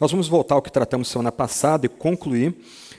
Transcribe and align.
Nós 0.00 0.10
vamos 0.10 0.28
voltar 0.28 0.54
ao 0.54 0.62
que 0.62 0.72
tratamos 0.72 1.08
semana 1.08 1.30
passada 1.30 1.84
e 1.84 1.88
concluir. 1.90 2.54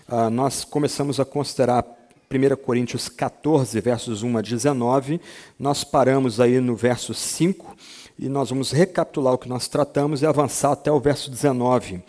Uh, 0.08 0.30
nós 0.30 0.64
começamos 0.64 1.20
a 1.20 1.26
considerar 1.26 1.84
1 2.32 2.56
Coríntios 2.58 3.10
14, 3.10 3.82
versos 3.82 4.22
1 4.22 4.38
a 4.38 4.42
19. 4.42 5.20
Nós 5.58 5.84
paramos 5.84 6.40
aí 6.40 6.60
no 6.60 6.76
verso 6.76 7.12
5 7.12 7.76
e 8.20 8.30
nós 8.30 8.52
vamos 8.52 8.72
recapitular 8.72 9.34
o 9.34 9.38
que 9.40 9.50
nós 9.50 9.68
tratamos 9.68 10.22
e 10.22 10.28
avançar 10.28 10.74
até 10.74 10.92
o 10.92 11.00
verso 11.00 11.32
19. 11.32 12.04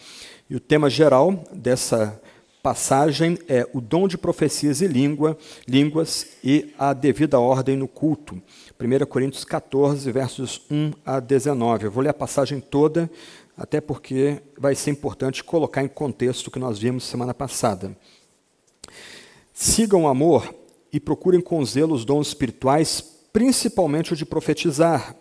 E 0.51 0.57
o 0.57 0.61
tema 0.61 0.91
geral 0.91 1.43
dessa 1.55 2.21
passagem 2.63 3.39
é 3.49 3.67
o 3.73 3.81
dom 3.81 4.07
de 4.07 4.17
profecias 4.17 4.81
e 4.81 4.87
língua, 4.87 5.37
línguas 5.67 6.37
e 6.45 6.73
a 6.79 6.93
devida 6.93 7.41
ordem 7.41 7.77
no 7.77 7.89
culto. 7.89 8.41
1 8.81 9.07
Coríntios 9.07 9.45
14, 9.45 10.11
versos 10.13 10.63
1 10.71 10.93
a 11.05 11.19
19. 11.19 11.87
Eu 11.87 11.91
vou 11.91 12.03
ler 12.03 12.11
a 12.11 12.15
passagem 12.15 12.61
toda, 12.61 13.11
até 13.57 13.81
porque 13.81 14.43
vai 14.59 14.75
ser 14.75 14.91
importante 14.91 15.45
colocar 15.45 15.83
em 15.83 15.89
contexto 15.89 16.47
o 16.47 16.51
que 16.51 16.59
nós 16.59 16.79
vimos 16.79 17.05
semana 17.05 17.35
passada. 17.35 17.97
Sigam 19.53 20.05
o 20.05 20.09
amor 20.09 20.55
e 20.93 20.99
procurem 20.99 21.41
com 21.41 21.65
zelo 21.65 21.95
os 21.95 22.05
dons 22.05 22.29
espirituais, 22.29 23.01
principalmente 23.33 24.13
o 24.13 24.17
de 24.17 24.25
profetizar. 24.25 25.17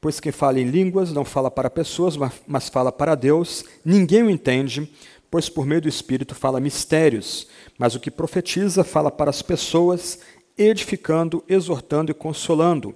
Pois 0.00 0.18
quem 0.18 0.32
fala 0.32 0.60
em 0.60 0.64
línguas 0.64 1.12
não 1.12 1.24
fala 1.24 1.50
para 1.50 1.68
pessoas, 1.68 2.16
mas 2.46 2.68
fala 2.68 2.90
para 2.90 3.14
Deus. 3.14 3.64
Ninguém 3.84 4.22
o 4.22 4.30
entende, 4.30 4.90
pois 5.30 5.48
por 5.48 5.66
meio 5.66 5.82
do 5.82 5.88
Espírito 5.88 6.34
fala 6.34 6.60
mistérios, 6.60 7.46
mas 7.78 7.94
o 7.94 8.00
que 8.00 8.10
profetiza 8.10 8.82
fala 8.82 9.10
para 9.10 9.28
as 9.28 9.42
pessoas, 9.42 10.20
edificando, 10.56 11.44
exortando 11.48 12.10
e 12.10 12.14
consolando. 12.14 12.94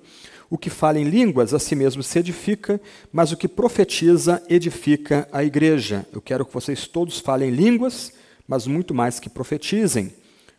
O 0.55 0.57
que 0.57 0.71
fala 0.71 1.01
em 1.01 1.03
línguas 1.03 1.53
a 1.53 1.59
si 1.59 1.75
mesmo 1.75 2.01
se 2.01 2.17
edifica, 2.17 2.81
mas 3.13 3.33
o 3.33 3.37
que 3.37 3.49
profetiza 3.49 4.41
edifica 4.49 5.27
a 5.33 5.43
igreja. 5.43 6.07
Eu 6.13 6.21
quero 6.21 6.47
que 6.47 6.55
vocês 6.55 6.87
todos 6.87 7.19
falem 7.19 7.51
línguas, 7.51 8.13
mas 8.47 8.65
muito 8.65 8.95
mais 8.95 9.19
que 9.19 9.29
profetizem. 9.29 10.15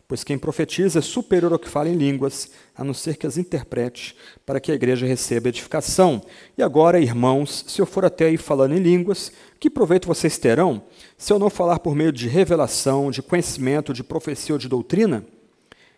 Pois 0.06 0.22
quem 0.22 0.36
profetiza 0.36 0.98
é 0.98 1.02
superior 1.02 1.50
ao 1.50 1.58
que 1.58 1.66
fala 1.66 1.88
em 1.88 1.96
línguas, 1.96 2.50
a 2.76 2.84
não 2.84 2.92
ser 2.92 3.16
que 3.16 3.26
as 3.26 3.38
interprete, 3.38 4.14
para 4.44 4.60
que 4.60 4.70
a 4.70 4.74
igreja 4.74 5.06
receba 5.06 5.48
edificação. 5.48 6.20
E 6.58 6.62
agora, 6.62 7.00
irmãos, 7.00 7.64
se 7.66 7.80
eu 7.80 7.86
for 7.86 8.04
até 8.04 8.26
aí 8.26 8.36
falando 8.36 8.74
em 8.74 8.80
línguas, 8.80 9.32
que 9.58 9.70
proveito 9.70 10.06
vocês 10.06 10.36
terão 10.36 10.82
se 11.16 11.32
eu 11.32 11.38
não 11.38 11.48
falar 11.48 11.78
por 11.78 11.94
meio 11.94 12.12
de 12.12 12.28
revelação, 12.28 13.10
de 13.10 13.22
conhecimento, 13.22 13.94
de 13.94 14.04
profecia 14.04 14.54
ou 14.54 14.58
de 14.58 14.68
doutrina? 14.68 15.24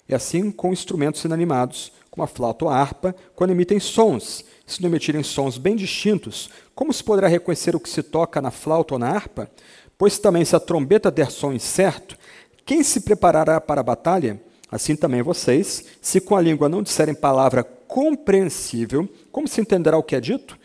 É 0.09 0.15
assim 0.15 0.53
com 0.53 0.73
instrumentos 0.73 1.25
inanimados, 1.25 1.98
como 2.19 2.25
a 2.25 2.27
flauta 2.27 2.65
ou 2.65 2.71
a 2.71 2.77
harpa, 2.77 3.15
quando 3.37 3.53
emitem 3.53 3.79
sons. 3.79 4.45
Se 4.67 4.83
não 4.83 4.89
emitirem 4.89 5.23
sons 5.23 5.57
bem 5.57 5.77
distintos, 5.77 6.51
como 6.75 6.93
se 6.93 7.03
poderá 7.03 7.29
reconhecer 7.29 7.77
o 7.77 7.81
que 7.81 7.89
se 7.89 8.03
toca 8.03 8.43
na 8.43 8.51
flauta 8.51 8.95
ou 8.95 8.99
na 8.99 9.09
harpa? 9.09 9.49
Pois 9.97 10.19
também, 10.19 10.45
se 10.45 10.57
a 10.57 10.61
trombeta 10.61 11.13
der 11.13 11.31
som 11.31 11.53
incerto, 11.53 12.19
quem 12.67 12.83
se 12.83 13.03
preparará 13.03 13.61
para 13.61 13.81
a 13.81 13.85
batalha? 13.85 14.43
Assim 14.69 14.97
também 14.97 15.23
vocês, 15.23 15.85
se 16.03 16.21
com 16.21 16.35
a 16.35 16.41
língua 16.41 16.69
não 16.69 16.83
disserem 16.83 17.15
palavra 17.15 17.63
compreensível, 17.63 19.09
como 19.31 19.47
se 19.47 19.61
entenderá 19.61 19.97
o 19.97 20.03
que 20.03 20.17
é 20.17 20.21
dito? 20.21 20.59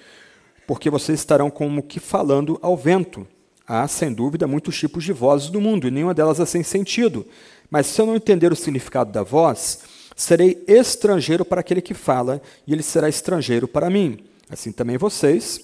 Porque 0.66 0.90
vocês 0.90 1.20
estarão 1.20 1.52
como 1.52 1.84
que 1.84 2.00
falando 2.00 2.58
ao 2.64 2.76
vento. 2.76 3.28
Há, 3.66 3.88
sem 3.88 4.12
dúvida, 4.12 4.48
muitos 4.48 4.78
tipos 4.78 5.04
de 5.04 5.14
vozes 5.14 5.52
no 5.52 5.62
mundo, 5.62 5.88
e 5.88 5.92
nenhuma 5.92 6.16
delas 6.16 6.40
é 6.40 6.46
sem 6.48 6.64
sentido. 6.64 7.26
Mas 7.70 7.86
se 7.86 8.02
eu 8.02 8.08
não 8.08 8.16
entender 8.16 8.52
o 8.52 8.56
significado 8.56 9.12
da 9.12 9.24
voz, 9.24 9.93
serei 10.16 10.64
estrangeiro 10.68 11.44
para 11.44 11.62
aquele 11.62 11.82
que 11.82 11.94
fala, 11.94 12.42
e 12.68 12.74
ele 12.74 12.84
será 12.84 13.10
estrangeiro 13.10 13.68
para 13.68 13.90
mim. 13.90 14.20
Assim 14.50 14.72
também 14.72 14.98
vocês, 14.98 15.62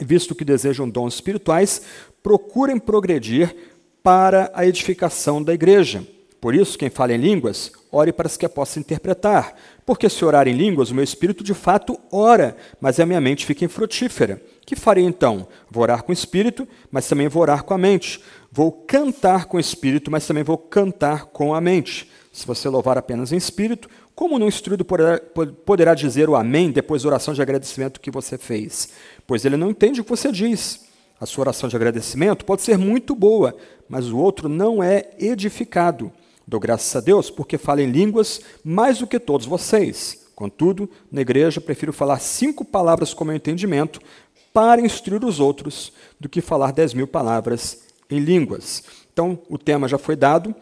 visto 0.00 0.34
que 0.34 0.44
desejam 0.44 0.88
dons 0.88 1.14
espirituais, 1.14 1.82
procurem 2.22 2.78
progredir 2.78 3.54
para 4.02 4.50
a 4.54 4.66
edificação 4.66 5.42
da 5.42 5.52
igreja. 5.52 6.06
Por 6.40 6.54
isso, 6.54 6.78
quem 6.78 6.88
fala 6.88 7.12
em 7.12 7.18
línguas, 7.18 7.72
ore 7.90 8.12
para 8.12 8.28
que 8.28 8.46
a 8.46 8.48
possa 8.48 8.78
interpretar. 8.78 9.56
Porque 9.84 10.08
se 10.08 10.24
orar 10.24 10.46
em 10.46 10.52
línguas, 10.52 10.90
o 10.90 10.94
meu 10.94 11.02
espírito 11.02 11.42
de 11.42 11.52
fato 11.52 11.98
ora, 12.12 12.56
mas 12.80 13.00
a 13.00 13.06
minha 13.06 13.20
mente 13.20 13.44
fica 13.44 13.64
infrutífera. 13.64 14.40
Que 14.64 14.76
farei 14.76 15.04
então? 15.04 15.48
Vou 15.68 15.82
orar 15.82 16.04
com 16.04 16.10
o 16.10 16.12
espírito, 16.12 16.68
mas 16.92 17.08
também 17.08 17.26
vou 17.26 17.42
orar 17.42 17.64
com 17.64 17.74
a 17.74 17.78
mente. 17.78 18.20
Vou 18.52 18.70
cantar 18.70 19.46
com 19.46 19.56
o 19.56 19.60
espírito, 19.60 20.10
mas 20.10 20.26
também 20.26 20.44
vou 20.44 20.56
cantar 20.56 21.26
com 21.26 21.54
a 21.54 21.60
mente. 21.60 22.08
Se 22.38 22.46
você 22.46 22.68
louvar 22.68 22.96
apenas 22.96 23.32
em 23.32 23.36
espírito, 23.36 23.90
como 24.14 24.38
não 24.38 24.46
instruído 24.46 24.84
poderá, 24.84 25.20
poderá 25.66 25.92
dizer 25.92 26.28
o 26.28 26.36
amém 26.36 26.70
depois 26.70 27.02
da 27.02 27.08
oração 27.08 27.34
de 27.34 27.42
agradecimento 27.42 28.00
que 28.00 28.12
você 28.12 28.38
fez? 28.38 28.90
Pois 29.26 29.44
ele 29.44 29.56
não 29.56 29.70
entende 29.70 30.00
o 30.00 30.04
que 30.04 30.10
você 30.10 30.30
diz. 30.30 30.86
A 31.20 31.26
sua 31.26 31.42
oração 31.42 31.68
de 31.68 31.74
agradecimento 31.74 32.44
pode 32.44 32.62
ser 32.62 32.78
muito 32.78 33.12
boa, 33.16 33.56
mas 33.88 34.08
o 34.08 34.16
outro 34.16 34.48
não 34.48 34.80
é 34.80 35.10
edificado. 35.18 36.12
Dou 36.46 36.60
graças 36.60 36.94
a 36.94 37.00
Deus 37.00 37.28
porque 37.28 37.58
falo 37.58 37.80
em 37.80 37.90
línguas 37.90 38.40
mais 38.62 39.00
do 39.00 39.06
que 39.08 39.18
todos 39.18 39.44
vocês. 39.44 40.28
Contudo, 40.36 40.88
na 41.10 41.22
igreja 41.22 41.60
prefiro 41.60 41.92
falar 41.92 42.20
cinco 42.20 42.64
palavras 42.64 43.12
com 43.12 43.24
meu 43.24 43.34
entendimento 43.34 44.00
para 44.52 44.80
instruir 44.80 45.24
os 45.24 45.40
outros 45.40 45.92
do 46.20 46.28
que 46.28 46.40
falar 46.40 46.70
dez 46.70 46.94
mil 46.94 47.08
palavras 47.08 47.80
em 48.08 48.20
línguas. 48.20 48.84
Então, 49.12 49.40
o 49.48 49.58
tema 49.58 49.88
já 49.88 49.98
foi 49.98 50.14
dado, 50.14 50.54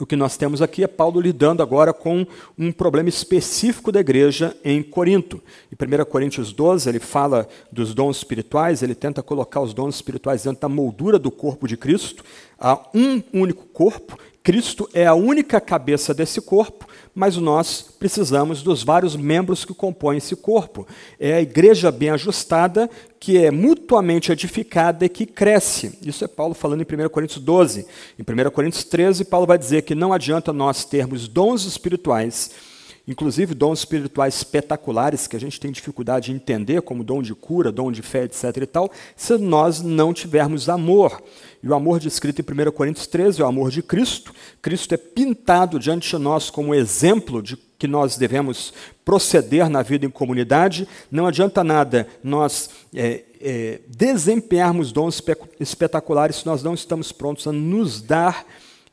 o 0.00 0.06
que 0.06 0.16
nós 0.16 0.36
temos 0.36 0.62
aqui 0.62 0.84
é 0.84 0.86
Paulo 0.86 1.20
lidando 1.20 1.62
agora 1.62 1.92
com 1.92 2.26
um 2.56 2.70
problema 2.70 3.08
específico 3.08 3.90
da 3.90 4.00
igreja 4.00 4.56
em 4.64 4.82
Corinto. 4.82 5.42
Em 5.70 5.74
1 5.74 6.04
Coríntios 6.04 6.52
12, 6.52 6.88
ele 6.88 7.00
fala 7.00 7.48
dos 7.70 7.94
dons 7.94 8.18
espirituais, 8.18 8.82
ele 8.82 8.94
tenta 8.94 9.22
colocar 9.22 9.60
os 9.60 9.74
dons 9.74 9.96
espirituais 9.96 10.44
dentro 10.44 10.60
da 10.60 10.68
moldura 10.68 11.18
do 11.18 11.30
corpo 11.30 11.66
de 11.66 11.76
Cristo. 11.76 12.24
Há 12.58 12.80
um 12.94 13.22
único 13.32 13.66
corpo, 13.66 14.18
Cristo 14.42 14.88
é 14.94 15.06
a 15.06 15.14
única 15.14 15.60
cabeça 15.60 16.14
desse 16.14 16.40
corpo, 16.40 16.87
mas 17.18 17.36
nós 17.36 17.84
precisamos 17.98 18.62
dos 18.62 18.84
vários 18.84 19.16
membros 19.16 19.64
que 19.64 19.74
compõem 19.74 20.18
esse 20.18 20.36
corpo. 20.36 20.86
É 21.18 21.34
a 21.34 21.42
igreja 21.42 21.90
bem 21.90 22.10
ajustada, 22.10 22.88
que 23.18 23.36
é 23.36 23.50
mutuamente 23.50 24.30
edificada 24.30 25.04
e 25.04 25.08
que 25.08 25.26
cresce. 25.26 25.98
Isso 26.00 26.24
é 26.24 26.28
Paulo 26.28 26.54
falando 26.54 26.80
em 26.80 27.04
1 27.04 27.08
Coríntios 27.08 27.42
12. 27.42 27.84
Em 28.16 28.22
1 28.22 28.50
Coríntios 28.50 28.84
13, 28.84 29.24
Paulo 29.24 29.48
vai 29.48 29.58
dizer 29.58 29.82
que 29.82 29.96
não 29.96 30.12
adianta 30.12 30.52
nós 30.52 30.84
termos 30.84 31.26
dons 31.26 31.64
espirituais, 31.64 32.52
inclusive 33.08 33.54
dons 33.54 33.78
espirituais 33.78 34.36
espetaculares 34.36 35.26
que 35.26 35.34
a 35.34 35.40
gente 35.40 35.58
tem 35.58 35.72
dificuldade 35.72 36.26
de 36.26 36.32
entender, 36.32 36.82
como 36.82 37.02
dom 37.02 37.22
de 37.22 37.34
cura, 37.34 37.72
dom 37.72 37.90
de 37.90 38.02
fé, 38.02 38.24
etc. 38.24 38.58
e 38.58 38.66
tal, 38.66 38.90
se 39.16 39.38
nós 39.38 39.80
não 39.80 40.12
tivermos 40.12 40.68
amor. 40.68 41.22
E 41.62 41.68
o 41.68 41.74
amor 41.74 41.98
descrito 41.98 42.42
em 42.42 42.68
1 42.68 42.70
Coríntios 42.70 43.06
13 43.06 43.40
é 43.40 43.44
o 43.44 43.48
amor 43.48 43.70
de 43.70 43.82
Cristo. 43.82 44.34
Cristo 44.60 44.92
é 44.92 44.98
pintado 44.98 45.78
diante 45.78 46.10
de 46.10 46.22
nós 46.22 46.50
como 46.50 46.74
exemplo 46.74 47.42
de 47.42 47.56
que 47.56 47.88
nós 47.88 48.18
devemos 48.18 48.74
proceder 49.04 49.70
na 49.70 49.82
vida 49.82 50.04
em 50.04 50.10
comunidade. 50.10 50.86
Não 51.10 51.26
adianta 51.26 51.64
nada 51.64 52.06
nós 52.22 52.68
é, 52.94 53.22
é, 53.40 53.80
desempenharmos 53.88 54.92
dons 54.92 55.22
espetaculares 55.58 56.36
se 56.36 56.46
nós 56.46 56.62
não 56.62 56.74
estamos 56.74 57.10
prontos 57.10 57.46
a 57.46 57.52
nos 57.52 58.02
dar 58.02 58.44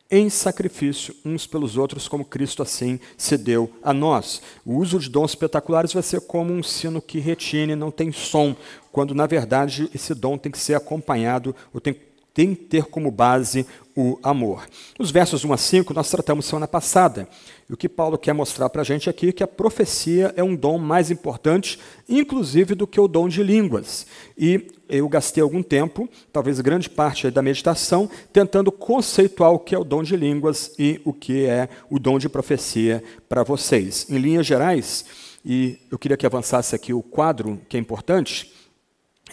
em 0.10 0.30
sacrifício 0.30 1.16
uns 1.26 1.48
pelos 1.48 1.78
outros, 1.78 2.08
como 2.08 2.26
Cristo 2.26 2.62
assim 2.62 3.00
se 3.18 3.38
deu 3.38 3.72
a 3.82 3.94
nós. 3.94 4.42
O 4.66 4.76
uso 4.76 5.00
de 5.00 5.10
dons 5.10 5.32
espetaculares 5.32 5.94
vai 5.94 6.04
ser 6.04 6.22
como 6.22 6.54
um 6.54 6.62
sino 6.62 7.02
que 7.02 7.20
retine, 7.20 7.76
não 7.76 7.92
tem 7.92 8.12
som, 8.12 8.56
quando 8.92 9.16
na 9.16 9.26
verdade 9.26 9.90
esse 9.94 10.14
dom 10.14 10.38
tem 10.38 10.52
que 10.52 10.60
ser 10.60 10.76
acompanhado, 10.76 11.56
ou 11.74 11.82
tem 11.82 11.96
tem 12.36 12.54
que 12.54 12.66
ter 12.66 12.84
como 12.84 13.10
base 13.10 13.66
o 13.96 14.20
amor. 14.22 14.68
Nos 15.00 15.10
versos 15.10 15.46
1 15.46 15.54
a 15.54 15.58
5, 15.58 15.94
nós 15.94 16.12
tratamos 16.12 16.46
semana 16.46 16.68
passada. 16.68 17.30
E 17.68 17.74
o 17.74 17.78
que 17.78 17.90
Paulo 17.90 18.18
quer 18.18 18.34
mostrar 18.34 18.70
para 18.70 18.82
a 18.82 18.86
gente 18.86 19.10
aqui 19.10 19.30
é 19.30 19.32
que 19.32 19.44
a 19.44 19.48
profecia 19.48 20.32
é 20.36 20.44
um 20.44 20.56
dom 20.56 20.78
mais 20.78 21.10
importante, 21.10 21.80
inclusive, 22.08 22.76
do 22.76 22.86
que 22.86 23.00
o 23.00 23.08
dom 23.08 23.28
de 23.28 23.42
línguas. 23.42 24.06
E 24.38 24.68
eu 24.88 25.10
gastei 25.10 25.42
algum 25.42 25.64
tempo, 25.64 26.08
talvez 26.32 26.62
grande 26.62 26.90
parte 26.90 27.32
da 27.32 27.42
meditação, 27.42 28.08
tentando 28.32 28.72
conceituar 28.72 29.52
o 29.52 29.58
que 29.58 29.74
é 29.74 29.80
o 29.80 29.84
dom 29.84 30.04
de 30.04 30.16
línguas 30.16 30.76
e 30.78 31.02
o 31.04 31.12
que 31.12 31.46
é 31.46 31.68
o 31.90 31.98
dom 31.98 32.20
de 32.20 32.30
profecia 32.30 33.04
para 33.28 33.42
vocês. 33.42 34.06
Em 34.12 34.20
linhas 34.20 34.46
gerais, 34.46 35.06
e 35.44 35.80
eu 35.90 35.98
queria 35.98 36.18
que 36.18 36.26
avançasse 36.26 36.76
aqui 36.76 36.94
o 36.94 37.02
quadro, 37.02 37.60
que 37.68 37.78
é 37.78 37.80
importante 37.80 38.54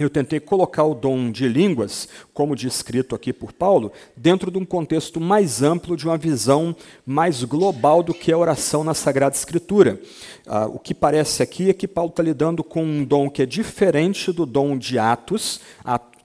eu 0.00 0.09
tentei 0.09 0.41
colocar 0.41 0.85
o 0.85 0.94
dom 0.94 1.31
de 1.31 1.47
línguas, 1.47 2.09
como 2.33 2.56
descrito 2.56 3.15
aqui 3.15 3.31
por 3.31 3.53
Paulo, 3.53 3.93
dentro 4.17 4.50
de 4.50 4.56
um 4.56 4.65
contexto 4.65 5.21
mais 5.21 5.62
amplo, 5.62 5.97
de 5.97 6.06
uma 6.06 6.17
visão 6.17 6.75
mais 7.05 7.44
global 7.44 8.03
do 8.03 8.15
que 8.15 8.33
a 8.33 8.39
oração 8.39 8.83
na 8.83 8.94
Sagrada 8.94 9.37
Escritura. 9.37 10.00
Ah, 10.47 10.67
o 10.67 10.79
que 10.79 10.94
parece 10.94 11.43
aqui 11.43 11.69
é 11.69 11.75
que 11.75 11.87
Paulo 11.87 12.09
está 12.09 12.23
lidando 12.23 12.65
com 12.65 12.83
um 12.83 13.05
dom 13.05 13.29
que 13.29 13.43
é 13.43 13.47
diferente 13.47 14.33
do 14.33 14.47
dom 14.47 14.79
de 14.79 14.99
Atos, 14.99 15.61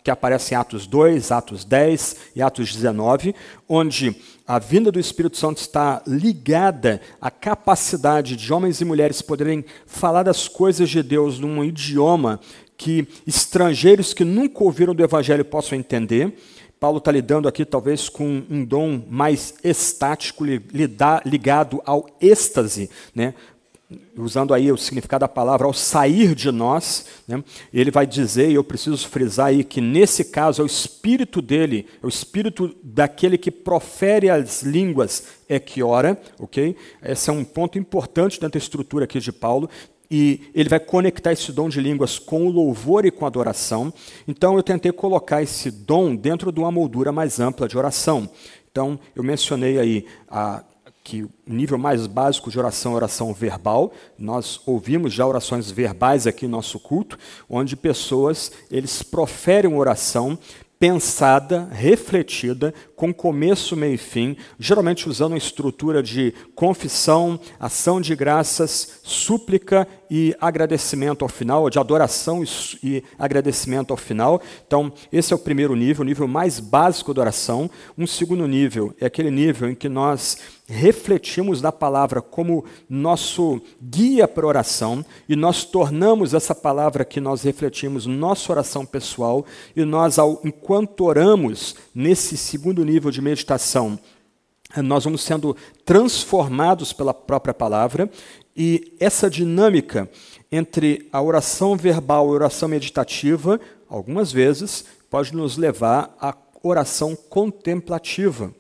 que 0.01 0.11
aparece 0.11 0.53
em 0.53 0.57
Atos 0.57 0.87
2, 0.87 1.33
Atos 1.33 1.65
10 1.65 2.15
e 2.37 2.41
Atos 2.41 2.73
19, 2.73 3.35
onde 3.67 4.15
a 4.47 4.57
vinda 4.57 4.89
do 4.89 5.01
Espírito 5.01 5.35
Santo 5.35 5.57
está 5.57 6.01
ligada 6.07 7.01
à 7.19 7.29
capacidade 7.29 8.37
de 8.37 8.53
homens 8.53 8.79
e 8.79 8.85
mulheres 8.85 9.21
poderem 9.21 9.65
falar 9.85 10.23
das 10.23 10.47
coisas 10.47 10.89
de 10.89 11.03
Deus 11.03 11.37
num 11.37 11.61
idioma 11.61 12.39
que 12.77 13.07
estrangeiros 13.25 14.13
que 14.13 14.23
nunca 14.23 14.63
ouviram 14.63 14.93
do 14.93 15.03
Evangelho 15.03 15.43
possam 15.43 15.77
entender. 15.77 16.33
Paulo 16.79 16.99
está 16.99 17.11
lidando 17.11 17.47
aqui, 17.47 17.65
talvez, 17.65 18.07
com 18.07 18.43
um 18.49 18.63
dom 18.63 19.03
mais 19.09 19.55
estático, 19.63 20.45
ligado 21.25 21.81
ao 21.83 22.07
êxtase, 22.21 22.89
né? 23.15 23.33
usando 24.17 24.53
aí 24.53 24.69
o 24.71 24.77
significado 24.77 25.21
da 25.21 25.27
palavra, 25.29 25.65
ao 25.65 25.73
sair 25.73 26.35
de 26.35 26.51
nós, 26.51 27.05
né, 27.27 27.41
ele 27.73 27.89
vai 27.89 28.05
dizer, 28.05 28.49
e 28.49 28.55
eu 28.55 28.63
preciso 28.63 29.07
frisar 29.07 29.47
aí, 29.47 29.63
que 29.63 29.79
nesse 29.79 30.25
caso 30.25 30.61
é 30.61 30.63
o 30.63 30.67
espírito 30.67 31.41
dele, 31.41 31.85
é 32.01 32.05
o 32.05 32.09
espírito 32.09 32.75
daquele 32.83 33.37
que 33.37 33.49
profere 33.49 34.29
as 34.29 34.61
línguas 34.61 35.27
é 35.47 35.57
que 35.57 35.81
ora, 35.81 36.19
ok? 36.37 36.75
Esse 37.01 37.29
é 37.29 37.33
um 37.33 37.45
ponto 37.45 37.79
importante 37.79 38.41
dentro 38.41 38.59
da 38.59 38.63
estrutura 38.63 39.05
aqui 39.05 39.19
de 39.19 39.31
Paulo, 39.31 39.69
e 40.09 40.49
ele 40.53 40.69
vai 40.69 40.79
conectar 40.79 41.31
esse 41.31 41.51
dom 41.51 41.69
de 41.69 41.81
línguas 41.81 42.17
com 42.17 42.47
o 42.47 42.51
louvor 42.51 43.05
e 43.05 43.11
com 43.11 43.25
a 43.25 43.27
adoração. 43.27 43.93
Então 44.27 44.55
eu 44.55 44.63
tentei 44.63 44.91
colocar 44.91 45.41
esse 45.41 45.69
dom 45.69 46.15
dentro 46.15 46.51
de 46.51 46.59
uma 46.59 46.71
moldura 46.71 47.11
mais 47.11 47.39
ampla 47.39 47.67
de 47.67 47.77
oração. 47.77 48.29
Então 48.71 48.99
eu 49.15 49.23
mencionei 49.23 49.79
aí 49.79 50.05
a 50.29 50.63
que 51.07 51.23
o 51.23 51.31
nível 51.47 51.77
mais 51.77 52.05
básico 52.05 52.51
de 52.51 52.59
oração 52.59 52.91
é 52.91 52.95
oração 52.95 53.33
verbal. 53.33 53.93
Nós 54.19 54.59
ouvimos 54.65 55.13
já 55.13 55.25
orações 55.25 55.71
verbais 55.71 56.27
aqui 56.27 56.45
no 56.45 56.57
nosso 56.57 56.77
culto, 56.81 57.17
onde 57.49 57.77
pessoas 57.77 58.51
eles 58.69 59.01
proferem 59.01 59.73
oração 59.73 60.37
pensada, 60.79 61.67
refletida, 61.71 62.73
com 62.95 63.13
começo, 63.13 63.75
meio 63.75 63.95
e 63.95 63.97
fim, 63.97 64.37
geralmente 64.59 65.09
usando 65.09 65.33
a 65.33 65.37
estrutura 65.37 66.03
de 66.03 66.33
confissão, 66.55 67.39
ação 67.59 67.99
de 67.99 68.15
graças, 68.15 68.99
súplica 69.03 69.87
e 70.09 70.35
agradecimento 70.39 71.23
ao 71.23 71.29
final, 71.29 71.69
de 71.69 71.79
adoração 71.79 72.43
e 72.83 73.03
agradecimento 73.17 73.91
ao 73.91 73.97
final. 73.97 74.41
Então, 74.65 74.91
esse 75.11 75.33
é 75.33 75.35
o 75.35 75.39
primeiro 75.39 75.75
nível, 75.75 76.03
o 76.03 76.05
nível 76.05 76.27
mais 76.27 76.59
básico 76.59 77.13
da 77.13 77.21
oração. 77.21 77.69
Um 77.97 78.07
segundo 78.07 78.47
nível 78.47 78.93
é 78.99 79.05
aquele 79.05 79.31
nível 79.31 79.69
em 79.69 79.75
que 79.75 79.89
nós 79.89 80.37
refletimos 80.67 81.61
na 81.61 81.71
palavra 81.71 82.21
como 82.21 82.65
nosso 82.89 83.61
guia 83.81 84.27
para 84.27 84.45
oração 84.45 85.03
e 85.27 85.35
nós 85.35 85.63
tornamos 85.63 86.33
essa 86.33 86.53
palavra 86.53 87.05
que 87.05 87.21
nós 87.21 87.43
refletimos 87.43 88.05
nossa 88.05 88.51
oração 88.51 88.85
pessoal 88.85 89.45
e 89.75 89.85
nós, 89.85 90.17
enquanto 90.43 91.05
oramos 91.05 91.75
nesse 91.95 92.35
segundo 92.35 92.83
nível 92.83 93.09
de 93.11 93.21
meditação, 93.21 93.97
nós 94.75 95.05
vamos 95.05 95.21
sendo 95.21 95.55
transformados 95.85 96.91
pela 96.91 97.13
própria 97.13 97.53
palavra 97.53 98.09
e 98.57 98.95
essa 98.99 99.29
dinâmica 99.29 100.09
entre 100.51 101.07
a 101.11 101.21
oração 101.21 101.77
verbal 101.77 102.25
e 102.25 102.29
a 102.29 102.33
oração 102.33 102.67
meditativa, 102.67 103.59
algumas 103.87 104.31
vezes, 104.31 104.83
pode 105.09 105.35
nos 105.35 105.57
levar 105.57 106.15
à 106.19 106.35
oração 106.63 107.15
contemplativa 107.15 108.51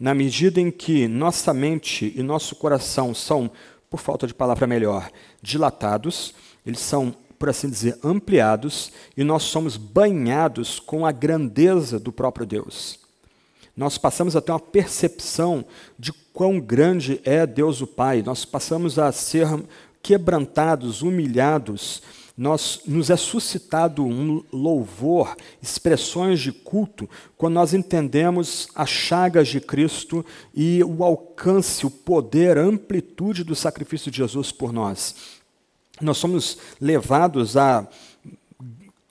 na 0.00 0.14
medida 0.14 0.60
em 0.60 0.70
que 0.70 1.06
nossa 1.06 1.52
mente 1.52 2.12
e 2.16 2.22
nosso 2.22 2.56
coração 2.56 3.14
são, 3.14 3.50
por 3.90 4.00
falta 4.00 4.26
de 4.26 4.34
palavra 4.34 4.66
melhor, 4.66 5.10
dilatados, 5.40 6.34
eles 6.66 6.80
são, 6.80 7.14
por 7.38 7.48
assim 7.48 7.68
dizer, 7.68 7.98
ampliados, 8.02 8.90
e 9.16 9.22
nós 9.22 9.42
somos 9.44 9.76
banhados 9.76 10.80
com 10.80 11.04
a 11.04 11.12
grandeza 11.12 12.00
do 12.00 12.10
próprio 12.10 12.46
Deus. 12.46 13.01
Nós 13.76 13.96
passamos 13.96 14.36
a 14.36 14.40
ter 14.40 14.52
uma 14.52 14.60
percepção 14.60 15.64
de 15.98 16.12
quão 16.32 16.60
grande 16.60 17.20
é 17.24 17.46
Deus 17.46 17.80
o 17.80 17.86
Pai, 17.86 18.22
nós 18.22 18.44
passamos 18.44 18.98
a 18.98 19.10
ser 19.12 19.46
quebrantados, 20.02 21.02
humilhados, 21.02 22.02
nós, 22.36 22.80
nos 22.86 23.10
é 23.10 23.16
suscitado 23.16 24.04
um 24.04 24.42
louvor, 24.52 25.36
expressões 25.60 26.40
de 26.40 26.50
culto, 26.50 27.08
quando 27.36 27.54
nós 27.54 27.74
entendemos 27.74 28.68
as 28.74 28.88
chagas 28.88 29.48
de 29.48 29.60
Cristo 29.60 30.24
e 30.54 30.82
o 30.82 31.04
alcance, 31.04 31.86
o 31.86 31.90
poder, 31.90 32.56
a 32.56 32.62
amplitude 32.62 33.44
do 33.44 33.54
sacrifício 33.54 34.10
de 34.10 34.18
Jesus 34.18 34.50
por 34.50 34.72
nós. 34.72 35.42
Nós 36.00 36.16
somos 36.16 36.58
levados 36.80 37.56
a 37.56 37.86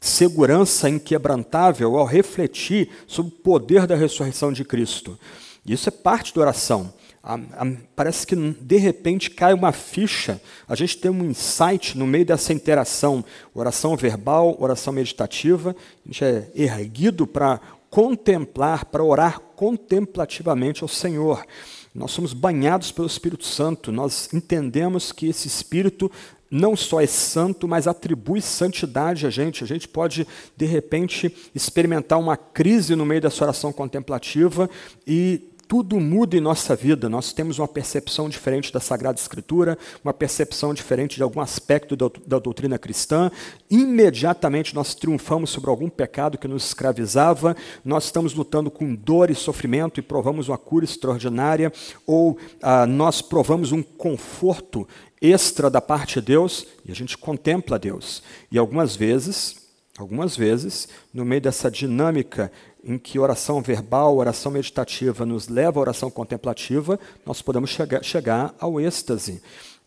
segurança 0.01 0.89
inquebrantável 0.89 1.95
ao 1.95 2.05
refletir 2.05 2.89
sobre 3.05 3.31
o 3.31 3.37
poder 3.37 3.85
da 3.85 3.95
ressurreição 3.95 4.51
de 4.51 4.65
Cristo. 4.65 5.17
Isso 5.63 5.87
é 5.87 5.91
parte 5.91 6.33
da 6.33 6.41
oração. 6.41 6.91
A, 7.23 7.35
a, 7.35 7.71
parece 7.95 8.25
que 8.25 8.35
de 8.35 8.77
repente 8.77 9.29
cai 9.29 9.53
uma 9.53 9.71
ficha, 9.71 10.41
a 10.67 10.73
gente 10.73 10.97
tem 10.97 11.11
um 11.11 11.23
insight 11.23 11.95
no 11.95 12.07
meio 12.07 12.25
dessa 12.25 12.51
interação, 12.51 13.23
oração 13.53 13.95
verbal, 13.95 14.57
oração 14.59 14.91
meditativa, 14.91 15.75
a 16.03 16.07
gente 16.07 16.25
é 16.25 16.49
erguido 16.55 17.27
para 17.27 17.61
contemplar, 17.91 18.85
para 18.85 19.03
orar 19.03 19.39
contemplativamente 19.55 20.81
ao 20.81 20.87
Senhor. 20.87 21.45
Nós 21.93 22.09
somos 22.11 22.33
banhados 22.33 22.91
pelo 22.91 23.05
Espírito 23.05 23.45
Santo, 23.45 23.91
nós 23.91 24.33
entendemos 24.33 25.11
que 25.11 25.27
esse 25.27 25.47
Espírito 25.47 26.11
não 26.51 26.75
só 26.75 26.99
é 26.99 27.07
santo, 27.07 27.65
mas 27.65 27.87
atribui 27.87 28.41
santidade 28.41 29.25
a 29.25 29.29
gente. 29.29 29.63
A 29.63 29.67
gente 29.67 29.87
pode, 29.87 30.27
de 30.57 30.65
repente, 30.65 31.33
experimentar 31.55 32.19
uma 32.19 32.35
crise 32.35 32.93
no 32.93 33.05
meio 33.05 33.21
dessa 33.21 33.43
oração 33.43 33.71
contemplativa 33.71 34.69
e 35.07 35.47
tudo 35.71 36.01
muda 36.01 36.35
em 36.35 36.41
nossa 36.41 36.75
vida. 36.75 37.07
Nós 37.07 37.31
temos 37.31 37.57
uma 37.57 37.67
percepção 37.67 38.27
diferente 38.27 38.73
da 38.73 38.81
Sagrada 38.81 39.17
Escritura, 39.17 39.77
uma 40.03 40.13
percepção 40.13 40.73
diferente 40.73 41.15
de 41.15 41.23
algum 41.23 41.39
aspecto 41.39 41.95
da, 41.95 42.11
da 42.27 42.39
doutrina 42.39 42.77
cristã. 42.77 43.31
Imediatamente 43.69 44.75
nós 44.75 44.93
triunfamos 44.93 45.49
sobre 45.49 45.69
algum 45.69 45.87
pecado 45.87 46.37
que 46.37 46.45
nos 46.45 46.65
escravizava, 46.65 47.55
nós 47.85 48.03
estamos 48.03 48.33
lutando 48.33 48.69
com 48.69 48.93
dor 48.93 49.29
e 49.29 49.35
sofrimento 49.35 49.97
e 49.97 50.03
provamos 50.03 50.49
uma 50.49 50.57
cura 50.57 50.83
extraordinária, 50.83 51.71
ou 52.05 52.37
ah, 52.61 52.85
nós 52.85 53.21
provamos 53.21 53.71
um 53.71 53.81
conforto 53.81 54.85
extra 55.21 55.69
da 55.69 55.79
parte 55.79 56.19
de 56.19 56.25
Deus 56.27 56.65
e 56.83 56.91
a 56.91 56.95
gente 56.95 57.17
contempla 57.17 57.77
Deus. 57.77 58.23
E 58.51 58.57
algumas 58.57 58.95
vezes, 58.95 59.67
algumas 59.97 60.35
vezes, 60.35 60.89
no 61.13 61.23
meio 61.23 61.41
dessa 61.41 61.69
dinâmica 61.69 62.51
em 62.83 62.97
que 62.97 63.19
oração 63.19 63.61
verbal, 63.61 64.17
oração 64.17 64.51
meditativa 64.51 65.25
nos 65.25 65.47
leva 65.47 65.79
à 65.79 65.81
oração 65.81 66.09
contemplativa, 66.09 66.99
nós 67.25 67.41
podemos 67.41 67.69
chegar, 67.69 68.03
chegar 68.03 68.55
ao 68.59 68.81
êxtase, 68.81 69.41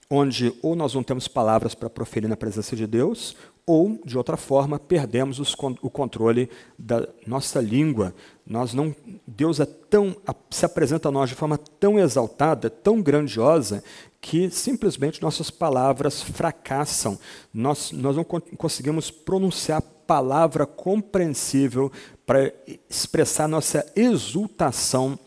onde 0.08 0.54
ou 0.62 0.76
nós 0.76 0.94
não 0.94 1.02
temos 1.02 1.26
palavras 1.26 1.74
para 1.74 1.90
proferir 1.90 2.28
na 2.28 2.36
presença 2.36 2.76
de 2.76 2.86
Deus, 2.86 3.34
ou, 3.66 3.98
de 4.04 4.18
outra 4.18 4.36
forma, 4.36 4.78
perdemos 4.78 5.38
os, 5.40 5.56
o 5.80 5.88
controle 5.88 6.50
da 6.78 7.08
nossa 7.26 7.60
língua. 7.60 8.14
Nós 8.46 8.74
não, 8.74 8.94
Deus 9.26 9.58
é 9.58 9.64
tão, 9.64 10.14
se 10.50 10.66
apresenta 10.66 11.08
a 11.08 11.12
nós 11.12 11.30
de 11.30 11.34
forma 11.34 11.56
tão 11.56 11.98
exaltada, 11.98 12.68
tão 12.68 13.00
grandiosa, 13.00 13.82
que 14.24 14.48
simplesmente 14.48 15.20
nossas 15.20 15.50
palavras 15.50 16.22
fracassam. 16.22 17.18
Nós, 17.52 17.92
nós 17.92 18.16
não 18.16 18.24
conseguimos 18.24 19.10
pronunciar 19.10 19.82
palavra 19.82 20.64
compreensível 20.64 21.92
para 22.24 22.50
expressar 22.88 23.46
nossa 23.46 23.84
exultação, 23.94 25.18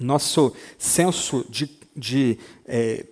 nosso 0.00 0.52
senso 0.76 1.46
de, 1.48 1.70
de 1.96 2.36
é, 2.66 3.06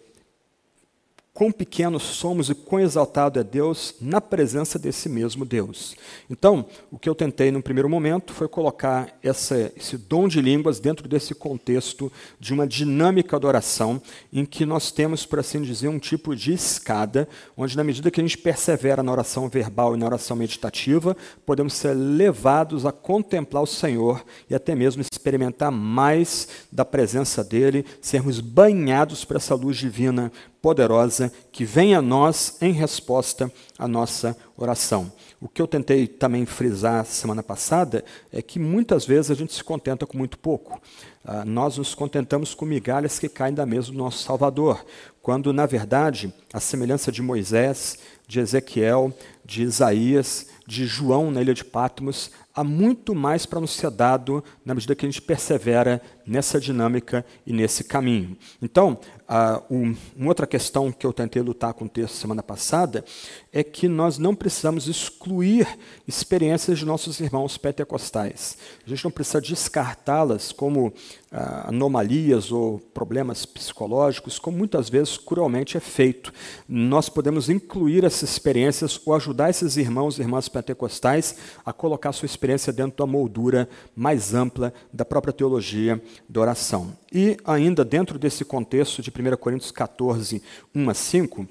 quão 1.34 1.50
pequenos 1.50 2.04
somos 2.04 2.48
e 2.48 2.54
quão 2.54 2.80
exaltado 2.80 3.40
é 3.40 3.44
Deus 3.44 3.96
na 4.00 4.20
presença 4.20 4.78
desse 4.78 5.08
mesmo 5.08 5.44
Deus. 5.44 5.96
Então, 6.30 6.64
o 6.92 6.98
que 6.98 7.08
eu 7.08 7.14
tentei 7.14 7.50
no 7.50 7.60
primeiro 7.60 7.90
momento 7.90 8.32
foi 8.32 8.46
colocar 8.46 9.18
essa, 9.20 9.72
esse 9.76 9.98
dom 9.98 10.28
de 10.28 10.40
línguas 10.40 10.78
dentro 10.78 11.08
desse 11.08 11.34
contexto 11.34 12.10
de 12.38 12.54
uma 12.54 12.68
dinâmica 12.68 13.40
de 13.40 13.46
oração, 13.46 14.00
em 14.32 14.44
que 14.44 14.64
nós 14.64 14.92
temos, 14.92 15.26
por 15.26 15.40
assim 15.40 15.60
dizer, 15.60 15.88
um 15.88 15.98
tipo 15.98 16.36
de 16.36 16.52
escada, 16.52 17.28
onde, 17.56 17.76
na 17.76 17.82
medida 17.82 18.12
que 18.12 18.20
a 18.20 18.24
gente 18.24 18.38
persevera 18.38 19.02
na 19.02 19.10
oração 19.10 19.48
verbal 19.48 19.96
e 19.96 19.98
na 19.98 20.06
oração 20.06 20.36
meditativa, 20.36 21.16
podemos 21.44 21.74
ser 21.74 21.94
levados 21.94 22.86
a 22.86 22.92
contemplar 22.92 23.64
o 23.64 23.66
Senhor 23.66 24.24
e 24.48 24.54
até 24.54 24.76
mesmo 24.76 25.02
experimentar 25.02 25.72
mais 25.72 26.46
da 26.70 26.84
presença 26.84 27.42
dEle, 27.42 27.84
sermos 28.00 28.38
banhados 28.38 29.24
por 29.24 29.34
essa 29.34 29.56
luz 29.56 29.76
divina 29.76 30.30
poderosa 30.64 31.30
que 31.52 31.62
vem 31.62 31.94
a 31.94 32.00
nós 32.00 32.56
em 32.62 32.73
resposta 32.73 33.52
à 33.78 33.87
nossa 33.87 34.35
oração. 34.56 35.12
O 35.38 35.47
que 35.47 35.61
eu 35.61 35.66
tentei 35.66 36.06
também 36.06 36.47
frisar 36.47 37.04
semana 37.04 37.42
passada 37.42 38.02
é 38.33 38.40
que 38.40 38.59
muitas 38.59 39.04
vezes 39.04 39.30
a 39.30 39.35
gente 39.35 39.52
se 39.52 39.62
contenta 39.62 40.06
com 40.06 40.16
muito 40.16 40.38
pouco. 40.38 40.80
Ah, 41.23 41.44
nós 41.44 41.76
nos 41.76 41.94
contentamos 41.94 42.54
com 42.54 42.64
migalhas 42.64 43.18
que 43.18 43.28
caem 43.28 43.52
da 43.52 43.66
mesa 43.66 43.92
do 43.92 43.99
nosso 43.99 44.23
Salvador, 44.23 44.83
quando, 45.21 45.52
na 45.52 45.66
verdade, 45.66 46.33
a 46.50 46.61
semelhança 46.61 47.12
de 47.12 47.21
Moisés, 47.21 47.99
de 48.26 48.40
Ezequiel, 48.40 49.12
de 49.44 49.64
Isaías, 49.64 50.47
de 50.66 50.87
João 50.87 51.30
na 51.30 51.42
ilha 51.42 51.52
de 51.52 51.64
Patmos, 51.64 52.30
há 52.54 52.64
muito 52.64 53.14
mais 53.14 53.44
para 53.44 53.61
nos 53.61 53.73
ser 53.73 53.90
dado 53.90 54.42
na 54.64 54.75
medida 54.75 54.94
que 54.94 55.04
a 55.04 55.09
gente 55.09 55.21
persevera 55.21 56.00
nessa 56.26 56.61
dinâmica 56.61 57.25
e 57.47 57.52
nesse 57.52 57.85
caminho. 57.85 58.37
Então, 58.62 58.99
ah, 59.26 59.62
um, 59.71 59.95
uma 60.14 60.28
outra 60.28 60.47
questão 60.47 60.93
que 60.93 61.07
eu 61.07 61.12
tentei 61.12 61.40
lutar 61.40 61.73
com 61.73 61.87
o 61.87 61.88
texto 61.88 62.14
semana 62.14 62.43
passada 62.43 63.04
é 63.52 63.64
que 63.64 63.88
nós 63.88 64.19
não 64.19 64.35
precisamos 64.35 64.87
excluir 64.87 65.66
experiências 66.07 66.78
de 66.78 66.85
nossos 66.85 67.21
irmãos 67.21 67.57
pentecostais. 67.57 68.59
A 68.87 68.88
gente 68.88 69.04
não 69.04 69.11
precisa 69.11 69.40
descartá-las 69.40 70.52
como 70.52 70.93
anomalias 71.31 72.52
ou 72.52 72.78
problemas 72.78 73.45
psicológicos, 73.45 74.38
como 74.38 74.59
muitas 74.59 74.88
vezes 74.88 75.16
cruelmente 75.16 75.76
é 75.76 75.81
feito. 75.81 76.33
Nós 76.69 77.09
podemos 77.09 77.49
incluir 77.49 78.04
essas 78.04 78.31
experiências 78.31 79.00
ou 79.04 79.14
ajudar 79.14 79.50
esses 79.50 79.76
irmãos 79.76 80.19
e 80.19 80.23
irmãs 80.23 80.49
pentecostais 80.49 81.37
a 81.64 81.73
colocar 81.73 82.12
sua 82.12 82.26
experiência 82.26 82.73
dentro 82.73 82.99
da 82.99 83.07
moldura 83.07 83.69
mais 83.97 84.33
ampla 84.33 84.73
da 84.93 85.04
própria 85.04 85.33
teologia 85.33 86.00
da 86.28 86.40
oração. 86.40 86.97
E 87.12 87.37
ainda 87.45 87.85
dentro 87.85 88.19
desse 88.19 88.45
contexto 88.45 89.02
de 89.02 89.11
1 89.11 89.37
Coríntios 89.37 89.73
14, 89.73 90.43
1 90.75 90.90
a 90.90 90.95
5, 90.95 91.49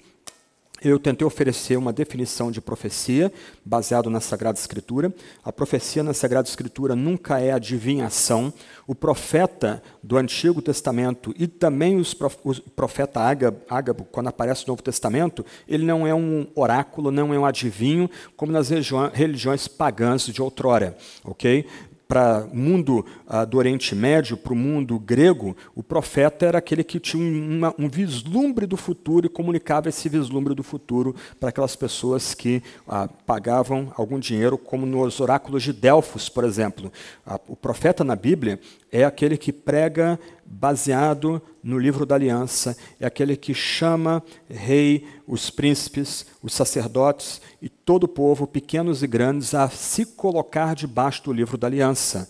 eu 0.83 0.99
tentei 0.99 1.25
oferecer 1.25 1.77
uma 1.77 1.93
definição 1.93 2.51
de 2.51 2.59
profecia 2.59 3.31
baseado 3.65 4.09
na 4.09 4.19
Sagrada 4.19 4.59
Escritura. 4.59 5.13
A 5.43 5.51
profecia 5.51 6.03
na 6.03 6.13
Sagrada 6.13 6.47
Escritura 6.47 6.95
nunca 6.95 7.39
é 7.39 7.51
adivinhação. 7.51 8.53
O 8.85 8.93
profeta 8.93 9.81
do 10.01 10.17
Antigo 10.17 10.61
Testamento 10.61 11.33
e 11.37 11.47
também 11.47 11.95
os 11.97 12.13
prof, 12.13 12.37
o 12.43 12.53
profeta 12.71 13.21
Ágabo, 13.69 14.05
quando 14.11 14.27
aparece 14.27 14.67
no 14.67 14.73
Novo 14.73 14.83
Testamento, 14.83 15.45
ele 15.67 15.85
não 15.85 16.05
é 16.05 16.13
um 16.13 16.45
oráculo, 16.53 17.11
não 17.11 17.33
é 17.33 17.39
um 17.39 17.45
adivinho, 17.45 18.09
como 18.35 18.51
nas 18.51 18.69
religiões 19.13 19.67
pagãs 19.67 20.25
de 20.25 20.41
outrora, 20.41 20.97
ok? 21.23 21.65
Para 22.13 22.48
o 22.53 22.55
mundo 22.55 23.03
ah, 23.27 23.43
do 23.43 23.58
Oriente 23.58 23.96
Médio, 23.96 24.38
para 24.38 24.53
o 24.53 24.55
mundo 24.55 25.00
grego, 25.00 25.58
o 25.74 25.82
profeta 25.82 26.46
era 26.46 26.60
aquele 26.60 26.84
que 26.84 27.00
tinha 27.00 27.24
uma, 27.24 27.74
um 27.79 27.89
vislumbre 27.89 28.67
do 28.67 28.77
futuro 28.77 29.25
e 29.25 29.29
comunicava 29.29 29.89
esse 29.89 30.08
vislumbre 30.08 30.53
do 30.53 30.62
futuro 30.62 31.15
para 31.39 31.50
aquelas 31.50 31.75
pessoas 31.75 32.36
que 32.36 32.62
ah, 32.88 33.10
pagavam 33.25 33.91
algum 33.98 34.20
dinheiro, 34.20 34.60
como 34.60 34.86
nos 34.86 35.20
oráculos 35.20 35.63
de 35.63 35.74
Delfos, 35.74 36.29
por 36.29 36.43
exemplo. 36.43 36.93
Ah, 37.25 37.39
o 37.48 37.55
profeta 37.55 38.03
na 38.03 38.15
Bíblia 38.15 38.60
é 38.91 39.03
aquele 39.03 39.36
que 39.36 39.51
prega 39.51 40.20
baseado 40.46 41.41
no 41.63 41.79
livro 41.79 42.05
da 42.05 42.13
aliança, 42.13 42.77
é 43.00 43.08
aquele 43.08 43.36
que 43.36 43.55
chama 43.55 44.22
rei, 44.48 45.08
os 45.25 45.50
príncipes, 45.50 46.27
os 46.43 46.53
sacerdotes 46.53 47.41
e 47.63 47.70
todo 47.70 48.03
o 48.03 48.10
povo, 48.10 48.46
pequenos 48.46 49.01
e 49.03 49.08
grandes, 49.08 49.53
a 49.53 49.70
se 49.70 50.05
colocar 50.05 50.75
debaixo 50.75 51.24
do 51.24 51.32
livro 51.32 51.58
da 51.58 51.65
aliança. 51.65 52.29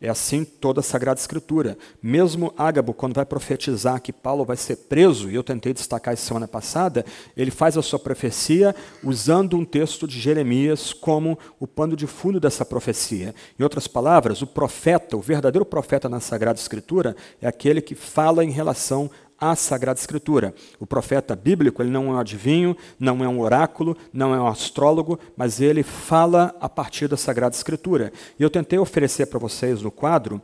É 0.00 0.08
assim 0.08 0.44
toda 0.44 0.80
a 0.80 0.82
Sagrada 0.82 1.20
Escritura. 1.20 1.78
Mesmo 2.02 2.52
Ágabo, 2.58 2.92
quando 2.92 3.14
vai 3.14 3.24
profetizar 3.24 4.02
que 4.02 4.12
Paulo 4.12 4.44
vai 4.44 4.56
ser 4.56 4.74
preso, 4.74 5.30
e 5.30 5.36
eu 5.36 5.44
tentei 5.44 5.72
destacar 5.72 6.12
isso 6.12 6.24
semana 6.24 6.48
passada, 6.48 7.06
ele 7.36 7.52
faz 7.52 7.78
a 7.78 7.82
sua 7.82 8.00
profecia 8.00 8.74
usando 9.04 9.56
um 9.56 9.64
texto 9.64 10.08
de 10.08 10.18
Jeremias 10.18 10.92
como 10.92 11.38
o 11.60 11.68
pano 11.68 11.94
de 11.94 12.08
fundo 12.08 12.40
dessa 12.40 12.64
profecia. 12.64 13.32
Em 13.56 13.62
outras 13.62 13.86
palavras, 13.86 14.42
o 14.42 14.48
profeta, 14.48 15.16
o 15.16 15.20
verdadeiro 15.20 15.64
profeta 15.64 16.08
na 16.08 16.18
Sagrada 16.18 16.58
Escritura, 16.58 17.14
é 17.40 17.46
aquele 17.46 17.80
que 17.80 17.94
fala 17.94 18.44
em 18.44 18.50
relação 18.50 19.08
a 19.42 19.56
Sagrada 19.56 19.98
Escritura. 19.98 20.54
O 20.78 20.86
profeta 20.86 21.34
bíblico 21.34 21.82
ele 21.82 21.90
não 21.90 22.06
é 22.06 22.10
um 22.12 22.18
adivinho, 22.18 22.76
não 22.96 23.24
é 23.24 23.28
um 23.28 23.40
oráculo, 23.40 23.96
não 24.12 24.32
é 24.32 24.40
um 24.40 24.46
astrólogo, 24.46 25.18
mas 25.36 25.60
ele 25.60 25.82
fala 25.82 26.54
a 26.60 26.68
partir 26.68 27.08
da 27.08 27.16
Sagrada 27.16 27.56
Escritura. 27.56 28.12
E 28.38 28.42
eu 28.44 28.48
tentei 28.48 28.78
oferecer 28.78 29.26
para 29.26 29.40
vocês 29.40 29.82
no 29.82 29.90
quadro 29.90 30.40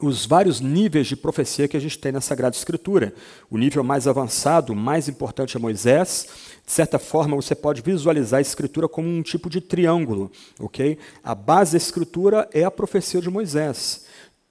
os 0.00 0.26
vários 0.26 0.60
níveis 0.60 1.06
de 1.06 1.14
profecia 1.14 1.68
que 1.68 1.76
a 1.76 1.80
gente 1.80 1.98
tem 1.98 2.10
na 2.10 2.20
Sagrada 2.20 2.56
Escritura. 2.56 3.14
O 3.48 3.56
nível 3.56 3.84
mais 3.84 4.08
avançado, 4.08 4.74
mais 4.74 5.08
importante 5.08 5.56
é 5.56 5.60
Moisés. 5.60 6.26
De 6.66 6.72
certa 6.72 6.98
forma, 6.98 7.36
você 7.36 7.54
pode 7.54 7.80
visualizar 7.80 8.38
a 8.38 8.42
Escritura 8.42 8.88
como 8.88 9.08
um 9.08 9.22
tipo 9.22 9.48
de 9.48 9.60
triângulo, 9.60 10.32
ok? 10.58 10.98
A 11.22 11.34
base 11.34 11.72
da 11.72 11.76
Escritura 11.76 12.48
é 12.52 12.64
a 12.64 12.70
profecia 12.72 13.20
de 13.20 13.30
Moisés. 13.30 14.06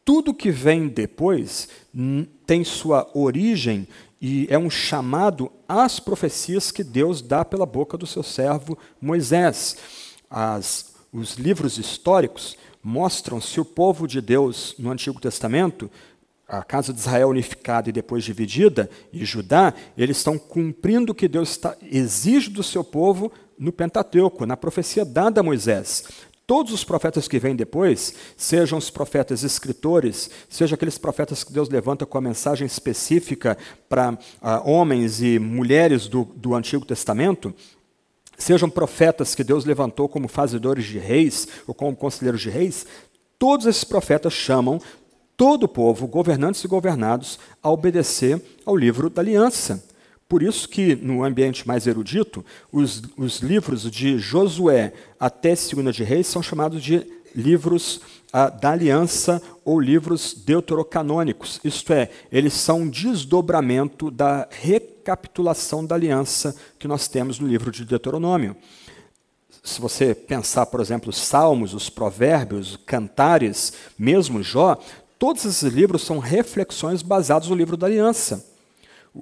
Tudo 0.06 0.34
que 0.34 0.50
vem 0.50 0.88
depois 0.88 1.68
tem 2.46 2.64
sua 2.64 3.10
origem 3.14 3.88
e 4.22 4.48
é 4.50 4.58
um 4.58 4.70
chamado 4.70 5.52
às 5.68 6.00
profecias 6.00 6.72
que 6.72 6.84
Deus 6.84 7.22
dá 7.22 7.46
pela 7.46 7.66
boca 7.66 7.98
do 7.98 8.06
seu 8.06 8.24
servo 8.24 8.78
Moisés. 9.02 9.78
As, 10.30 10.94
os 11.12 11.36
livros 11.36 11.78
históricos 11.78 12.58
mostram 12.84 13.40
se 13.40 13.60
o 13.60 13.66
povo 13.66 14.08
de 14.08 14.22
Deus 14.22 14.76
no 14.78 14.92
Antigo 14.92 15.20
Testamento, 15.20 15.90
a 16.48 16.64
casa 16.64 16.92
de 16.92 17.00
Israel 17.00 17.30
unificada 17.30 17.90
e 17.90 17.94
depois 17.94 18.24
dividida, 18.24 18.90
e 19.14 19.24
Judá, 19.24 19.74
eles 19.98 20.18
estão 20.18 20.38
cumprindo 20.38 21.12
o 21.12 21.16
que 21.16 21.28
Deus 21.28 21.52
está, 21.52 21.76
exige 21.82 22.50
do 22.50 22.64
seu 22.64 22.84
povo 22.84 23.32
no 23.58 23.72
Pentateuco, 23.72 24.46
na 24.46 24.58
profecia 24.58 25.06
dada 25.06 25.42
a 25.42 25.44
Moisés. 25.44 26.06
Todos 26.50 26.74
os 26.74 26.84
profetas 26.84 27.28
que 27.28 27.38
vêm 27.38 27.56
depois, 27.56 28.12
sejam 28.36 28.80
os 28.80 28.90
profetas 28.90 29.44
escritores, 29.44 30.32
sejam 30.50 30.74
aqueles 30.74 30.98
profetas 30.98 31.44
que 31.44 31.54
Deus 31.54 31.70
levanta 31.70 32.08
com 32.08 32.18
a 32.18 32.22
mensagem 32.22 32.66
específica 32.66 33.56
para 33.88 34.14
uh, 34.14 34.18
homens 34.68 35.22
e 35.22 35.38
mulheres 35.38 36.08
do, 36.08 36.24
do 36.36 36.56
Antigo 36.56 36.84
Testamento, 36.84 37.54
sejam 38.36 38.68
profetas 38.68 39.36
que 39.36 39.44
Deus 39.44 39.64
levantou 39.64 40.10
como 40.10 40.28
fazedores 40.28 40.86
de 40.86 40.98
reis 40.98 41.48
ou 41.68 41.76
como 41.76 41.96
conselheiros 41.96 42.42
de 42.42 42.50
reis, 42.50 42.84
todos 43.38 43.68
esses 43.68 43.84
profetas 43.84 44.34
chamam 44.34 44.82
todo 45.38 45.66
o 45.66 45.70
povo, 45.70 46.08
governantes 46.08 46.64
e 46.64 46.68
governados, 46.68 47.38
a 47.62 47.70
obedecer 47.70 48.42
ao 48.66 48.76
livro 48.76 49.08
da 49.08 49.22
aliança. 49.22 49.88
Por 50.30 50.44
isso 50.44 50.70
que, 50.70 50.96
no 50.96 51.24
ambiente 51.24 51.68
mais 51.68 51.88
erudito, 51.88 52.46
os, 52.72 53.02
os 53.18 53.40
livros 53.40 53.90
de 53.90 54.20
Josué 54.20 54.94
até 55.20 55.56
Segunda 55.56 55.92
de 55.92 56.04
Reis 56.04 56.28
são 56.28 56.44
chamados 56.44 56.84
de 56.84 57.04
livros 57.36 58.00
ah, 58.32 58.48
da 58.48 58.70
aliança 58.70 59.42
ou 59.66 59.80
livros 59.80 60.36
deuterocanônicos. 60.36 61.60
Isto 61.64 61.94
é, 61.94 62.12
eles 62.32 62.54
são 62.54 62.82
um 62.82 62.90
desdobramento 62.90 64.12
da 64.12 64.48
recapitulação 64.52 65.84
da 65.84 65.96
aliança 65.96 66.56
que 66.78 66.88
nós 66.88 67.08
temos 67.08 67.40
no 67.40 67.48
livro 67.48 67.72
de 67.72 67.84
Deuteronômio. 67.84 68.56
Se 69.64 69.82
você 69.82 70.14
pensar, 70.14 70.68
por 70.68 70.80
exemplo, 70.80 71.10
os 71.10 71.18
Salmos, 71.18 71.74
os 71.74 71.90
Provérbios, 71.90 72.78
Cantares, 72.86 73.74
mesmo 73.98 74.44
Jó, 74.44 74.80
todos 75.18 75.44
esses 75.44 75.74
livros 75.74 76.04
são 76.04 76.20
reflexões 76.20 77.02
basadas 77.02 77.50
no 77.50 77.56
livro 77.56 77.76
da 77.76 77.88
aliança. 77.88 78.48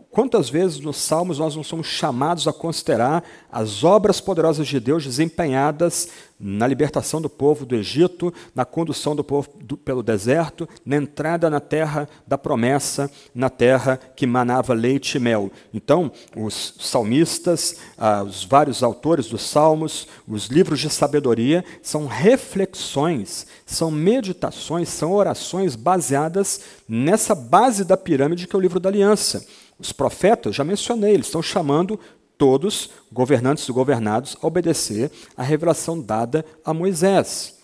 Quantas 0.10 0.50
vezes 0.50 0.79
nos 0.79 0.98
Salmos 0.98 1.39
nós 1.39 1.56
não 1.56 1.63
somos 1.63 1.88
chamados 1.88 2.46
a 2.48 2.51
considerar 2.51 3.24
as 3.50 3.86
obras 3.86 4.20
poderosas 4.20 4.67
de 4.67 4.79
Deus 4.79 5.06
desempenhadas 5.06 6.10
na 6.39 6.67
libertação 6.67 7.22
do 7.22 7.29
povo 7.29 7.65
do 7.65 7.74
Egito, 7.74 8.34
na 8.53 8.65
condução 8.65 9.15
do 9.15 9.24
povo 9.24 9.50
do, 9.62 9.77
pelo 9.77 10.03
deserto, 10.03 10.67
na 10.86 10.98
entrada 10.98 11.50
na 11.50 11.60
terra 11.60 12.08
da 12.27 12.38
promessa, 12.38 13.10
na 13.34 13.50
terra 13.50 13.98
que 14.15 14.27
manava 14.27 14.74
leite 14.74 15.15
e 15.15 15.20
mel. 15.20 15.50
Então, 15.74 16.12
os 16.36 16.75
salmistas, 16.79 17.77
ah, 17.98 18.24
os 18.24 18.44
vários 18.44 18.84
autores 18.84 19.27
dos 19.27 19.41
Salmos, 19.44 20.08
os 20.27 20.48
livros 20.48 20.79
de 20.79 20.89
sabedoria, 20.89 21.63
são 21.82 22.06
reflexões, 22.06 23.48
são 23.65 23.89
meditações, 23.89 24.89
são 24.89 25.13
orações 25.13 25.75
baseadas 25.75 26.62
nessa 26.88 27.34
base 27.34 27.84
da 27.84 27.98
pirâmide 27.98 28.48
que 28.48 28.56
é 28.56 28.60
o 28.60 28.62
livro 28.62 28.79
da 28.79 28.89
aliança. 28.89 29.46
Os 29.79 29.91
profetas, 29.91 30.55
já 30.55 30.63
mencionei, 30.63 31.13
eles 31.13 31.27
estão 31.27 31.41
chamando 31.41 32.00
todos, 32.38 32.89
governantes 33.12 33.67
e 33.67 33.72
governados, 33.72 34.38
a 34.41 34.48
obedecer 34.48 35.12
à 35.36 35.43
revelação 35.43 36.00
dada 36.00 36.46
a 36.63 36.74
Moisés. 36.74 37.57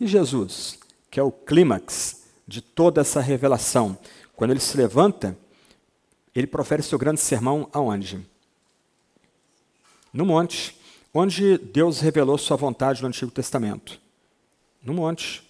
E 0.00 0.06
Jesus, 0.06 0.78
que 1.10 1.18
é 1.18 1.22
o 1.22 1.32
clímax 1.32 2.24
de 2.46 2.60
toda 2.60 3.00
essa 3.00 3.20
revelação, 3.20 3.98
quando 4.34 4.50
ele 4.50 4.60
se 4.60 4.76
levanta, 4.76 5.36
ele 6.34 6.46
profere 6.46 6.82
seu 6.82 6.98
grande 6.98 7.20
sermão 7.20 7.68
aonde? 7.72 8.20
No 10.12 10.24
monte, 10.24 10.78
onde 11.12 11.56
Deus 11.58 12.00
revelou 12.00 12.36
sua 12.36 12.56
vontade 12.56 13.00
no 13.00 13.08
Antigo 13.08 13.30
Testamento. 13.30 13.98
No 14.82 14.92
monte 14.92 15.45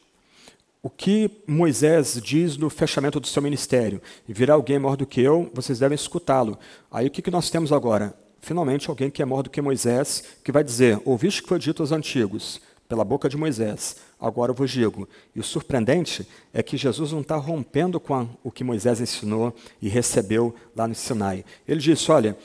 o 0.86 0.90
que 0.90 1.28
Moisés 1.48 2.20
diz 2.22 2.56
no 2.56 2.70
fechamento 2.70 3.18
do 3.18 3.26
seu 3.26 3.42
ministério. 3.42 4.00
Virá 4.24 4.54
alguém 4.54 4.78
maior 4.78 4.96
do 4.96 5.04
que 5.04 5.20
eu, 5.20 5.50
vocês 5.52 5.80
devem 5.80 5.96
escutá-lo. 5.96 6.56
Aí 6.88 7.08
o 7.08 7.10
que 7.10 7.28
nós 7.28 7.50
temos 7.50 7.72
agora? 7.72 8.14
Finalmente, 8.40 8.88
alguém 8.88 9.10
que 9.10 9.20
é 9.20 9.24
maior 9.24 9.42
do 9.42 9.50
que 9.50 9.60
Moisés, 9.60 10.22
que 10.44 10.52
vai 10.52 10.62
dizer: 10.62 11.00
Ouviste 11.04 11.42
que 11.42 11.48
foi 11.48 11.58
dito 11.58 11.82
aos 11.82 11.90
antigos, 11.90 12.60
pela 12.88 13.02
boca 13.02 13.28
de 13.28 13.36
Moisés, 13.36 13.96
agora 14.20 14.52
eu 14.52 14.54
vos 14.54 14.70
digo. 14.70 15.08
E 15.34 15.40
o 15.40 15.42
surpreendente 15.42 16.24
é 16.54 16.62
que 16.62 16.76
Jesus 16.76 17.10
não 17.10 17.20
está 17.20 17.34
rompendo 17.34 17.98
com 17.98 18.28
o 18.44 18.52
que 18.52 18.62
Moisés 18.62 19.00
ensinou 19.00 19.52
e 19.82 19.88
recebeu 19.88 20.54
lá 20.76 20.86
no 20.86 20.94
Sinai. 20.94 21.44
Ele 21.66 21.80
disse: 21.80 22.12
Olha, 22.12 22.38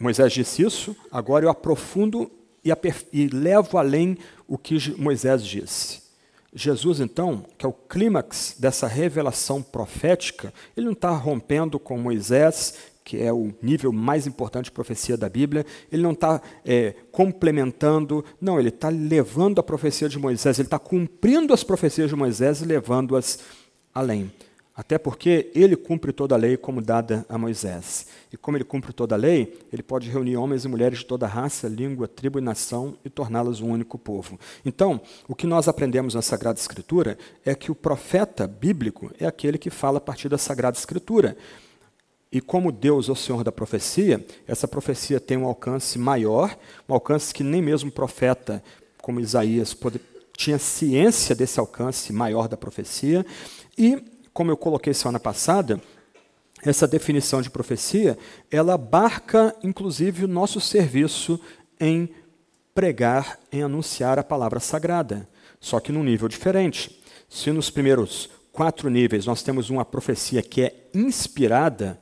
Moisés 0.00 0.32
disse 0.32 0.60
isso, 0.60 0.96
agora 1.08 1.44
eu 1.44 1.50
aprofundo 1.50 2.28
e, 2.64 2.72
e 3.12 3.28
levo 3.28 3.78
além 3.78 4.18
o 4.48 4.58
que 4.58 4.76
Moisés 5.00 5.46
disse. 5.46 6.05
Jesus, 6.56 7.00
então, 7.00 7.44
que 7.58 7.66
é 7.66 7.68
o 7.68 7.72
clímax 7.72 8.56
dessa 8.58 8.86
revelação 8.86 9.62
profética, 9.62 10.52
ele 10.74 10.86
não 10.86 10.94
está 10.94 11.10
rompendo 11.10 11.78
com 11.78 11.98
Moisés, 11.98 12.74
que 13.04 13.22
é 13.22 13.30
o 13.30 13.52
nível 13.62 13.92
mais 13.92 14.26
importante 14.26 14.64
de 14.64 14.70
profecia 14.72 15.18
da 15.18 15.28
Bíblia, 15.28 15.66
ele 15.92 16.02
não 16.02 16.12
está 16.12 16.40
é, 16.64 16.94
complementando, 17.12 18.24
não, 18.40 18.58
ele 18.58 18.70
está 18.70 18.88
levando 18.88 19.58
a 19.58 19.62
profecia 19.62 20.08
de 20.08 20.18
Moisés, 20.18 20.58
ele 20.58 20.66
está 20.66 20.78
cumprindo 20.78 21.52
as 21.52 21.62
profecias 21.62 22.08
de 22.08 22.16
Moisés 22.16 22.62
e 22.62 22.64
levando-as 22.64 23.38
além. 23.94 24.32
Até 24.76 24.98
porque 24.98 25.50
ele 25.54 25.74
cumpre 25.74 26.12
toda 26.12 26.34
a 26.34 26.38
lei 26.38 26.54
como 26.58 26.82
dada 26.82 27.24
a 27.30 27.38
Moisés. 27.38 28.08
E 28.30 28.36
como 28.36 28.58
ele 28.58 28.64
cumpre 28.64 28.92
toda 28.92 29.14
a 29.14 29.18
lei, 29.18 29.58
ele 29.72 29.82
pode 29.82 30.10
reunir 30.10 30.36
homens 30.36 30.66
e 30.66 30.68
mulheres 30.68 30.98
de 30.98 31.06
toda 31.06 31.26
raça, 31.26 31.66
língua, 31.66 32.06
tribo 32.06 32.38
e 32.38 32.42
nação 32.42 32.94
e 33.02 33.08
torná-los 33.08 33.62
um 33.62 33.70
único 33.70 33.96
povo. 33.96 34.38
Então, 34.66 35.00
o 35.26 35.34
que 35.34 35.46
nós 35.46 35.66
aprendemos 35.66 36.14
na 36.14 36.20
Sagrada 36.20 36.58
Escritura 36.58 37.16
é 37.42 37.54
que 37.54 37.72
o 37.72 37.74
profeta 37.74 38.46
bíblico 38.46 39.10
é 39.18 39.24
aquele 39.24 39.56
que 39.56 39.70
fala 39.70 39.96
a 39.96 40.00
partir 40.00 40.28
da 40.28 40.36
Sagrada 40.36 40.76
Escritura. 40.76 41.38
E 42.30 42.38
como 42.42 42.70
Deus 42.70 43.08
é 43.08 43.12
o 43.12 43.16
Senhor 43.16 43.42
da 43.42 43.50
profecia, 43.50 44.22
essa 44.46 44.68
profecia 44.68 45.18
tem 45.18 45.38
um 45.38 45.46
alcance 45.46 45.98
maior, 45.98 46.54
um 46.86 46.92
alcance 46.92 47.32
que 47.32 47.42
nem 47.42 47.62
mesmo 47.62 47.90
profeta, 47.90 48.62
como 49.00 49.20
Isaías, 49.20 49.72
pode, 49.72 49.98
tinha 50.36 50.58
ciência 50.58 51.34
desse 51.34 51.58
alcance 51.58 52.12
maior 52.12 52.46
da 52.46 52.58
profecia. 52.58 53.24
E 53.78 54.15
como 54.36 54.50
eu 54.50 54.56
coloquei 54.58 54.92
semana 54.92 55.18
passada, 55.18 55.80
essa 56.62 56.86
definição 56.86 57.40
de 57.40 57.48
profecia, 57.48 58.18
ela 58.50 58.74
abarca 58.74 59.56
inclusive 59.64 60.26
o 60.26 60.28
nosso 60.28 60.60
serviço 60.60 61.40
em 61.80 62.10
pregar, 62.74 63.40
em 63.50 63.62
anunciar 63.62 64.18
a 64.18 64.22
palavra 64.22 64.60
sagrada, 64.60 65.26
só 65.58 65.80
que 65.80 65.90
num 65.90 66.04
nível 66.04 66.28
diferente. 66.28 67.02
Se 67.30 67.50
nos 67.50 67.70
primeiros 67.70 68.28
quatro 68.52 68.90
níveis 68.90 69.24
nós 69.24 69.42
temos 69.42 69.70
uma 69.70 69.86
profecia 69.86 70.42
que 70.42 70.60
é 70.60 70.86
inspirada, 70.92 71.98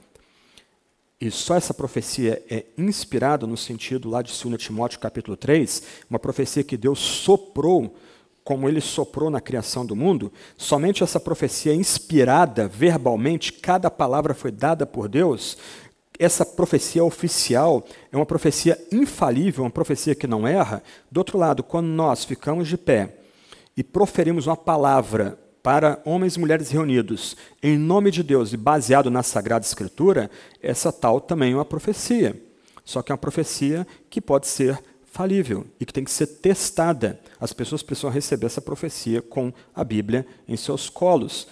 e 1.21 1.31
só 1.31 1.55
essa 1.55 1.73
profecia 1.73 2.43
é 2.51 2.65
inspirada 2.77 3.47
no 3.47 3.57
sentido 3.57 4.11
lá 4.11 4.23
de 4.23 4.33
2 4.37 4.61
Timóteo 4.61 4.99
capítulo 4.99 5.37
3, 5.37 5.85
uma 6.11 6.19
profecia 6.19 6.65
que 6.65 6.77
Deus 6.77 6.99
soprou 6.99 7.95
como 8.45 8.69
ele 8.69 8.81
soprou 8.81 9.31
na 9.31 9.41
criação 9.41 9.87
do 9.87 9.97
mundo, 9.97 10.31
somente 10.57 11.03
essa 11.03 11.19
profecia 11.19 11.75
inspirada 11.75 12.69
verbalmente, 12.69 13.53
cada 13.55 13.91
palavra 13.91 14.35
foi 14.35 14.51
dada 14.51 14.85
por 14.85 15.09
Deus, 15.09 15.57
essa 16.19 16.45
profecia 16.47 17.03
oficial 17.03 17.85
é 18.13 18.17
uma 18.17 18.27
profecia 18.27 18.79
infalível, 18.93 19.65
uma 19.65 19.71
profecia 19.71 20.15
que 20.15 20.27
não 20.27 20.47
erra. 20.47 20.83
Do 21.11 21.19
outro 21.19 21.39
lado, 21.39 21.63
quando 21.63 21.87
nós 21.87 22.25
ficamos 22.25 22.69
de 22.69 22.77
pé 22.77 23.17
e 23.77 23.83
proferimos 23.83 24.47
uma 24.47 24.57
palavra 24.57 25.39
para 25.63 26.01
homens 26.05 26.37
e 26.37 26.41
mulheres 26.41 26.71
reunidos 26.71 27.37
em 27.63 27.77
nome 27.77 28.11
de 28.11 28.23
Deus 28.23 28.53
e 28.53 28.57
baseado 28.57 29.11
na 29.11 29.23
Sagrada 29.23 29.65
Escritura, 29.65 30.31
essa 30.63 30.93
tal 30.93 31.21
também 31.21 31.53
é 31.53 31.57
uma 31.57 31.65
profecia. 31.65 32.41
Só 32.85 33.03
que 33.03 33.11
é 33.11 33.15
uma 33.15 33.19
profecia 33.19 33.87
que 34.11 34.21
pode 34.21 34.47
ser 34.47 34.79
falível 35.15 35.65
e 35.79 35.87
que 35.87 35.93
tem 35.93 36.03
que 36.03 36.11
ser 36.11 36.27
testada. 36.27 37.21
As 37.41 37.53
pessoas 37.53 37.85
precisam 37.85 38.11
receber 38.11 38.47
essa 38.47 38.61
profecia 38.61 39.23
com 39.23 39.53
a 39.73 39.85
Bíblia 39.85 40.27
em 40.47 40.57
seus 40.57 40.91
colos. 40.91 41.47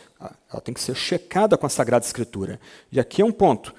Ela 0.53 0.61
tem 0.61 0.75
que 0.75 0.81
ser 0.81 0.97
checada 0.97 1.57
com 1.57 1.65
a 1.65 1.69
Sagrada 1.69 2.05
Escritura. 2.05 2.59
E 2.91 2.99
aqui 2.99 3.23
é 3.23 3.25
um 3.25 3.31
ponto. 3.31 3.73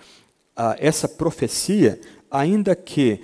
Essa 0.78 1.06
profecia, 1.10 2.00
ainda 2.32 2.74
que 2.78 3.22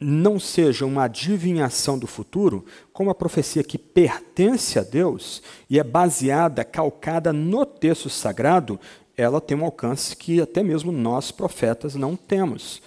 não 0.00 0.40
seja 0.40 0.86
uma 0.86 1.04
adivinhação 1.04 1.98
do 1.98 2.06
futuro, 2.06 2.64
como 2.90 3.10
a 3.10 3.14
profecia 3.14 3.62
que 3.62 3.76
pertence 3.76 4.78
a 4.78 4.82
Deus 4.82 5.42
e 5.68 5.78
é 5.78 5.84
baseada, 5.84 6.64
calcada 6.64 7.34
no 7.34 7.66
texto 7.66 8.08
sagrado, 8.08 8.80
ela 9.14 9.42
tem 9.42 9.58
um 9.58 9.64
alcance 9.64 10.16
que 10.16 10.40
até 10.40 10.62
mesmo 10.62 10.90
nós, 10.90 11.30
profetas, 11.30 11.94
não 11.94 12.16
temos. 12.16 12.80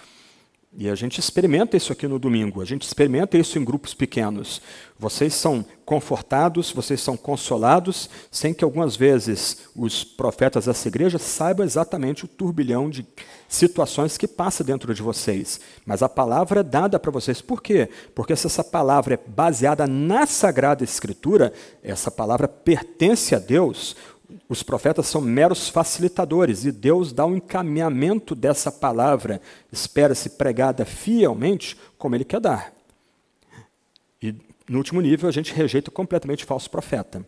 E 0.73 0.89
a 0.89 0.95
gente 0.95 1.19
experimenta 1.19 1.75
isso 1.75 1.91
aqui 1.91 2.07
no 2.07 2.17
domingo, 2.17 2.61
a 2.61 2.65
gente 2.65 2.83
experimenta 2.83 3.37
isso 3.37 3.59
em 3.59 3.63
grupos 3.63 3.93
pequenos. 3.93 4.61
Vocês 4.97 5.33
são 5.33 5.65
confortados, 5.83 6.71
vocês 6.71 7.01
são 7.01 7.17
consolados, 7.17 8.09
sem 8.31 8.53
que 8.53 8.63
algumas 8.63 8.95
vezes 8.95 9.67
os 9.75 10.05
profetas 10.05 10.67
dessa 10.67 10.87
igreja 10.87 11.19
saibam 11.19 11.65
exatamente 11.65 12.23
o 12.23 12.27
turbilhão 12.27 12.89
de 12.89 13.05
situações 13.49 14.17
que 14.17 14.25
passa 14.25 14.63
dentro 14.63 14.93
de 14.93 15.01
vocês. 15.01 15.59
Mas 15.85 16.01
a 16.01 16.07
palavra 16.07 16.61
é 16.61 16.63
dada 16.63 16.97
para 16.97 17.11
vocês. 17.11 17.41
Por 17.41 17.61
quê? 17.61 17.89
Porque 18.15 18.33
se 18.37 18.47
essa 18.47 18.63
palavra 18.63 19.15
é 19.15 19.29
baseada 19.29 19.85
na 19.85 20.25
Sagrada 20.25 20.85
Escritura, 20.85 21.51
essa 21.83 22.09
palavra 22.09 22.47
pertence 22.47 23.35
a 23.35 23.39
Deus, 23.39 23.93
os 24.47 24.63
profetas 24.63 25.07
são 25.07 25.21
meros 25.21 25.69
facilitadores 25.69 26.65
e 26.65 26.71
Deus 26.71 27.13
dá 27.13 27.25
o 27.25 27.29
um 27.29 27.35
encaminhamento 27.37 28.35
dessa 28.35 28.71
palavra, 28.71 29.41
espera-se 29.71 30.31
pregada 30.31 30.85
fielmente 30.85 31.77
como 31.97 32.15
Ele 32.15 32.25
quer 32.25 32.39
dar. 32.39 32.73
E 34.21 34.35
no 34.69 34.77
último 34.77 35.01
nível, 35.01 35.27
a 35.27 35.31
gente 35.31 35.53
rejeita 35.53 35.91
completamente 35.91 36.43
o 36.43 36.47
falso 36.47 36.69
profeta. 36.69 37.25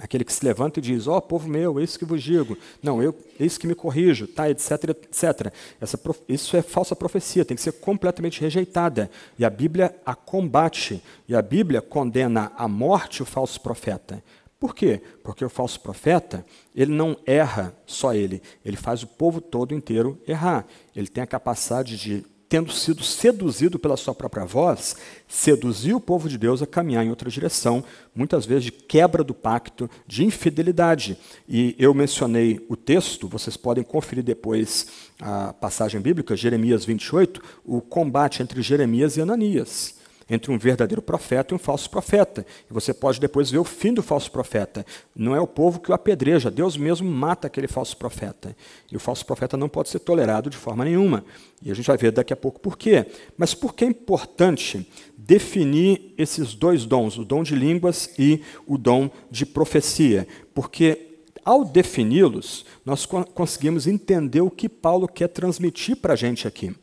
Aquele 0.00 0.24
que 0.24 0.32
se 0.32 0.44
levanta 0.44 0.78
e 0.78 0.82
diz, 0.82 1.08
ó 1.08 1.16
oh, 1.16 1.20
povo 1.20 1.48
meu, 1.48 1.80
eis 1.80 1.96
que 1.96 2.04
vos 2.04 2.22
digo, 2.22 2.56
não, 2.82 3.02
eu, 3.02 3.14
eis 3.38 3.58
que 3.58 3.66
me 3.66 3.74
corrijo, 3.74 4.28
tá, 4.28 4.48
etc, 4.48 4.70
etc. 4.90 5.52
Essa, 5.80 5.98
isso 6.28 6.56
é 6.56 6.62
falsa 6.62 6.94
profecia, 6.94 7.44
tem 7.44 7.56
que 7.56 7.62
ser 7.62 7.72
completamente 7.72 8.40
rejeitada. 8.40 9.10
E 9.38 9.44
a 9.44 9.50
Bíblia 9.50 9.94
a 10.06 10.14
combate, 10.14 11.02
e 11.28 11.34
a 11.34 11.42
Bíblia 11.42 11.82
condena 11.82 12.52
à 12.56 12.68
morte 12.68 13.22
o 13.22 13.26
falso 13.26 13.60
profeta. 13.60 14.22
Por 14.58 14.74
quê? 14.74 15.00
Porque 15.22 15.44
o 15.44 15.48
falso 15.48 15.80
profeta, 15.80 16.44
ele 16.74 16.92
não 16.92 17.16
erra 17.24 17.72
só 17.86 18.12
ele, 18.12 18.42
ele 18.64 18.76
faz 18.76 19.04
o 19.04 19.06
povo 19.06 19.40
todo 19.40 19.74
inteiro 19.74 20.20
errar. 20.26 20.66
Ele 20.96 21.06
tem 21.06 21.22
a 21.22 21.28
capacidade 21.28 21.96
de, 21.96 22.24
tendo 22.48 22.72
sido 22.72 23.04
seduzido 23.04 23.78
pela 23.78 23.96
sua 23.96 24.12
própria 24.12 24.44
voz, 24.44 24.96
seduzir 25.28 25.94
o 25.94 26.00
povo 26.00 26.28
de 26.28 26.36
Deus 26.36 26.60
a 26.60 26.66
caminhar 26.66 27.06
em 27.06 27.10
outra 27.10 27.30
direção, 27.30 27.84
muitas 28.12 28.44
vezes 28.46 28.64
de 28.64 28.72
quebra 28.72 29.22
do 29.22 29.32
pacto, 29.32 29.88
de 30.08 30.24
infidelidade. 30.24 31.16
E 31.48 31.76
eu 31.78 31.94
mencionei 31.94 32.66
o 32.68 32.74
texto, 32.74 33.28
vocês 33.28 33.56
podem 33.56 33.84
conferir 33.84 34.24
depois 34.24 34.88
a 35.20 35.52
passagem 35.52 36.00
bíblica, 36.00 36.34
Jeremias 36.34 36.84
28, 36.84 37.40
o 37.64 37.80
combate 37.80 38.42
entre 38.42 38.60
Jeremias 38.60 39.16
e 39.16 39.20
Ananias 39.20 39.97
entre 40.28 40.52
um 40.52 40.58
verdadeiro 40.58 41.00
profeta 41.00 41.52
e 41.52 41.56
um 41.56 41.58
falso 41.58 41.88
profeta. 41.88 42.44
E 42.70 42.72
você 42.72 42.92
pode 42.92 43.20
depois 43.20 43.50
ver 43.50 43.58
o 43.58 43.64
fim 43.64 43.94
do 43.94 44.02
falso 44.02 44.30
profeta. 44.30 44.84
Não 45.14 45.34
é 45.34 45.40
o 45.40 45.46
povo 45.46 45.80
que 45.80 45.90
o 45.90 45.94
apedreja, 45.94 46.50
Deus 46.50 46.76
mesmo 46.76 47.10
mata 47.10 47.46
aquele 47.46 47.66
falso 47.66 47.96
profeta. 47.96 48.56
E 48.90 48.96
o 48.96 49.00
falso 49.00 49.24
profeta 49.24 49.56
não 49.56 49.68
pode 49.68 49.88
ser 49.88 50.00
tolerado 50.00 50.50
de 50.50 50.56
forma 50.56 50.84
nenhuma. 50.84 51.24
E 51.62 51.70
a 51.70 51.74
gente 51.74 51.86
vai 51.86 51.96
ver 51.96 52.12
daqui 52.12 52.32
a 52.32 52.36
pouco 52.36 52.60
por 52.60 52.76
quê. 52.76 53.06
Mas 53.36 53.54
por 53.54 53.74
que 53.74 53.84
é 53.84 53.88
importante 53.88 54.86
definir 55.16 56.14
esses 56.18 56.54
dois 56.54 56.84
dons, 56.84 57.16
o 57.16 57.24
dom 57.24 57.42
de 57.42 57.54
línguas 57.54 58.10
e 58.18 58.42
o 58.66 58.76
dom 58.76 59.10
de 59.30 59.46
profecia? 59.46 60.28
Porque 60.54 61.06
ao 61.48 61.64
defini-los, 61.64 62.66
nós 62.84 63.06
conseguimos 63.06 63.86
entender 63.86 64.42
o 64.42 64.50
que 64.50 64.68
Paulo 64.68 65.08
quer 65.08 65.28
transmitir 65.28 65.96
para 65.96 66.12
a 66.12 66.16
gente 66.16 66.46
aqui. 66.46 66.76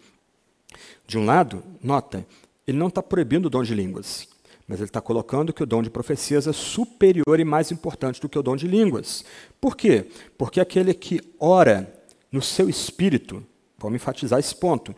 De 1.05 1.19
um 1.19 1.25
lado, 1.25 1.63
nota, 1.83 2.25
ele 2.67 2.77
não 2.77 2.87
está 2.87 3.01
proibindo 3.01 3.45
o 3.45 3.49
dom 3.49 3.63
de 3.63 3.75
línguas, 3.75 4.27
mas 4.67 4.79
ele 4.79 4.89
está 4.89 4.99
colocando 4.99 5.53
que 5.53 5.63
o 5.63 5.65
dom 5.65 5.83
de 5.83 5.89
profecias 5.89 6.47
é 6.47 6.53
superior 6.53 7.39
e 7.39 7.43
mais 7.43 7.71
importante 7.71 8.19
do 8.19 8.27
que 8.27 8.39
o 8.39 8.43
dom 8.43 8.55
de 8.55 8.67
línguas. 8.67 9.23
Por 9.61 9.75
quê? 9.75 10.07
Porque 10.37 10.59
aquele 10.59 10.93
que 10.93 11.21
ora 11.39 11.93
no 12.31 12.41
seu 12.41 12.67
espírito, 12.69 13.43
vamos 13.77 13.95
enfatizar 13.95 14.39
esse 14.39 14.55
ponto, 14.55 14.95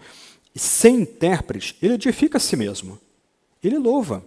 sem 0.55 1.01
intérprete, 1.01 1.77
ele 1.81 1.93
edifica 1.95 2.37
a 2.37 2.41
si 2.41 2.55
mesmo, 2.55 2.97
ele 3.63 3.77
louva. 3.77 4.23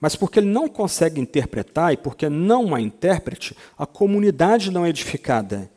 Mas 0.00 0.16
porque 0.16 0.38
ele 0.38 0.46
não 0.46 0.68
consegue 0.68 1.20
interpretar 1.20 1.92
e 1.92 1.96
porque 1.96 2.28
não 2.28 2.74
há 2.74 2.80
intérprete, 2.80 3.54
a 3.76 3.84
comunidade 3.84 4.70
não 4.70 4.86
é 4.86 4.88
edificada. 4.88 5.70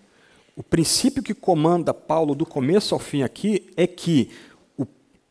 O 0.55 0.61
princípio 0.61 1.23
que 1.23 1.33
comanda 1.33 1.93
Paulo 1.93 2.35
do 2.35 2.45
começo 2.45 2.93
ao 2.93 2.99
fim 2.99 3.23
aqui 3.23 3.69
é 3.75 3.87
que 3.87 4.29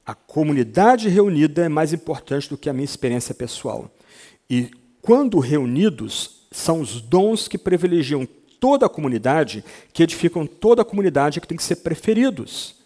a 0.04 0.14
comunidade 0.14 1.08
reunida 1.08 1.64
é 1.64 1.68
mais 1.68 1.92
importante 1.92 2.48
do 2.48 2.58
que 2.58 2.68
a 2.68 2.72
minha 2.72 2.84
experiência 2.84 3.34
pessoal. 3.34 3.90
E 4.50 4.70
quando 5.00 5.38
reunidos, 5.38 6.42
são 6.50 6.80
os 6.80 7.00
dons 7.00 7.48
que 7.48 7.56
privilegiam 7.56 8.26
toda 8.60 8.86
a 8.86 8.88
comunidade, 8.88 9.64
que 9.92 10.02
edificam 10.02 10.46
toda 10.46 10.82
a 10.82 10.84
comunidade, 10.84 11.40
que 11.40 11.48
tem 11.48 11.56
que 11.56 11.64
ser 11.64 11.76
preferidos. 11.76 12.76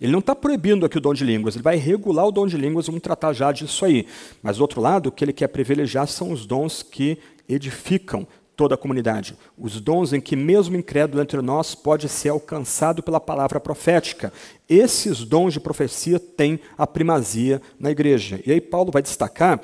Ele 0.00 0.10
não 0.10 0.20
está 0.20 0.34
proibindo 0.34 0.86
aqui 0.86 0.96
o 0.96 1.00
dom 1.00 1.12
de 1.12 1.24
línguas, 1.24 1.54
ele 1.54 1.62
vai 1.62 1.76
regular 1.76 2.26
o 2.26 2.32
dom 2.32 2.46
de 2.46 2.56
línguas, 2.56 2.86
vamos 2.86 3.02
tratar 3.02 3.34
já 3.34 3.52
disso 3.52 3.84
aí. 3.84 4.06
Mas, 4.42 4.56
do 4.56 4.62
outro 4.62 4.80
lado, 4.80 5.08
o 5.08 5.12
que 5.12 5.22
ele 5.22 5.32
quer 5.32 5.48
privilegiar 5.48 6.06
são 6.06 6.32
os 6.32 6.46
dons 6.46 6.82
que 6.82 7.18
edificam, 7.48 8.26
toda 8.60 8.74
a 8.74 8.78
comunidade. 8.78 9.38
Os 9.56 9.80
dons 9.80 10.12
em 10.12 10.20
que, 10.20 10.36
mesmo 10.36 10.76
incrédulo 10.76 11.22
entre 11.22 11.40
nós, 11.40 11.74
pode 11.74 12.10
ser 12.10 12.28
alcançado 12.28 13.02
pela 13.02 13.18
palavra 13.18 13.58
profética. 13.58 14.30
Esses 14.68 15.24
dons 15.24 15.54
de 15.54 15.60
profecia 15.60 16.20
têm 16.20 16.60
a 16.76 16.86
primazia 16.86 17.62
na 17.78 17.90
igreja. 17.90 18.38
E 18.44 18.52
aí, 18.52 18.60
Paulo 18.60 18.92
vai 18.92 19.00
destacar 19.00 19.62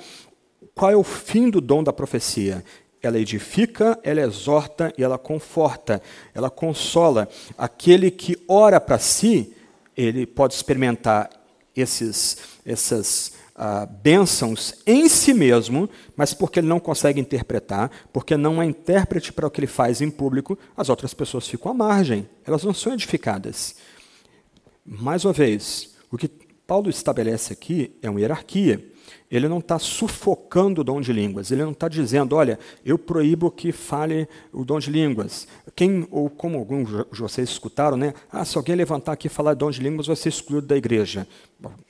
qual 0.75 0.91
é 0.91 0.97
o 0.97 1.03
fim 1.03 1.51
do 1.51 1.61
dom 1.61 1.85
da 1.85 1.93
profecia. 1.93 2.65
ela 3.03 3.19
edifica, 3.19 4.01
ela 4.03 4.23
exorta 4.23 4.91
e 4.97 5.05
ela 5.05 5.19
conforta, 5.19 6.01
ela 6.35 6.49
consola. 6.49 7.29
Aquele 7.59 8.11
que 8.11 8.43
ora 8.49 8.81
para 8.81 8.99
si, 8.99 9.53
ele 9.95 10.25
pode 10.27 10.55
experimentar 10.55 11.29
esses, 11.77 12.39
essas 12.65 13.35
ah, 13.57 13.87
bênçãos 13.87 14.75
em 14.87 15.09
si 15.09 15.33
mesmo, 15.33 15.89
mas 16.15 16.35
porque 16.35 16.61
ele 16.61 16.67
não 16.67 16.79
consegue 16.79 17.19
interpretar, 17.19 17.91
porque 18.13 18.37
não 18.37 18.61
é 18.61 18.67
intérprete 18.67 19.33
para 19.33 19.47
o 19.47 19.51
que 19.51 19.61
ele 19.61 19.67
faz 19.67 20.03
em 20.03 20.11
público, 20.11 20.59
as 20.77 20.91
outras 20.91 21.15
pessoas 21.15 21.49
ficam 21.49 21.73
à 21.73 21.75
margem, 21.75 22.29
elas 22.45 22.63
não 22.63 22.75
são 22.75 22.93
edificadas. 22.93 23.77
Mais 24.85 25.25
uma 25.25 25.33
vez, 25.33 25.97
o 26.13 26.19
que 26.19 26.29
Paulo 26.67 26.91
estabelece 26.91 27.53
aqui 27.53 27.97
é 28.03 28.11
uma 28.11 28.21
hierarquia. 28.21 28.85
Ele 29.31 29.49
não 29.49 29.59
está 29.59 29.79
sufocando 29.79 30.81
o 30.81 30.85
dom 30.85 31.01
de 31.01 31.13
línguas. 31.13 31.51
Ele 31.51 31.65
não 31.65 31.73
está 31.73 31.89
dizendo, 31.89 32.37
olha, 32.37 32.59
eu 32.85 32.99
proíbo 32.99 33.51
que 33.51 33.73
fale 33.73 34.29
o 34.53 34.65
dom 34.65 34.79
de 34.79 34.91
línguas. 34.91 35.49
Quem, 35.75 36.07
ou 36.11 36.29
como 36.29 36.59
alguns 36.59 36.89
de 36.89 37.21
vocês 37.21 37.49
escutaram, 37.49 37.97
né? 37.97 38.15
Ah, 38.31 38.45
se 38.45 38.57
alguém 38.57 38.77
levantar 38.77 39.13
aqui 39.13 39.27
e 39.27 39.31
falar 39.31 39.55
dom 39.55 39.71
de 39.71 39.81
línguas, 39.81 40.07
vai 40.07 40.17
ser 40.17 40.29
excluído 40.29 40.67
da 40.67 40.77
igreja. 40.77 41.27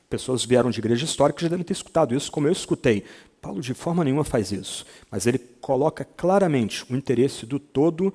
Pessoas 0.08 0.44
vieram 0.44 0.70
de 0.70 0.78
igreja 0.78 1.04
histórica 1.04 1.42
já 1.42 1.48
devem 1.48 1.64
ter 1.64 1.72
escutado 1.72 2.14
isso, 2.14 2.30
como 2.30 2.46
eu 2.46 2.52
escutei. 2.52 3.04
Paulo 3.40 3.60
de 3.60 3.74
forma 3.74 4.04
nenhuma 4.04 4.24
faz 4.24 4.50
isso, 4.50 4.84
mas 5.10 5.26
ele 5.26 5.38
coloca 5.38 6.04
claramente 6.04 6.84
o 6.92 6.96
interesse 6.96 7.46
do 7.46 7.58
todo 7.58 8.12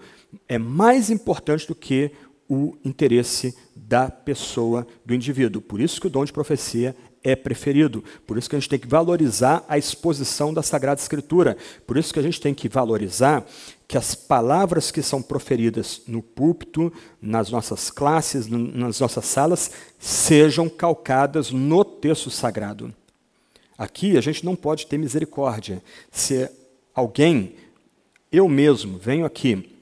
é 0.47 0.57
mais 0.57 1.09
importante 1.09 1.67
do 1.67 1.75
que 1.75 2.11
o 2.49 2.75
interesse 2.83 3.55
da 3.73 4.09
pessoa, 4.09 4.85
do 5.05 5.13
indivíduo. 5.13 5.61
Por 5.61 5.79
isso 5.79 6.01
que 6.01 6.07
o 6.07 6.09
dom 6.09 6.25
de 6.25 6.33
profecia 6.33 6.95
é 7.23 7.35
preferido. 7.35 8.03
Por 8.25 8.37
isso 8.37 8.49
que 8.49 8.55
a 8.55 8.59
gente 8.59 8.69
tem 8.69 8.79
que 8.79 8.87
valorizar 8.87 9.63
a 9.67 9.77
exposição 9.77 10.53
da 10.53 10.63
Sagrada 10.63 10.99
Escritura. 10.99 11.57
Por 11.85 11.97
isso 11.97 12.13
que 12.13 12.19
a 12.19 12.23
gente 12.23 12.41
tem 12.41 12.53
que 12.53 12.67
valorizar 12.67 13.45
que 13.87 13.97
as 13.97 14.15
palavras 14.15 14.89
que 14.89 15.01
são 15.01 15.21
proferidas 15.21 16.01
no 16.07 16.21
púlpito, 16.21 16.91
nas 17.21 17.49
nossas 17.49 17.89
classes, 17.91 18.47
nas 18.47 18.99
nossas 18.99 19.25
salas, 19.25 19.71
sejam 19.99 20.69
calcadas 20.69 21.51
no 21.51 21.83
texto 21.83 22.29
sagrado. 22.29 22.93
Aqui 23.77 24.17
a 24.17 24.21
gente 24.21 24.45
não 24.45 24.55
pode 24.55 24.87
ter 24.87 24.97
misericórdia. 24.97 25.83
Se 26.11 26.49
alguém, 26.93 27.55
eu 28.31 28.47
mesmo, 28.47 28.97
venho 28.97 29.25
aqui 29.25 29.80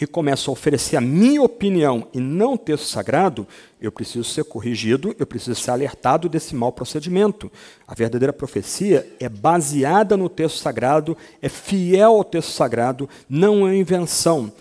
e 0.00 0.06
começo 0.06 0.50
a 0.50 0.52
oferecer 0.52 0.96
a 0.96 1.00
minha 1.00 1.42
opinião 1.42 2.08
e 2.12 2.20
não 2.20 2.54
o 2.54 2.58
texto 2.58 2.86
sagrado, 2.86 3.46
eu 3.80 3.92
preciso 3.92 4.24
ser 4.24 4.44
corrigido, 4.44 5.14
eu 5.18 5.26
preciso 5.26 5.60
ser 5.60 5.70
alertado 5.70 6.28
desse 6.28 6.54
mau 6.54 6.72
procedimento. 6.72 7.50
A 7.86 7.94
verdadeira 7.94 8.32
profecia 8.32 9.06
é 9.20 9.28
baseada 9.28 10.16
no 10.16 10.28
texto 10.28 10.58
sagrado, 10.58 11.16
é 11.40 11.48
fiel 11.48 12.12
ao 12.12 12.24
texto 12.24 12.50
sagrado, 12.50 13.08
não 13.28 13.68
é 13.68 13.76
invenção, 13.76 14.52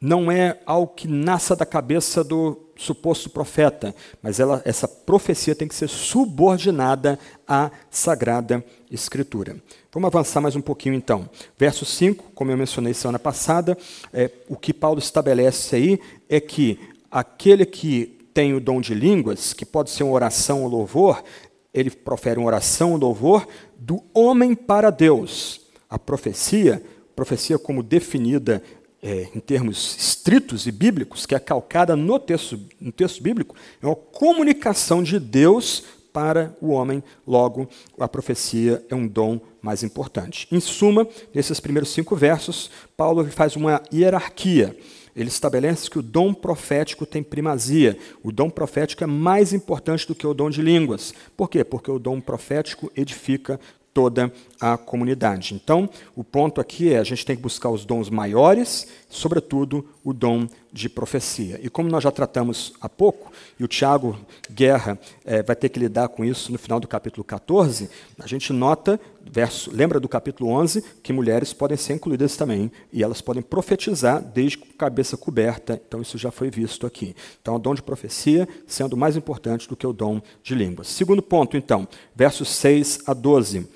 não 0.00 0.30
é 0.30 0.58
algo 0.66 0.92
que 0.94 1.08
nasça 1.08 1.54
da 1.54 1.64
cabeça 1.64 2.22
do 2.22 2.65
suposto 2.76 3.30
profeta, 3.30 3.94
mas 4.22 4.38
ela, 4.38 4.62
essa 4.64 4.86
profecia 4.86 5.54
tem 5.54 5.66
que 5.66 5.74
ser 5.74 5.88
subordinada 5.88 7.18
à 7.46 7.70
Sagrada 7.90 8.64
Escritura. 8.90 9.56
Vamos 9.92 10.08
avançar 10.08 10.40
mais 10.40 10.54
um 10.54 10.60
pouquinho 10.60 10.94
então. 10.94 11.28
Verso 11.58 11.84
5, 11.84 12.32
como 12.34 12.50
eu 12.50 12.56
mencionei 12.56 12.92
semana 12.94 13.18
passada, 13.18 13.76
é, 14.12 14.30
o 14.48 14.56
que 14.56 14.72
Paulo 14.72 14.98
estabelece 14.98 15.76
aí 15.76 16.00
é 16.28 16.40
que 16.40 16.78
aquele 17.10 17.64
que 17.64 18.16
tem 18.34 18.52
o 18.52 18.60
dom 18.60 18.80
de 18.80 18.94
línguas, 18.94 19.54
que 19.54 19.64
pode 19.64 19.90
ser 19.90 20.02
uma 20.02 20.12
oração 20.12 20.62
ou 20.62 20.68
louvor, 20.68 21.24
ele 21.72 21.90
profere 21.90 22.38
uma 22.38 22.46
oração 22.46 22.92
ou 22.92 22.98
louvor 22.98 23.46
do 23.76 24.02
homem 24.12 24.54
para 24.54 24.90
Deus. 24.90 25.62
A 25.88 25.98
profecia, 25.98 26.82
profecia 27.14 27.58
como 27.58 27.82
definida 27.82 28.62
é, 29.06 29.28
em 29.32 29.38
termos 29.38 29.96
estritos 29.96 30.66
e 30.66 30.72
bíblicos, 30.72 31.26
que 31.26 31.34
é 31.36 31.38
calcada 31.38 31.94
no 31.94 32.18
texto, 32.18 32.58
no 32.80 32.90
texto 32.90 33.22
bíblico, 33.22 33.54
é 33.80 33.86
uma 33.86 33.94
comunicação 33.94 35.00
de 35.00 35.20
Deus 35.20 35.84
para 36.12 36.56
o 36.60 36.70
homem, 36.70 37.04
logo, 37.24 37.68
a 38.00 38.08
profecia 38.08 38.84
é 38.90 38.94
um 38.96 39.06
dom 39.06 39.38
mais 39.62 39.84
importante. 39.84 40.48
Em 40.50 40.58
suma, 40.58 41.06
nesses 41.32 41.60
primeiros 41.60 41.90
cinco 41.90 42.16
versos, 42.16 42.68
Paulo 42.96 43.24
faz 43.30 43.54
uma 43.54 43.80
hierarquia. 43.94 44.76
Ele 45.14 45.28
estabelece 45.28 45.88
que 45.88 45.98
o 45.98 46.02
dom 46.02 46.34
profético 46.34 47.06
tem 47.06 47.22
primazia. 47.22 47.96
O 48.24 48.32
dom 48.32 48.50
profético 48.50 49.04
é 49.04 49.06
mais 49.06 49.52
importante 49.52 50.06
do 50.06 50.14
que 50.16 50.26
o 50.26 50.34
dom 50.34 50.50
de 50.50 50.60
línguas. 50.60 51.14
Por 51.36 51.48
quê? 51.48 51.62
Porque 51.62 51.90
o 51.90 51.98
dom 51.98 52.20
profético 52.20 52.90
edifica 52.96 53.60
toda 53.96 54.30
a 54.60 54.76
comunidade. 54.76 55.54
Então, 55.54 55.88
o 56.14 56.22
ponto 56.22 56.60
aqui 56.60 56.92
é 56.92 56.98
a 56.98 57.02
gente 57.02 57.24
tem 57.24 57.34
que 57.34 57.40
buscar 57.40 57.70
os 57.70 57.86
dons 57.86 58.10
maiores, 58.10 58.86
sobretudo 59.08 59.88
o 60.04 60.12
dom 60.12 60.46
de 60.76 60.90
profecia. 60.90 61.58
E 61.62 61.70
como 61.70 61.88
nós 61.88 62.04
já 62.04 62.10
tratamos 62.10 62.74
há 62.82 62.88
pouco, 62.88 63.32
e 63.58 63.64
o 63.64 63.68
Tiago 63.68 64.18
Guerra 64.50 64.98
é, 65.24 65.42
vai 65.42 65.56
ter 65.56 65.70
que 65.70 65.80
lidar 65.80 66.08
com 66.08 66.22
isso 66.22 66.52
no 66.52 66.58
final 66.58 66.78
do 66.78 66.86
capítulo 66.86 67.24
14, 67.24 67.88
a 68.18 68.26
gente 68.26 68.52
nota, 68.52 69.00
verso, 69.24 69.70
lembra 69.72 69.98
do 69.98 70.06
capítulo 70.06 70.50
11, 70.50 70.84
que 71.02 71.14
mulheres 71.14 71.54
podem 71.54 71.78
ser 71.78 71.94
incluídas 71.94 72.36
também, 72.36 72.70
e 72.92 73.02
elas 73.02 73.22
podem 73.22 73.42
profetizar 73.42 74.22
desde 74.22 74.58
com 74.58 74.66
cabeça 74.74 75.16
coberta, 75.16 75.80
então 75.88 76.02
isso 76.02 76.18
já 76.18 76.30
foi 76.30 76.50
visto 76.50 76.86
aqui. 76.86 77.16
Então, 77.40 77.56
o 77.56 77.58
dom 77.58 77.74
de 77.74 77.82
profecia 77.82 78.46
sendo 78.66 78.98
mais 78.98 79.16
importante 79.16 79.66
do 79.66 79.76
que 79.76 79.86
o 79.86 79.94
dom 79.94 80.20
de 80.42 80.54
línguas. 80.54 80.88
Segundo 80.88 81.22
ponto, 81.22 81.56
então, 81.56 81.88
versos 82.14 82.50
6 82.50 83.00
a 83.06 83.14
12. 83.14 83.66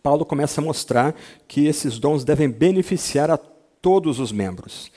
Paulo 0.00 0.24
começa 0.24 0.60
a 0.60 0.64
mostrar 0.64 1.16
que 1.48 1.66
esses 1.66 1.98
dons 1.98 2.22
devem 2.22 2.48
beneficiar 2.48 3.28
a 3.28 3.36
todos 3.36 4.20
os 4.20 4.30
membros. 4.30 4.90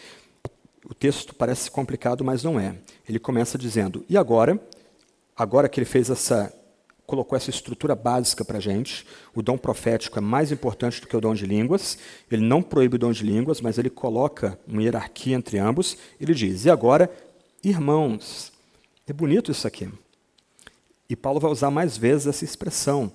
O 0.88 0.94
texto 0.94 1.34
parece 1.34 1.70
complicado, 1.72 2.24
mas 2.24 2.44
não 2.44 2.60
é. 2.60 2.76
Ele 3.08 3.20
começa 3.20 3.58
dizendo: 3.58 4.06
"E 4.08 4.18
agora, 4.18 4.60
agora 5.36 5.68
que 5.68 5.80
ele 5.80 5.86
fez 5.86 6.10
essa 6.10 6.54
colocou 7.06 7.36
essa 7.36 7.50
estrutura 7.50 7.96
básica 7.96 8.44
para 8.44 8.58
a 8.58 8.62
gente. 8.62 9.06
O 9.34 9.42
dom 9.42 9.58
profético 9.58 10.18
é 10.18 10.22
mais 10.22 10.52
importante 10.52 11.00
do 11.00 11.08
que 11.08 11.16
o 11.16 11.22
dom 11.22 11.34
de 11.34 11.46
línguas. 11.46 11.98
Ele 12.30 12.44
não 12.44 12.62
proíbe 12.62 12.96
o 12.96 13.00
dom 13.00 13.12
de 13.12 13.24
línguas, 13.24 13.62
mas 13.62 13.78
ele 13.78 13.90
coloca 13.90 14.60
uma 14.68 14.82
hierarquia 14.82 15.36
entre 15.36 15.58
ambos. 15.58 15.98
Ele 16.20 16.34
diz: 16.34 16.66
E 16.66 16.70
agora, 16.70 17.10
irmãos. 17.64 18.52
É 19.08 19.14
bonito 19.14 19.52
isso 19.52 19.68
aqui. 19.68 19.88
E 21.08 21.16
Paulo 21.16 21.40
vai 21.40 21.52
usar 21.52 21.70
mais 21.70 21.96
vezes 21.96 22.26
essa 22.26 22.44
expressão. 22.44 23.12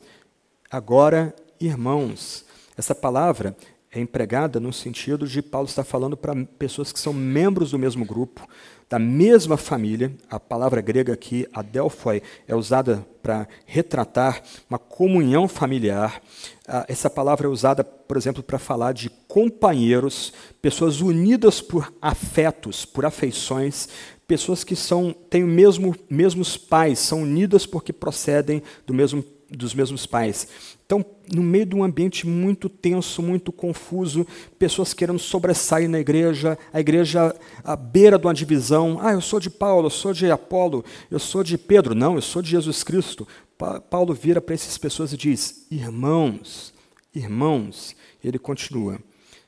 Agora, 0.70 1.34
irmãos. 1.60 2.44
Essa 2.76 2.94
palavra 2.94 3.56
é 3.92 3.98
empregada 3.98 4.60
no 4.60 4.72
sentido 4.72 5.26
de 5.26 5.42
Paulo 5.42 5.66
estar 5.66 5.82
falando 5.82 6.16
para 6.16 6.34
pessoas 6.58 6.92
que 6.92 7.00
são 7.00 7.12
membros 7.12 7.72
do 7.72 7.78
mesmo 7.78 8.04
grupo, 8.04 8.46
da 8.88 9.00
mesma 9.00 9.56
família. 9.56 10.12
A 10.30 10.38
palavra 10.38 10.80
grega 10.80 11.12
aqui, 11.12 11.46
adelphoi, 11.52 12.22
é 12.46 12.54
usada 12.54 13.04
para 13.20 13.48
retratar 13.66 14.42
uma 14.68 14.78
comunhão 14.78 15.48
familiar. 15.48 16.22
Ah, 16.68 16.84
essa 16.88 17.10
palavra 17.10 17.48
é 17.48 17.50
usada, 17.50 17.82
por 17.82 18.16
exemplo, 18.16 18.44
para 18.44 18.60
falar 18.60 18.92
de 18.92 19.10
companheiros, 19.26 20.32
pessoas 20.62 21.00
unidas 21.00 21.60
por 21.60 21.92
afetos, 22.00 22.84
por 22.84 23.04
afeições, 23.04 23.88
pessoas 24.24 24.62
que 24.62 24.76
são 24.76 25.12
têm 25.12 25.42
o 25.42 25.48
mesmo 25.48 25.96
mesmos 26.08 26.56
pais, 26.56 27.00
são 27.00 27.22
unidas 27.22 27.66
porque 27.66 27.92
procedem 27.92 28.62
do 28.86 28.94
mesmo 28.94 29.24
dos 29.50 29.74
mesmos 29.74 30.06
pais. 30.06 30.78
Então, 30.90 31.06
no 31.32 31.40
meio 31.40 31.64
de 31.64 31.76
um 31.76 31.84
ambiente 31.84 32.26
muito 32.26 32.68
tenso, 32.68 33.22
muito 33.22 33.52
confuso, 33.52 34.26
pessoas 34.58 34.92
querendo 34.92 35.20
sobressair 35.20 35.88
na 35.88 36.00
igreja, 36.00 36.58
a 36.72 36.80
igreja 36.80 37.32
à 37.62 37.76
beira 37.76 38.18
de 38.18 38.26
uma 38.26 38.34
divisão. 38.34 38.98
Ah, 39.00 39.12
eu 39.12 39.20
sou 39.20 39.38
de 39.38 39.48
Paulo, 39.48 39.86
eu 39.86 39.90
sou 39.90 40.12
de 40.12 40.28
Apolo, 40.28 40.84
eu 41.08 41.20
sou 41.20 41.44
de 41.44 41.56
Pedro. 41.56 41.94
Não, 41.94 42.16
eu 42.16 42.20
sou 42.20 42.42
de 42.42 42.50
Jesus 42.50 42.82
Cristo. 42.82 43.24
Pa 43.56 43.80
Paulo 43.80 44.12
vira 44.12 44.40
para 44.40 44.52
essas 44.52 44.76
pessoas 44.76 45.12
e 45.12 45.16
diz: 45.16 45.64
Irmãos, 45.70 46.74
irmãos. 47.14 47.94
Ele 48.24 48.36
continua: 48.36 48.98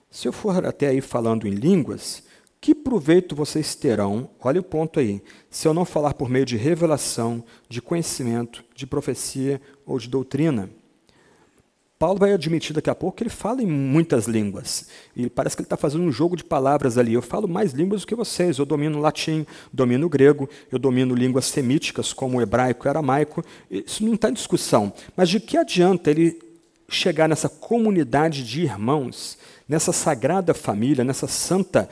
Se 0.09 0.28
eu 0.28 0.33
for 0.33 0.64
até 0.64 0.87
aí 0.87 1.00
falando 1.00 1.48
em 1.48 1.50
línguas, 1.50 2.22
que 2.61 2.72
proveito 2.72 3.35
vocês 3.35 3.74
terão, 3.74 4.31
olha 4.38 4.61
o 4.61 4.64
ponto 4.64 5.00
aí, 5.00 5.20
se 5.50 5.66
eu 5.66 5.74
não 5.74 5.85
falar 5.85 6.14
por 6.14 6.28
meio 6.28 6.46
de 6.46 6.57
revelação, 6.57 7.42
de 7.68 7.83
conhecimento, 7.83 8.64
de 8.76 8.87
profecia 8.87 9.61
ou 9.85 9.98
de 9.98 10.09
doutrina? 10.09 10.70
Paulo 12.03 12.19
vai 12.19 12.33
admitir 12.33 12.75
daqui 12.75 12.91
a 12.91 12.97
pouco 12.97 13.17
que 13.17 13.23
ele 13.23 13.31
fala 13.31 13.62
em 13.62 13.67
muitas 13.67 14.27
línguas. 14.27 14.88
E 15.15 15.31
parece 15.31 15.55
que 15.55 15.62
ele 15.62 15.67
está 15.67 15.77
fazendo 15.77 16.03
um 16.03 16.11
jogo 16.11 16.35
de 16.35 16.43
palavras 16.43 16.99
ali. 16.99 17.15
Eu 17.15 17.23
falo 17.23 17.47
mais 17.47 17.71
línguas 17.71 18.01
do 18.01 18.09
que 18.09 18.15
vocês. 18.17 18.59
Eu 18.59 18.67
domino 18.67 18.99
latim, 18.99 19.47
domino 19.73 20.09
grego, 20.09 20.49
eu 20.73 20.81
domino 20.81 21.15
línguas 21.15 21.45
semíticas, 21.45 22.12
como 22.12 22.38
o 22.38 22.43
hebraico 22.43 22.85
e 22.85 22.88
o 22.88 22.91
aramaico. 22.91 23.45
Isso 23.71 24.05
não 24.05 24.15
está 24.15 24.31
em 24.31 24.33
discussão. 24.33 24.93
Mas 25.17 25.29
de 25.29 25.38
que 25.38 25.57
adianta 25.57 26.11
ele 26.11 26.43
chegar 26.88 27.29
nessa 27.29 27.49
comunidade 27.49 28.43
de 28.43 28.62
irmãos 28.62 29.38
nessa 29.69 29.93
sagrada 29.93 30.53
família, 30.53 31.05
nessa 31.05 31.29
santa, 31.29 31.88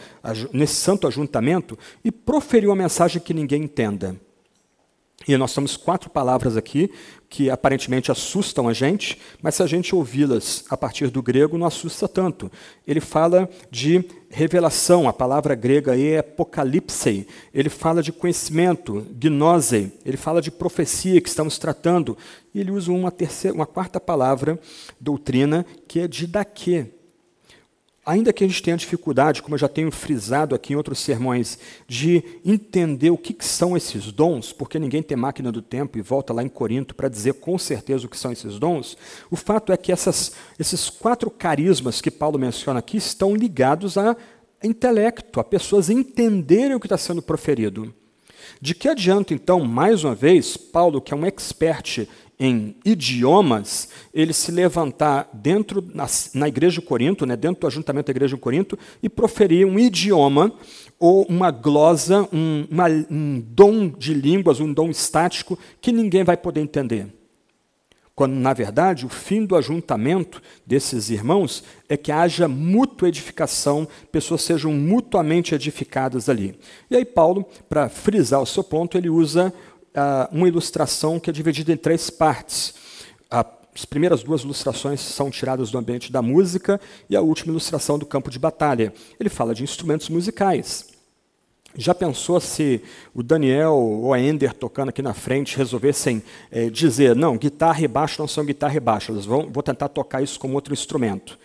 nesse 0.53 0.75
santo 0.75 1.07
ajuntamento 1.07 1.79
e 2.05 2.11
proferir 2.11 2.68
uma 2.68 2.75
mensagem 2.75 3.23
que 3.23 3.33
ninguém 3.33 3.62
entenda. 3.62 4.16
E 5.28 5.37
nós 5.37 5.54
temos 5.54 5.76
quatro 5.76 6.09
palavras 6.09 6.56
aqui 6.56 6.90
que 7.28 7.50
aparentemente 7.50 8.11
assustam 8.11 8.68
a 8.68 8.72
gente, 8.72 9.18
mas 9.42 9.54
se 9.54 9.62
a 9.62 9.66
gente 9.66 9.94
ouvi-las 9.94 10.64
a 10.70 10.76
partir 10.76 11.09
do 11.09 11.22
grego, 11.22 11.59
não 11.59 11.66
assusta 11.66 12.09
tanto. 12.09 12.50
Ele 12.87 13.00
fala 13.00 13.48
de 13.70 14.02
revelação, 14.30 15.06
a 15.06 15.12
palavra 15.12 15.54
grega 15.54 15.92
aí 15.92 16.09
é 16.09 16.18
apocalipse. 16.18 17.28
Ele 17.52 17.68
fala 17.68 18.02
de 18.02 18.12
conhecimento, 18.12 19.06
gnose. 19.12 19.92
Ele 20.06 20.16
fala 20.16 20.40
de 20.40 20.50
profecia 20.50 21.20
que 21.20 21.28
estamos 21.28 21.59
tratando. 21.59 22.16
E 22.54 22.61
ele 22.61 22.70
usa 22.70 22.90
uma, 22.90 23.12
terceira, 23.12 23.54
uma 23.54 23.66
quarta 23.66 24.00
palavra, 24.00 24.59
doutrina, 24.98 25.66
que 25.87 26.00
é 26.00 26.09
didaquê 26.09 26.87
ainda 28.04 28.32
que 28.32 28.42
a 28.42 28.46
gente 28.46 28.62
tenha 28.62 28.76
dificuldade, 28.76 29.42
como 29.42 29.54
eu 29.54 29.58
já 29.58 29.68
tenho 29.68 29.90
frisado 29.90 30.54
aqui 30.54 30.72
em 30.72 30.76
outros 30.76 30.98
sermões, 31.00 31.58
de 31.86 32.22
entender 32.44 33.10
o 33.10 33.18
que, 33.18 33.32
que, 33.32 33.44
são 33.44 33.76
esses 33.76 34.10
dons, 34.10 34.52
porque 34.52 34.78
ninguém 34.78 35.02
tem 35.02 35.16
máquina 35.16 35.52
do 35.52 35.60
tempo 35.60 35.98
e 35.98 36.02
volta 36.02 36.32
lá 36.32 36.42
em 36.42 36.48
Corinto 36.48 36.94
para 36.94 37.08
dizer 37.08 37.34
com 37.34 37.58
certeza 37.58 38.06
o 38.06 38.08
que 38.08 38.18
são 38.18 38.32
esses 38.32 38.58
dons, 38.58 38.96
o 39.30 39.36
fato 39.36 39.72
é 39.72 39.76
que 39.76 39.92
essas, 39.92 40.32
esses 40.58 40.88
quatro 40.88 41.30
carismas 41.30 42.00
que 42.00 42.10
Paulo 42.10 42.38
menciona 42.38 42.78
aqui 42.78 42.96
estão 42.96 43.34
ligados 43.34 43.98
a 43.98 44.16
intelecto, 44.62 45.40
a 45.40 45.44
pessoas 45.44 45.88
entenderem 45.88 46.74
o 46.74 46.80
que 46.80 46.86
está 46.86 46.98
sendo 46.98 47.22
proferido. 47.22 47.94
De 48.60 48.74
que 48.74 48.88
adianta, 48.88 49.32
então, 49.32 49.60
mais 49.60 50.04
uma 50.04 50.14
vez, 50.14 50.56
Paulo, 50.56 51.00
que 51.00 51.14
é 51.14 51.16
um 51.16 51.24
expert 51.24 52.06
em 52.40 52.74
idiomas, 52.87 53.90
ele 54.14 54.33
se 54.33 54.50
levantar 54.50 55.29
dentro, 55.35 55.85
na, 55.94 56.07
na 56.33 56.48
igreja 56.48 56.81
de 56.81 56.87
Corinto, 56.87 57.26
né, 57.26 57.37
dentro 57.37 57.61
do 57.61 57.66
ajuntamento 57.66 58.07
da 58.07 58.12
igreja 58.12 58.35
de 58.35 58.40
Corinto, 58.40 58.79
e 59.03 59.11
proferir 59.11 59.66
um 59.66 59.79
idioma 59.79 60.50
ou 60.98 61.26
uma 61.29 61.50
glosa, 61.50 62.26
um, 62.33 62.66
uma, 62.70 62.87
um 63.11 63.44
dom 63.46 63.88
de 63.88 64.14
línguas, 64.14 64.59
um 64.59 64.72
dom 64.72 64.88
estático 64.88 65.59
que 65.83 65.92
ninguém 65.92 66.24
vai 66.24 66.37
poder 66.37 66.62
entender. 66.62 67.09
Quando, 68.14 68.35
na 68.35 68.53
verdade, 68.53 69.07
o 69.07 69.09
fim 69.09 69.46
do 69.46 69.57
ajuntamento 69.57 70.42
desses 70.66 71.09
irmãos 71.09 71.64
é 71.88 71.96
que 71.96 72.12
haja 72.12 72.46
mútua 72.46 73.09
edificação, 73.09 73.88
pessoas 74.12 74.42
sejam 74.42 74.74
mutuamente 74.74 75.55
edificadas 75.55 76.29
ali. 76.29 76.55
E 76.90 76.96
aí, 76.96 77.05
Paulo, 77.05 77.46
para 77.66 77.88
frisar 77.88 78.42
o 78.42 78.46
seu 78.46 78.62
ponto, 78.62 78.98
ele 78.98 79.09
usa 79.09 79.53
uma 80.31 80.48
ilustração 80.48 81.18
que 81.18 81.31
é 81.31 81.33
dividida 81.33 81.72
em 81.72 81.76
três 81.76 82.11
partes. 82.11 82.74
As 83.31 83.85
primeiras 83.85 84.22
duas 84.22 84.42
ilustrações 84.42 85.00
são 85.00 85.31
tiradas 85.31 85.70
do 85.70 85.79
ambiente 85.79 86.12
da 86.12 86.20
música 86.20 86.81
e 87.09 87.16
a 87.16 87.20
última 87.20 87.53
ilustração 87.53 87.98
do 87.98 88.07
campo 88.07 88.31
de 88.31 88.38
batalha. 88.38 88.92
Ele 89.18 89.29
fala 89.29 89.55
de 89.55 89.62
instrumentos 89.62 90.09
musicais. 90.09 90.88
Já 91.76 91.94
pensou 91.94 92.40
se 92.40 92.83
o 93.14 93.22
Daniel 93.22 93.74
ou 93.74 94.12
a 94.12 94.20
Ender 94.20 94.53
tocando 94.53 94.88
aqui 94.88 95.00
na 95.00 95.14
frente 95.14 95.57
resolvessem 95.57 96.20
é, 96.50 96.68
dizer, 96.68 97.14
não, 97.14 97.37
guitarra 97.38 97.81
e 97.81 97.87
baixo 97.87 98.20
não 98.20 98.26
são 98.26 98.44
guitarra 98.44 98.76
e 98.76 98.81
baixo, 98.81 99.12
eles 99.12 99.24
vão 99.24 99.48
vou 99.48 99.62
tentar 99.62 99.88
tocar 99.88 100.20
isso 100.20 100.38
como 100.40 100.55
outro 100.55 100.74
instrumento. 100.74 101.38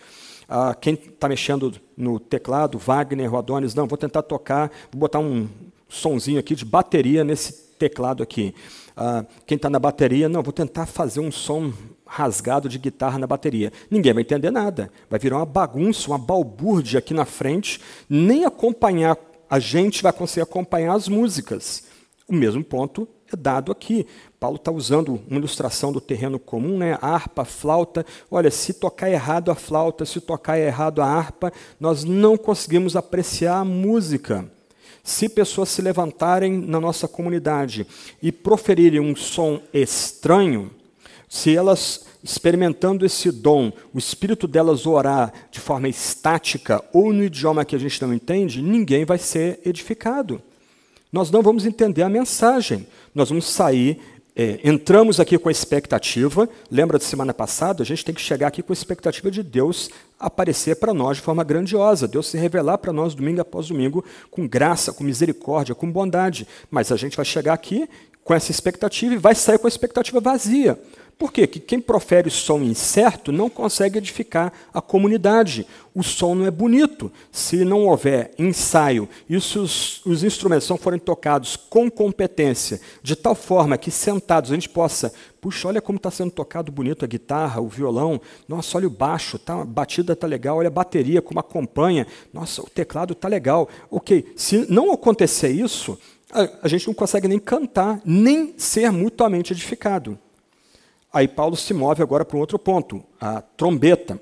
Ah, 0.48 0.74
quem 0.74 0.94
está 0.94 1.28
mexendo 1.28 1.72
no 1.96 2.18
teclado, 2.18 2.76
Wagner, 2.76 3.32
o 3.32 3.36
Adonis, 3.36 3.74
não, 3.74 3.86
vou 3.86 3.96
tentar 3.96 4.22
tocar, 4.22 4.70
vou 4.90 5.00
botar 5.00 5.20
um 5.20 5.48
sonzinho 5.88 6.40
aqui 6.40 6.56
de 6.56 6.64
bateria 6.64 7.22
nesse 7.22 7.65
teclado 7.76 8.22
aqui. 8.22 8.54
Ah, 8.96 9.24
quem 9.46 9.56
está 9.56 9.68
na 9.68 9.78
bateria, 9.78 10.28
não, 10.28 10.42
vou 10.42 10.52
tentar 10.52 10.86
fazer 10.86 11.20
um 11.20 11.30
som 11.30 11.72
rasgado 12.06 12.68
de 12.68 12.78
guitarra 12.78 13.18
na 13.18 13.26
bateria. 13.26 13.72
Ninguém 13.90 14.14
vai 14.14 14.22
entender 14.22 14.50
nada. 14.50 14.90
Vai 15.10 15.18
virar 15.18 15.36
uma 15.36 15.46
bagunça, 15.46 16.08
uma 16.08 16.18
balbúrdia 16.18 16.98
aqui 16.98 17.12
na 17.12 17.24
frente. 17.24 17.80
Nem 18.08 18.44
acompanhar, 18.44 19.18
a 19.50 19.58
gente 19.58 20.02
vai 20.02 20.12
conseguir 20.12 20.42
acompanhar 20.42 20.94
as 20.94 21.08
músicas. 21.08 21.84
O 22.28 22.34
mesmo 22.34 22.64
ponto 22.64 23.08
é 23.32 23.36
dado 23.36 23.70
aqui. 23.72 24.06
Paulo 24.38 24.56
está 24.56 24.70
usando 24.70 25.20
uma 25.28 25.38
ilustração 25.38 25.92
do 25.92 26.00
terreno 26.00 26.38
comum, 26.38 26.78
né? 26.78 26.98
harpa, 27.00 27.44
flauta. 27.44 28.06
Olha, 28.30 28.50
se 28.50 28.74
tocar 28.74 29.10
errado 29.10 29.50
a 29.50 29.54
flauta, 29.54 30.04
se 30.04 30.20
tocar 30.20 30.58
errado 30.58 31.02
a 31.02 31.06
harpa, 31.06 31.52
nós 31.78 32.04
não 32.04 32.36
conseguimos 32.36 32.96
apreciar 32.96 33.58
a 33.58 33.64
música. 33.64 34.50
Se 35.06 35.28
pessoas 35.28 35.68
se 35.68 35.80
levantarem 35.80 36.52
na 36.52 36.80
nossa 36.80 37.06
comunidade 37.06 37.86
e 38.20 38.32
proferirem 38.32 38.98
um 38.98 39.14
som 39.14 39.62
estranho, 39.72 40.68
se 41.28 41.54
elas 41.54 42.06
experimentando 42.24 43.06
esse 43.06 43.30
dom, 43.30 43.70
o 43.94 43.98
espírito 44.00 44.48
delas 44.48 44.84
orar 44.84 45.32
de 45.48 45.60
forma 45.60 45.88
estática 45.88 46.82
ou 46.92 47.12
no 47.12 47.22
idioma 47.22 47.64
que 47.64 47.76
a 47.76 47.78
gente 47.78 48.02
não 48.02 48.12
entende, 48.12 48.60
ninguém 48.60 49.04
vai 49.04 49.16
ser 49.16 49.60
edificado. 49.64 50.42
Nós 51.12 51.30
não 51.30 51.40
vamos 51.40 51.64
entender 51.64 52.02
a 52.02 52.08
mensagem. 52.08 52.84
Nós 53.14 53.28
vamos 53.28 53.46
sair 53.46 54.00
é, 54.38 54.60
entramos 54.62 55.18
aqui 55.18 55.38
com 55.38 55.48
a 55.48 55.52
expectativa, 55.52 56.46
lembra 56.70 56.98
de 56.98 57.04
semana 57.04 57.32
passada? 57.32 57.82
A 57.82 57.86
gente 57.86 58.04
tem 58.04 58.14
que 58.14 58.20
chegar 58.20 58.48
aqui 58.48 58.62
com 58.62 58.70
a 58.70 58.74
expectativa 58.74 59.30
de 59.30 59.42
Deus 59.42 59.88
aparecer 60.20 60.76
para 60.76 60.92
nós 60.92 61.16
de 61.16 61.22
forma 61.22 61.42
grandiosa, 61.42 62.06
Deus 62.06 62.26
se 62.26 62.36
revelar 62.36 62.76
para 62.76 62.92
nós 62.92 63.14
domingo 63.14 63.40
após 63.40 63.68
domingo 63.68 64.04
com 64.30 64.46
graça, 64.46 64.92
com 64.92 65.02
misericórdia, 65.02 65.74
com 65.74 65.90
bondade. 65.90 66.46
Mas 66.70 66.92
a 66.92 66.96
gente 66.96 67.16
vai 67.16 67.24
chegar 67.24 67.54
aqui 67.54 67.88
com 68.26 68.34
essa 68.34 68.50
expectativa 68.50 69.14
e 69.14 69.18
vai 69.18 69.36
sair 69.36 69.56
com 69.56 69.68
a 69.68 69.70
expectativa 69.70 70.20
vazia. 70.20 70.76
Por 71.18 71.32
quê? 71.32 71.46
Que 71.46 71.58
quem 71.58 71.80
profere 71.80 72.28
som 72.28 72.60
incerto 72.60 73.32
não 73.32 73.48
consegue 73.48 73.96
edificar 73.96 74.52
a 74.74 74.82
comunidade. 74.82 75.66
O 75.94 76.02
som 76.02 76.34
não 76.34 76.44
é 76.44 76.50
bonito. 76.50 77.10
Se 77.32 77.64
não 77.64 77.86
houver 77.86 78.32
ensaio 78.38 79.08
e 79.30 79.40
se 79.40 79.58
os, 79.58 80.04
os 80.04 80.22
instrumentos 80.22 80.68
não 80.68 80.76
forem 80.76 80.98
tocados 80.98 81.56
com 81.56 81.90
competência, 81.90 82.80
de 83.02 83.16
tal 83.16 83.34
forma 83.34 83.78
que 83.78 83.90
sentados 83.90 84.50
a 84.50 84.54
gente 84.54 84.68
possa, 84.68 85.10
puxa, 85.40 85.68
olha 85.68 85.80
como 85.80 85.96
está 85.96 86.10
sendo 86.10 86.32
tocado 86.32 86.70
bonito 86.70 87.02
a 87.02 87.08
guitarra, 87.08 87.62
o 87.62 87.68
violão, 87.68 88.20
nossa, 88.46 88.76
olha 88.76 88.88
o 88.88 88.90
baixo, 88.90 89.38
tá, 89.38 89.62
a 89.62 89.64
batida 89.64 90.12
está 90.12 90.26
legal, 90.26 90.58
olha 90.58 90.68
a 90.68 90.70
bateria 90.70 91.22
como 91.22 91.40
acompanha, 91.40 92.06
nossa, 92.30 92.60
o 92.60 92.68
teclado 92.68 93.12
está 93.12 93.28
legal. 93.28 93.70
Ok, 93.90 94.34
se 94.36 94.70
não 94.70 94.92
acontecer 94.92 95.48
isso, 95.48 95.98
a 96.32 96.68
gente 96.68 96.86
não 96.86 96.94
consegue 96.94 97.28
nem 97.28 97.38
cantar, 97.38 98.00
nem 98.04 98.54
ser 98.58 98.90
mutuamente 98.90 99.52
edificado. 99.52 100.18
Aí 101.12 101.26
Paulo 101.26 101.56
se 101.56 101.72
move 101.72 102.02
agora 102.02 102.24
para 102.24 102.36
um 102.36 102.40
outro 102.40 102.58
ponto, 102.58 103.02
a 103.20 103.40
trombeta. 103.40 104.20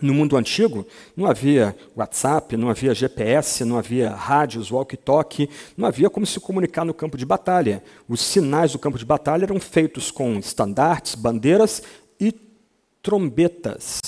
No 0.00 0.14
mundo 0.14 0.36
antigo, 0.36 0.86
não 1.14 1.26
havia 1.26 1.76
WhatsApp, 1.94 2.56
não 2.56 2.70
havia 2.70 2.94
GPS, 2.94 3.64
não 3.66 3.76
havia 3.76 4.10
rádios, 4.10 4.70
walkie-talkie, 4.70 5.50
não 5.76 5.86
havia 5.86 6.08
como 6.08 6.24
se 6.24 6.40
comunicar 6.40 6.86
no 6.86 6.94
campo 6.94 7.18
de 7.18 7.26
batalha. 7.26 7.84
Os 8.08 8.22
sinais 8.22 8.72
do 8.72 8.78
campo 8.78 8.98
de 8.98 9.04
batalha 9.04 9.44
eram 9.44 9.60
feitos 9.60 10.10
com 10.10 10.38
estandartes, 10.38 11.14
bandeiras 11.14 11.82
e 12.18 12.32
trombetas. 13.02 14.00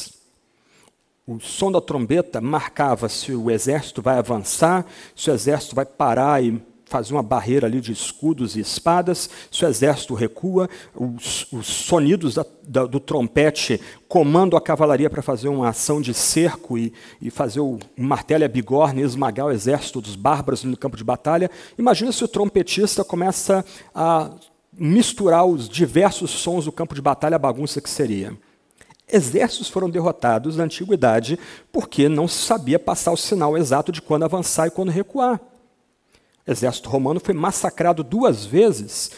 O 1.26 1.38
som 1.40 1.70
da 1.70 1.80
trombeta 1.80 2.40
marcava 2.40 3.08
se 3.08 3.32
o 3.32 3.50
exército 3.50 4.00
vai 4.00 4.18
avançar, 4.18 4.86
se 5.14 5.30
o 5.30 5.34
exército 5.34 5.76
vai 5.76 5.84
parar 5.84 6.42
e 6.42 6.60
fazia 6.92 7.16
uma 7.16 7.22
barreira 7.22 7.66
ali 7.66 7.80
de 7.80 7.90
escudos 7.90 8.54
e 8.54 8.60
espadas, 8.60 9.30
se 9.50 9.64
o 9.64 9.68
exército 9.68 10.12
recua, 10.12 10.68
os, 10.94 11.50
os 11.50 11.66
sonidos 11.66 12.34
da, 12.34 12.44
da, 12.62 12.84
do 12.84 13.00
trompete 13.00 13.80
comandam 14.06 14.58
a 14.58 14.60
cavalaria 14.60 15.08
para 15.08 15.22
fazer 15.22 15.48
uma 15.48 15.70
ação 15.70 16.02
de 16.02 16.12
cerco 16.12 16.76
e, 16.76 16.92
e 17.18 17.30
fazer 17.30 17.60
o 17.60 17.78
martelo 17.96 18.44
e 18.44 18.46
a 18.46 18.48
bigorna 18.48 19.00
e 19.00 19.04
esmagar 19.04 19.46
o 19.46 19.50
exército 19.50 20.02
dos 20.02 20.16
bárbaros 20.16 20.64
no 20.64 20.76
campo 20.76 20.94
de 20.94 21.02
batalha. 21.02 21.50
Imagina 21.78 22.12
se 22.12 22.22
o 22.24 22.28
trompetista 22.28 23.02
começa 23.02 23.64
a 23.94 24.30
misturar 24.70 25.46
os 25.46 25.70
diversos 25.70 26.30
sons 26.30 26.66
do 26.66 26.72
campo 26.72 26.94
de 26.94 27.00
batalha, 27.00 27.36
a 27.36 27.38
bagunça 27.38 27.80
que 27.80 27.88
seria. 27.88 28.36
Exércitos 29.10 29.68
foram 29.68 29.88
derrotados 29.88 30.58
na 30.58 30.64
antiguidade 30.64 31.38
porque 31.72 32.06
não 32.06 32.28
se 32.28 32.44
sabia 32.44 32.78
passar 32.78 33.12
o 33.12 33.16
sinal 33.16 33.56
exato 33.56 33.90
de 33.90 34.02
quando 34.02 34.24
avançar 34.24 34.66
e 34.66 34.70
quando 34.70 34.90
recuar. 34.90 35.40
Exército 36.46 36.88
romano 36.88 37.20
foi 37.20 37.34
massacrado 37.34 38.02
duas 38.02 38.44
vezes 38.44 39.12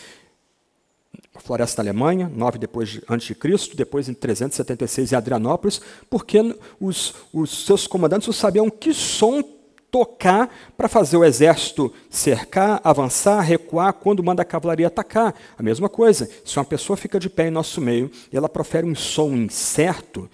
floresta 1.44 1.82
da 1.82 1.90
Alemanha, 1.90 2.30
9 2.34 2.58
depois 2.58 2.88
de, 2.88 3.02
antes 3.08 3.26
de 3.26 3.34
Cristo, 3.34 3.76
depois 3.76 4.08
em 4.08 4.14
376 4.14 5.12
em 5.12 5.16
Adrianópolis, 5.16 5.80
porque 6.08 6.56
os, 6.80 7.14
os 7.32 7.66
seus 7.66 7.86
comandantes 7.86 8.26
não 8.26 8.32
sabiam 8.32 8.70
que 8.70 8.94
som 8.94 9.42
tocar 9.90 10.50
para 10.76 10.88
fazer 10.88 11.16
o 11.16 11.24
exército 11.24 11.92
cercar, 12.10 12.80
avançar, 12.82 13.40
recuar, 13.42 13.92
quando 13.92 14.24
manda 14.24 14.42
a 14.42 14.44
cavalaria 14.44 14.86
atacar. 14.86 15.34
A 15.56 15.62
mesma 15.62 15.88
coisa, 15.88 16.28
se 16.44 16.58
uma 16.58 16.64
pessoa 16.64 16.96
fica 16.96 17.20
de 17.20 17.28
pé 17.28 17.48
em 17.48 17.50
nosso 17.50 17.80
meio 17.80 18.10
e 18.32 18.36
ela 18.36 18.48
profere 18.48 18.86
um 18.86 18.94
som 18.94 19.30
incerto, 19.34 20.28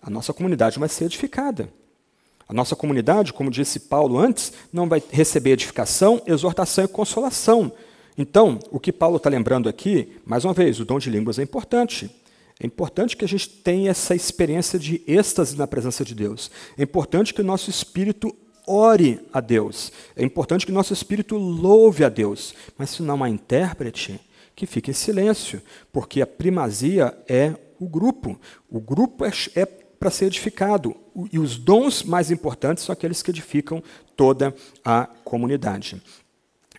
a 0.00 0.10
nossa 0.10 0.32
comunidade 0.32 0.78
vai 0.78 0.88
ser 0.88 1.06
edificada. 1.06 1.68
A 2.48 2.52
nossa 2.52 2.76
comunidade, 2.76 3.32
como 3.32 3.50
disse 3.50 3.80
Paulo 3.80 4.18
antes, 4.18 4.52
não 4.72 4.88
vai 4.88 5.02
receber 5.10 5.52
edificação, 5.52 6.20
exortação 6.26 6.84
e 6.84 6.88
consolação. 6.88 7.72
Então, 8.16 8.58
o 8.70 8.78
que 8.78 8.92
Paulo 8.92 9.16
está 9.16 9.28
lembrando 9.28 9.68
aqui, 9.68 10.16
mais 10.24 10.44
uma 10.44 10.52
vez, 10.52 10.78
o 10.78 10.84
dom 10.84 10.98
de 10.98 11.10
línguas 11.10 11.38
é 11.38 11.42
importante. 11.42 12.10
É 12.60 12.66
importante 12.66 13.16
que 13.16 13.24
a 13.24 13.28
gente 13.28 13.48
tenha 13.48 13.90
essa 13.90 14.14
experiência 14.14 14.78
de 14.78 15.02
êxtase 15.06 15.56
na 15.56 15.66
presença 15.66 16.04
de 16.04 16.14
Deus. 16.14 16.50
É 16.78 16.82
importante 16.82 17.34
que 17.34 17.40
o 17.40 17.44
nosso 17.44 17.68
espírito 17.70 18.34
ore 18.66 19.20
a 19.32 19.40
Deus. 19.40 19.90
É 20.14 20.22
importante 20.22 20.64
que 20.64 20.72
o 20.72 20.74
nosso 20.74 20.92
espírito 20.92 21.36
louve 21.36 22.04
a 22.04 22.08
Deus. 22.08 22.54
Mas 22.78 22.90
se 22.90 23.02
não 23.02 23.24
há 23.24 23.28
intérprete, 23.28 24.20
que 24.54 24.66
fique 24.66 24.90
em 24.90 24.94
silêncio, 24.94 25.60
porque 25.92 26.22
a 26.22 26.26
primazia 26.26 27.16
é 27.28 27.54
o 27.80 27.88
grupo. 27.88 28.38
O 28.70 28.80
grupo 28.80 29.24
é, 29.24 29.32
é 29.56 29.68
para 30.04 30.10
ser 30.10 30.26
edificado. 30.26 30.94
E 31.32 31.38
os 31.38 31.56
dons 31.56 32.02
mais 32.02 32.30
importantes 32.30 32.84
são 32.84 32.92
aqueles 32.92 33.22
que 33.22 33.30
edificam 33.30 33.82
toda 34.14 34.54
a 34.84 35.08
comunidade. 35.24 36.02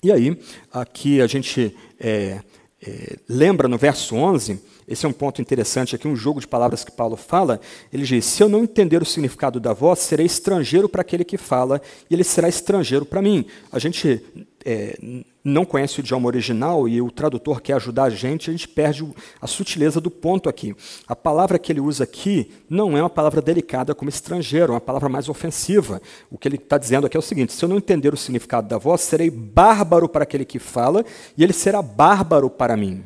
E 0.04 0.12
aí, 0.12 0.40
aqui 0.72 1.20
a 1.20 1.26
gente 1.26 1.76
é, 2.00 2.42
é, 2.80 3.18
lembra 3.28 3.68
no 3.68 3.80
verso 3.80 4.16
11, 4.16 4.62
esse 4.88 5.08
é 5.08 5.10
um 5.10 5.14
ponto 5.14 5.42
interessante 5.42 5.96
aqui, 5.96 6.08
um 6.08 6.16
jogo 6.16 6.40
de 6.40 6.48
palavras 6.48 6.84
que 6.84 6.92
Paulo 6.92 7.18
fala. 7.18 7.60
Ele 7.92 8.06
diz: 8.06 8.26
Se 8.26 8.44
eu 8.44 8.48
não 8.48 8.62
entender 8.62 9.02
o 9.02 9.06
significado 9.06 9.60
da 9.60 9.74
voz, 9.74 9.98
serei 10.00 10.28
estrangeiro 10.28 10.88
para 10.88 11.02
aquele 11.02 11.24
que 11.24 11.36
fala, 11.36 11.82
e 12.08 12.14
ele 12.14 12.24
será 12.24 12.48
estrangeiro 12.48 13.08
para 13.08 13.24
mim. 13.24 13.44
A 13.72 13.80
gente 13.80 14.24
é, 14.66 14.98
não 15.44 15.64
conhece 15.64 16.00
o 16.00 16.02
idioma 16.02 16.26
original 16.26 16.90
e 16.90 17.00
o 17.00 17.12
tradutor 17.12 17.62
quer 17.62 17.74
ajudar 17.74 18.06
a 18.06 18.10
gente, 18.10 18.50
a 18.50 18.54
gente 18.54 18.68
perde 18.68 19.08
a 19.40 19.46
sutileza 19.46 20.02
do 20.02 20.10
ponto 20.10 20.50
aqui. 20.50 20.76
A 21.08 21.16
palavra 21.16 21.60
que 21.60 21.72
ele 21.72 21.80
usa 21.80 22.04
aqui 22.04 22.52
não 22.68 22.98
é 22.98 23.02
uma 23.02 23.10
palavra 23.10 23.42
delicada 23.42 23.94
como 23.94 24.10
estrangeiro, 24.10 24.72
é 24.72 24.76
uma 24.76 24.82
palavra 24.82 25.08
mais 25.08 25.30
ofensiva. 25.30 26.02
O 26.32 26.38
que 26.38 26.48
ele 26.48 26.56
está 26.56 26.80
dizendo 26.80 27.06
aqui 27.06 27.16
é 27.16 27.20
o 27.20 27.24
seguinte: 27.24 27.54
se 27.54 27.64
eu 27.64 27.70
não 27.70 27.78
entender 27.78 28.12
o 28.12 28.18
significado 28.18 28.68
da 28.68 28.80
voz, 28.80 29.02
serei 29.02 29.30
bárbaro 29.30 30.10
para 30.10 30.24
aquele 30.24 30.46
que 30.46 30.58
fala, 30.58 31.06
e 31.38 31.44
ele 31.44 31.54
será 31.54 31.82
bárbaro 31.82 32.50
para 32.50 32.76
mim. 32.76 33.04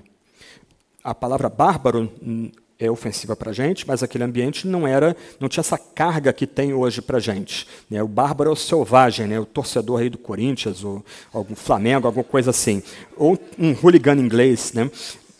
A 1.03 1.13
palavra 1.13 1.49
bárbaro 1.49 2.09
é 2.79 2.89
ofensiva 2.89 3.35
para 3.35 3.51
a 3.51 3.53
gente, 3.53 3.85
mas 3.85 4.01
aquele 4.01 4.23
ambiente 4.23 4.65
não 4.65 4.87
era, 4.87 5.15
não 5.37 5.49
tinha 5.49 5.59
essa 5.59 5.77
carga 5.77 6.31
que 6.31 6.47
tem 6.47 6.73
hoje 6.73 7.01
para 7.01 7.17
a 7.17 7.19
gente. 7.19 7.67
Né? 7.89 8.01
O 8.01 8.07
bárbaro 8.07 8.49
é 8.49 8.53
o 8.53 8.55
selvagem, 8.55 9.27
né? 9.27 9.37
o 9.37 9.45
torcedor 9.45 9.99
aí 9.99 10.09
do 10.09 10.17
Corinthians, 10.17 10.81
ou 10.81 11.03
algum 11.33 11.55
Flamengo, 11.55 12.07
alguma 12.07 12.23
coisa 12.23 12.51
assim. 12.51 12.81
Ou 13.17 13.37
um 13.57 13.75
hooligan 13.83 14.15
inglês. 14.15 14.71
Né? 14.71 14.89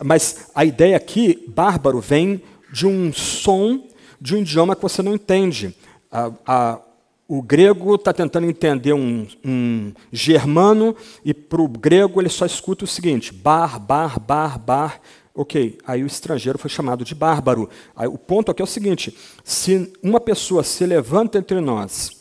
Mas 0.04 0.49
a 0.54 0.65
ideia 0.65 0.97
aqui, 0.97 1.45
bárbaro, 1.47 2.02
vem 2.02 2.41
de 2.73 2.86
um 2.86 3.13
som 3.13 3.88
de 4.19 4.36
um 4.36 4.39
idioma 4.39 4.75
que 4.75 4.82
você 4.82 5.02
não 5.02 5.15
entende. 5.15 5.73
A, 6.12 6.32
a, 6.45 6.80
o 7.25 7.41
grego 7.41 7.95
está 7.95 8.12
tentando 8.12 8.47
entender 8.47 8.91
um, 8.91 9.25
um 9.45 9.93
germano, 10.12 10.95
e 11.23 11.34
para 11.34 11.62
o 11.62 11.67
grego 11.67 12.19
ele 12.19 12.28
só 12.28 12.45
escuta 12.45 12.84
o 12.84 12.88
seguinte: 12.88 13.34
bar, 13.34 13.80
bar, 13.80 14.19
bar, 14.19 14.60
bar. 14.60 14.99
Ok, 15.41 15.78
aí 15.88 16.04
o 16.04 16.06
estrangeiro 16.06 16.60
foi 16.60 16.69
chamado 16.69 17.06
de 17.06 17.15
bárbaro. 17.15 17.69
Aí, 17.95 18.10
o 18.10 18.17
ponto 18.17 18.52
aqui 18.52 18.62
é 18.62 18.65
o 18.65 18.67
seguinte: 18.67 19.17
se 19.41 19.89
uma 20.04 20.19
pessoa 20.19 20.65
se 20.65 20.86
levanta 20.86 21.38
entre 21.38 21.62
nós 21.62 22.12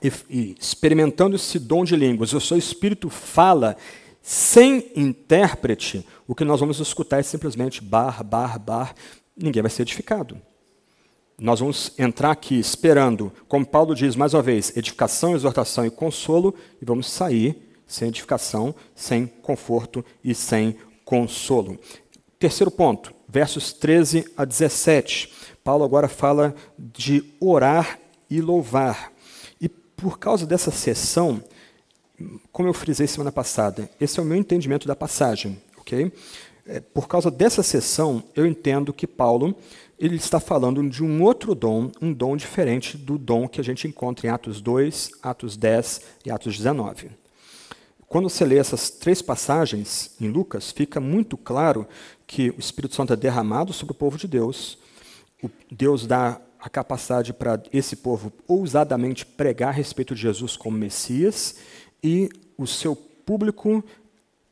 e, 0.00 0.12
e 0.30 0.56
experimentando 0.56 1.34
esse 1.34 1.58
dom 1.58 1.82
de 1.82 1.96
línguas, 1.96 2.32
o 2.32 2.40
seu 2.40 2.56
espírito 2.56 3.10
fala 3.10 3.76
sem 4.22 4.88
intérprete, 4.94 6.06
o 6.28 6.34
que 6.34 6.44
nós 6.44 6.60
vamos 6.60 6.78
escutar 6.78 7.18
é 7.18 7.24
simplesmente 7.24 7.82
bar, 7.82 8.22
bar, 8.22 8.56
bar, 8.56 8.94
ninguém 9.36 9.60
vai 9.60 9.70
ser 9.70 9.82
edificado. 9.82 10.40
Nós 11.36 11.58
vamos 11.58 11.92
entrar 11.98 12.30
aqui 12.30 12.54
esperando, 12.56 13.32
como 13.48 13.66
Paulo 13.66 13.96
diz 13.96 14.14
mais 14.14 14.32
uma 14.32 14.42
vez, 14.42 14.76
edificação, 14.76 15.34
exortação 15.34 15.84
e 15.84 15.90
consolo, 15.90 16.54
e 16.80 16.84
vamos 16.84 17.10
sair 17.10 17.60
sem 17.84 18.06
edificação, 18.06 18.72
sem 18.94 19.26
conforto 19.26 20.04
e 20.22 20.36
sem 20.36 20.76
consolo. 21.08 21.78
Terceiro 22.38 22.70
ponto, 22.70 23.12
versos 23.28 23.72
13 23.72 24.24
a 24.36 24.44
17. 24.44 25.32
Paulo 25.64 25.84
agora 25.84 26.06
fala 26.06 26.54
de 26.78 27.24
orar 27.40 27.98
e 28.30 28.40
louvar. 28.40 29.12
E 29.60 29.68
por 29.68 30.20
causa 30.20 30.46
dessa 30.46 30.70
sessão, 30.70 31.42
como 32.52 32.68
eu 32.68 32.72
frisei 32.72 33.08
semana 33.08 33.32
passada, 33.32 33.90
esse 34.00 34.20
é 34.20 34.22
o 34.22 34.24
meu 34.24 34.36
entendimento 34.36 34.86
da 34.86 34.94
passagem, 34.94 35.60
ok? 35.78 36.12
É, 36.64 36.78
por 36.78 37.08
causa 37.08 37.28
dessa 37.28 37.64
sessão, 37.64 38.22
eu 38.36 38.46
entendo 38.46 38.92
que 38.92 39.06
Paulo 39.06 39.52
ele 39.98 40.14
está 40.14 40.38
falando 40.38 40.88
de 40.88 41.02
um 41.02 41.20
outro 41.24 41.56
dom, 41.56 41.90
um 42.00 42.12
dom 42.12 42.36
diferente 42.36 42.96
do 42.96 43.18
dom 43.18 43.48
que 43.48 43.60
a 43.60 43.64
gente 43.64 43.88
encontra 43.88 44.28
em 44.28 44.30
Atos 44.30 44.60
2, 44.60 45.10
Atos 45.24 45.56
10 45.56 46.02
e 46.24 46.30
Atos 46.30 46.56
19. 46.56 47.10
Quando 48.08 48.30
você 48.30 48.44
lê 48.44 48.56
essas 48.56 48.88
três 48.88 49.20
passagens 49.20 50.12
em 50.18 50.28
Lucas, 50.28 50.70
fica 50.70 50.98
muito 50.98 51.36
claro 51.36 51.86
que 52.26 52.50
o 52.50 52.58
Espírito 52.58 52.94
Santo 52.94 53.12
é 53.12 53.16
derramado 53.16 53.72
sobre 53.72 53.92
o 53.92 53.96
povo 53.96 54.16
de 54.16 54.26
Deus. 54.26 54.78
Deus 55.70 56.06
dá 56.06 56.40
a 56.58 56.70
capacidade 56.70 57.32
para 57.32 57.62
esse 57.72 57.96
povo 57.96 58.32
ousadamente 58.46 59.26
pregar 59.26 59.68
a 59.68 59.72
respeito 59.72 60.14
de 60.14 60.22
Jesus 60.22 60.56
como 60.56 60.76
Messias 60.76 61.56
e 62.02 62.30
o 62.56 62.66
seu 62.66 62.96
público 62.96 63.84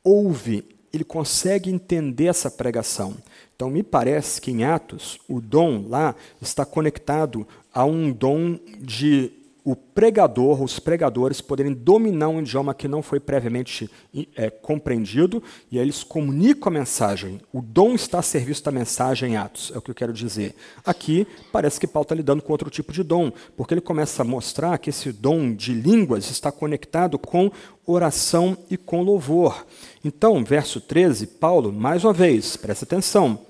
ouve, 0.04 0.62
ele 0.92 1.02
consegue 1.02 1.70
entender 1.70 2.26
essa 2.26 2.50
pregação. 2.50 3.16
Então, 3.54 3.70
me 3.70 3.82
parece 3.82 4.40
que 4.40 4.50
em 4.50 4.64
Atos, 4.64 5.18
o 5.26 5.40
dom 5.40 5.86
lá 5.88 6.14
está 6.40 6.64
conectado 6.64 7.46
a 7.72 7.84
um 7.84 8.12
dom 8.12 8.58
de 8.78 9.32
o 9.66 9.74
pregador, 9.74 10.62
os 10.62 10.78
pregadores, 10.78 11.40
poderem 11.40 11.74
dominar 11.74 12.28
um 12.28 12.38
idioma 12.38 12.72
que 12.72 12.86
não 12.86 13.02
foi 13.02 13.18
previamente 13.18 13.90
é, 14.36 14.48
compreendido, 14.48 15.42
e 15.72 15.76
aí 15.76 15.84
eles 15.84 16.04
comunicam 16.04 16.68
a 16.68 16.78
mensagem. 16.78 17.40
O 17.52 17.60
dom 17.60 17.96
está 17.96 18.20
a 18.20 18.22
serviço 18.22 18.62
da 18.62 18.70
mensagem 18.70 19.32
em 19.32 19.36
Atos, 19.36 19.72
é 19.74 19.78
o 19.78 19.82
que 19.82 19.90
eu 19.90 19.94
quero 19.94 20.12
dizer. 20.12 20.54
Aqui, 20.84 21.26
parece 21.50 21.80
que 21.80 21.86
Paulo 21.88 22.04
está 22.04 22.14
lidando 22.14 22.42
com 22.42 22.52
outro 22.52 22.70
tipo 22.70 22.92
de 22.92 23.02
dom, 23.02 23.32
porque 23.56 23.74
ele 23.74 23.80
começa 23.80 24.22
a 24.22 24.24
mostrar 24.24 24.78
que 24.78 24.90
esse 24.90 25.10
dom 25.10 25.52
de 25.52 25.74
línguas 25.74 26.30
está 26.30 26.52
conectado 26.52 27.18
com 27.18 27.50
oração 27.84 28.56
e 28.70 28.76
com 28.76 29.02
louvor. 29.02 29.66
Então, 30.04 30.44
verso 30.44 30.80
13, 30.80 31.26
Paulo, 31.26 31.72
mais 31.72 32.04
uma 32.04 32.12
vez, 32.12 32.56
presta 32.56 32.84
atenção. 32.84 33.44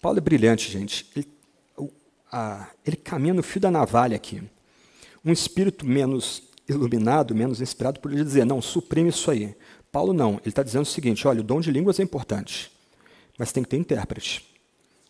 Paulo 0.00 0.18
é 0.18 0.20
brilhante, 0.20 0.70
gente. 0.70 1.10
Ele, 1.16 1.26
a, 2.30 2.68
ele 2.86 2.96
caminha 2.96 3.34
no 3.34 3.42
fio 3.42 3.60
da 3.60 3.68
navalha 3.68 4.14
aqui. 4.14 4.40
Um 5.24 5.32
espírito 5.32 5.86
menos 5.86 6.42
iluminado, 6.68 7.34
menos 7.34 7.60
inspirado, 7.60 8.00
poderia 8.00 8.24
dizer: 8.24 8.44
não, 8.44 8.60
suprime 8.60 9.10
isso 9.10 9.30
aí. 9.30 9.54
Paulo 9.90 10.12
não, 10.12 10.34
ele 10.34 10.48
está 10.48 10.62
dizendo 10.62 10.82
o 10.82 10.86
seguinte: 10.86 11.26
olha, 11.26 11.40
o 11.40 11.44
dom 11.44 11.60
de 11.60 11.70
línguas 11.70 12.00
é 12.00 12.02
importante, 12.02 12.70
mas 13.38 13.52
tem 13.52 13.62
que 13.62 13.68
ter 13.68 13.76
intérprete. 13.76 14.46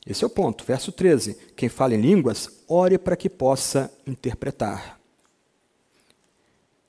Esse 0.07 0.25
é 0.25 0.27
o 0.27 0.31
ponto. 0.31 0.65
Verso 0.65 0.91
13: 0.91 1.37
quem 1.57 1.69
fala 1.69 1.95
em 1.95 2.01
línguas, 2.01 2.63
ore 2.69 2.99
para 2.99 3.17
que 3.17 3.31
possa 3.31 3.93
interpretar. 4.07 4.99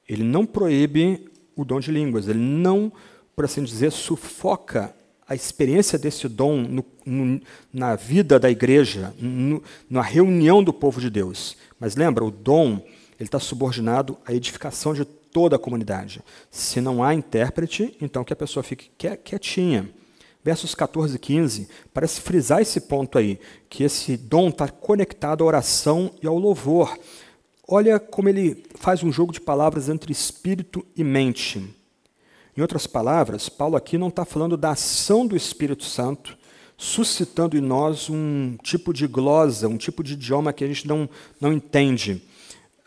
Ele 0.07 0.23
não 0.23 0.45
proíbe 0.45 1.29
o 1.55 1.63
dom 1.63 1.79
de 1.79 1.91
línguas, 1.91 2.27
ele 2.27 2.39
não, 2.39 2.91
por 3.36 3.45
assim 3.45 3.63
dizer, 3.63 3.91
sufoca 3.91 4.93
a 5.27 5.36
experiência 5.36 5.97
desse 5.97 6.27
dom 6.27 6.62
no, 6.62 6.86
no, 7.05 7.41
na 7.71 7.95
vida 7.95 8.39
da 8.39 8.49
igreja, 8.49 9.13
no, 9.17 9.63
na 9.89 10.01
reunião 10.01 10.63
do 10.63 10.73
povo 10.73 10.99
de 10.99 11.09
Deus. 11.09 11.55
Mas 11.79 11.95
lembra, 11.95 12.25
o 12.25 12.31
dom 12.31 12.83
ele 13.19 13.28
está 13.28 13.39
subordinado 13.39 14.17
à 14.26 14.34
edificação 14.34 14.93
de 14.93 15.06
toda 15.06 15.56
a 15.56 15.60
comunidade. 15.60 16.21
Se 16.52 16.80
não 16.80 17.04
há 17.04 17.13
intérprete, 17.13 17.95
então 17.99 18.23
que 18.23 18.34
a 18.34 18.36
pessoa 18.36 18.63
fique 18.63 18.91
quietinha. 19.23 19.89
Versos 20.43 20.76
14 20.76 21.15
e 21.15 21.19
15 21.19 21.69
parece 21.93 22.21
frisar 22.21 22.62
esse 22.62 22.82
ponto 22.82 23.17
aí, 23.17 23.39
que 23.69 23.84
esse 23.84 24.17
dom 24.17 24.49
está 24.49 24.67
conectado 24.67 25.43
à 25.43 25.47
oração 25.47 26.12
e 26.21 26.28
ao 26.28 26.38
louvor. 26.38 26.97
Olha 27.65 27.97
como 27.97 28.28
ele 28.28 28.63
faz 28.76 29.04
um 29.04 29.12
jogo 29.12 29.32
de 29.32 29.39
palavras 29.39 29.88
entre 29.88 30.12
espírito 30.12 30.86
e 30.95 31.04
mente. 31.04 31.73
Em 32.56 32.62
outras 32.62 32.86
palavras, 32.86 33.47
Paulo 33.47 33.78
aqui 33.78 33.97
não 33.97 34.10
está 34.10 34.26
falando 34.26 34.58
da 34.58 34.71
ação 34.71 35.26
do 35.26 35.36
Espírito 35.36 35.86
Santo, 35.86 36.38
suscitando 36.78 37.58
em 37.58 37.62
nós 37.62 38.10
um 38.10 38.58
tipo 38.62 38.93
de 38.93 39.08
glosa, 39.08 39.67
um 39.67 39.78
tipo 39.78 40.04
de 40.04 40.13
idioma 40.13 40.54
que 40.54 40.63
a 40.63 40.67
gente 40.67 40.88
não, 40.88 41.10
não 41.39 41.54
entende 41.54 42.21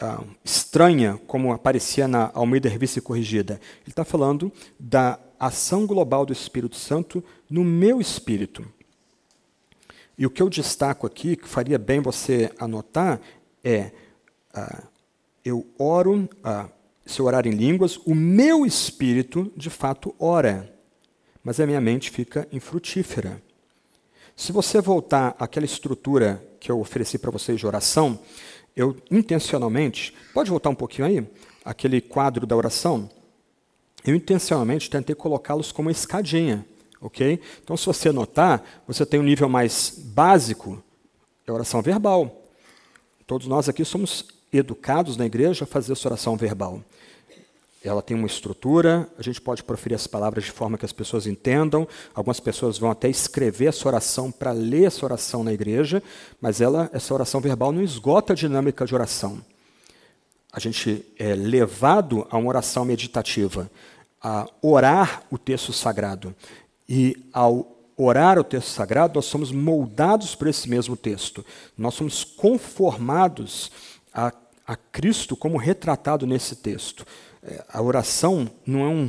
uh, 0.03 0.27
estranha, 0.45 1.21
como 1.27 1.53
aparecia 1.53 2.07
na 2.07 2.31
Almeida 2.35 2.69
Revista 2.69 3.01
Corrigida. 3.01 3.61
Ele 3.83 3.91
está 3.91 4.05
falando 4.05 4.53
da 4.79 5.19
ação 5.39 5.87
global 5.87 6.25
do 6.25 6.33
Espírito 6.33 6.77
Santo 6.77 7.23
no 7.49 7.65
meu 7.65 8.01
espírito. 8.01 8.67
E 10.19 10.25
o 10.25 10.31
que 10.31 10.43
eu 10.43 10.49
destaco 10.49 11.07
aqui, 11.07 11.37
que 11.37 11.49
faria 11.49 11.79
bem 11.79 12.01
você 12.01 12.51
anotar, 12.59 13.21
é: 13.63 13.93
uh, 14.57 14.87
eu 15.45 15.67
oro, 15.79 16.29
uh, 16.39 16.71
se 17.05 17.21
eu 17.21 17.27
orar 17.27 17.47
em 17.47 17.51
línguas, 17.51 17.99
o 17.99 18.15
meu 18.15 18.65
espírito 18.65 19.53
de 19.57 19.71
fato 19.71 20.15
ora, 20.19 20.73
mas 21.43 21.61
a 21.61 21.67
minha 21.67 21.81
mente 21.81 22.11
fica 22.11 22.49
infrutífera. 22.51 23.41
Se 24.35 24.53
você 24.53 24.81
voltar 24.81 25.35
àquela 25.39 25.65
estrutura 25.65 26.47
que 26.61 26.71
eu 26.71 26.79
ofereci 26.81 27.19
para 27.19 27.31
vocês 27.31 27.59
de 27.59 27.67
oração, 27.67 28.19
eu 28.77 28.95
intencionalmente, 29.11 30.15
pode 30.35 30.51
voltar 30.51 30.69
um 30.69 30.75
pouquinho 30.75 31.09
aí, 31.09 31.27
aquele 31.65 32.01
quadro 32.01 32.47
da 32.47 32.55
oração? 32.55 33.09
Eu 34.05 34.15
intencionalmente 34.15 34.91
tentei 34.91 35.17
colocá-los 35.17 35.73
como 35.73 35.89
uma 35.89 35.93
escadinha, 35.93 36.65
ok? 37.01 37.41
Então, 37.65 37.77
se 37.77 37.87
você 37.87 38.13
notar, 38.13 38.63
você 38.87 39.07
tem 39.07 39.19
um 39.19 39.23
nível 39.23 39.49
mais 39.49 39.95
básico, 39.99 40.83
é 41.47 41.51
oração 41.51 41.81
verbal. 41.81 42.45
Todos 43.27 43.47
nós 43.47 43.69
aqui 43.69 43.85
somos 43.85 44.27
educados 44.53 45.17
na 45.17 45.27
igreja 45.27 45.65
a 45.65 45.67
fazer 45.67 45.93
essa 45.93 46.09
oração 46.09 46.37
verbal. 46.37 46.83
Ela 47.89 48.03
tem 48.03 48.17
uma 48.17 48.27
estrutura, 48.27 49.09
a 49.19 49.23
gente 49.23 49.41
pode 49.41 49.63
proferir 49.63 49.95
as 49.95 50.07
palavras 50.07 50.45
de 50.45 50.51
forma 50.51 50.77
que 50.77 50.85
as 50.85 50.93
pessoas 50.93 51.27
entendam. 51.27 51.87
Algumas 52.15 52.41
pessoas 52.41 52.79
vão 52.79 52.91
até 52.91 53.09
escrever 53.09 53.67
essa 53.67 53.87
oração 53.87 54.33
para 54.33 54.53
ler 54.53 54.85
essa 54.85 55.05
oração 55.05 55.45
na 55.45 55.53
igreja, 55.53 56.03
mas 56.41 56.61
ela, 56.61 56.91
essa 56.93 57.13
oração 57.15 57.41
verbal 57.41 57.73
não 57.73 57.83
esgota 57.83 58.33
a 58.33 58.37
dinâmica 58.37 58.85
de 58.85 58.95
oração. 58.95 59.41
A 60.53 60.59
gente 60.59 61.05
é 61.19 61.35
levado 61.35 62.27
a 62.31 62.37
uma 62.39 62.49
oração 62.49 62.85
meditativa, 62.85 63.71
a 64.23 64.49
orar 64.63 65.23
o 65.31 65.37
texto 65.37 65.73
sagrado. 65.73 66.35
E 66.89 67.29
ao 67.33 67.77
orar 67.97 68.39
o 68.39 68.45
texto 68.45 68.69
sagrado, 68.69 69.15
nós 69.15 69.27
somos 69.27 69.53
moldados 69.53 70.35
por 70.35 70.49
esse 70.49 70.69
mesmo 70.69 70.97
texto. 70.97 71.45
Nós 71.77 71.95
somos 71.95 72.25
conformados 72.25 73.71
a, 74.13 74.33
a 74.67 74.77
Cristo 74.77 75.37
como 75.37 75.57
retratado 75.57 76.27
nesse 76.27 76.57
texto. 76.57 77.07
É, 77.47 77.65
a 77.69 77.81
oração 77.81 78.51
não 78.67 78.81
é 78.81 78.89
um, 78.89 79.09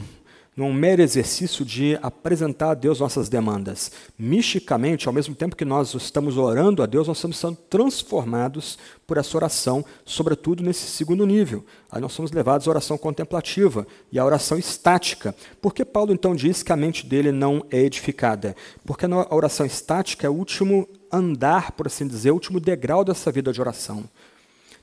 não 0.55 0.67
é 0.67 0.73
mero 0.73 1.01
exercício 1.01 1.65
de 1.65 1.97
apresentar 2.03 2.69
a 2.69 2.73
Deus 2.75 2.99
nossas 2.99 3.27
demandas. 3.27 3.91
Misticamente, 4.17 5.07
ao 5.07 5.13
mesmo 5.13 5.33
tempo 5.33 5.55
que 5.55 5.65
nós 5.65 5.91
estamos 5.95 6.37
orando 6.37 6.83
a 6.83 6.85
Deus, 6.85 7.07
nós 7.07 7.17
estamos 7.17 7.37
sendo 7.37 7.55
transformados 7.67 8.77
por 9.07 9.17
essa 9.17 9.35
oração, 9.35 9.83
sobretudo 10.05 10.61
nesse 10.61 10.85
segundo 10.85 11.25
nível. 11.25 11.65
Aí 11.91 11.99
nós 11.99 12.13
somos 12.13 12.31
levados 12.31 12.67
à 12.67 12.69
oração 12.69 12.95
contemplativa 12.95 13.87
e 14.11 14.19
à 14.19 14.25
oração 14.25 14.59
estática. 14.59 15.33
Por 15.59 15.73
que 15.73 15.83
Paulo 15.83 16.13
então 16.13 16.35
diz 16.35 16.61
que 16.61 16.71
a 16.71 16.77
mente 16.77 17.07
dele 17.07 17.31
não 17.31 17.65
é 17.71 17.79
edificada? 17.79 18.55
Porque 18.85 19.07
a 19.07 19.35
oração 19.35 19.65
estática 19.65 20.27
é 20.27 20.29
o 20.29 20.33
último 20.33 20.87
andar, 21.11 21.71
por 21.71 21.87
assim 21.87 22.07
dizer, 22.07 22.29
o 22.29 22.35
último 22.35 22.59
degrau 22.59 23.03
dessa 23.03 23.31
vida 23.31 23.51
de 23.51 23.59
oração. 23.59 24.03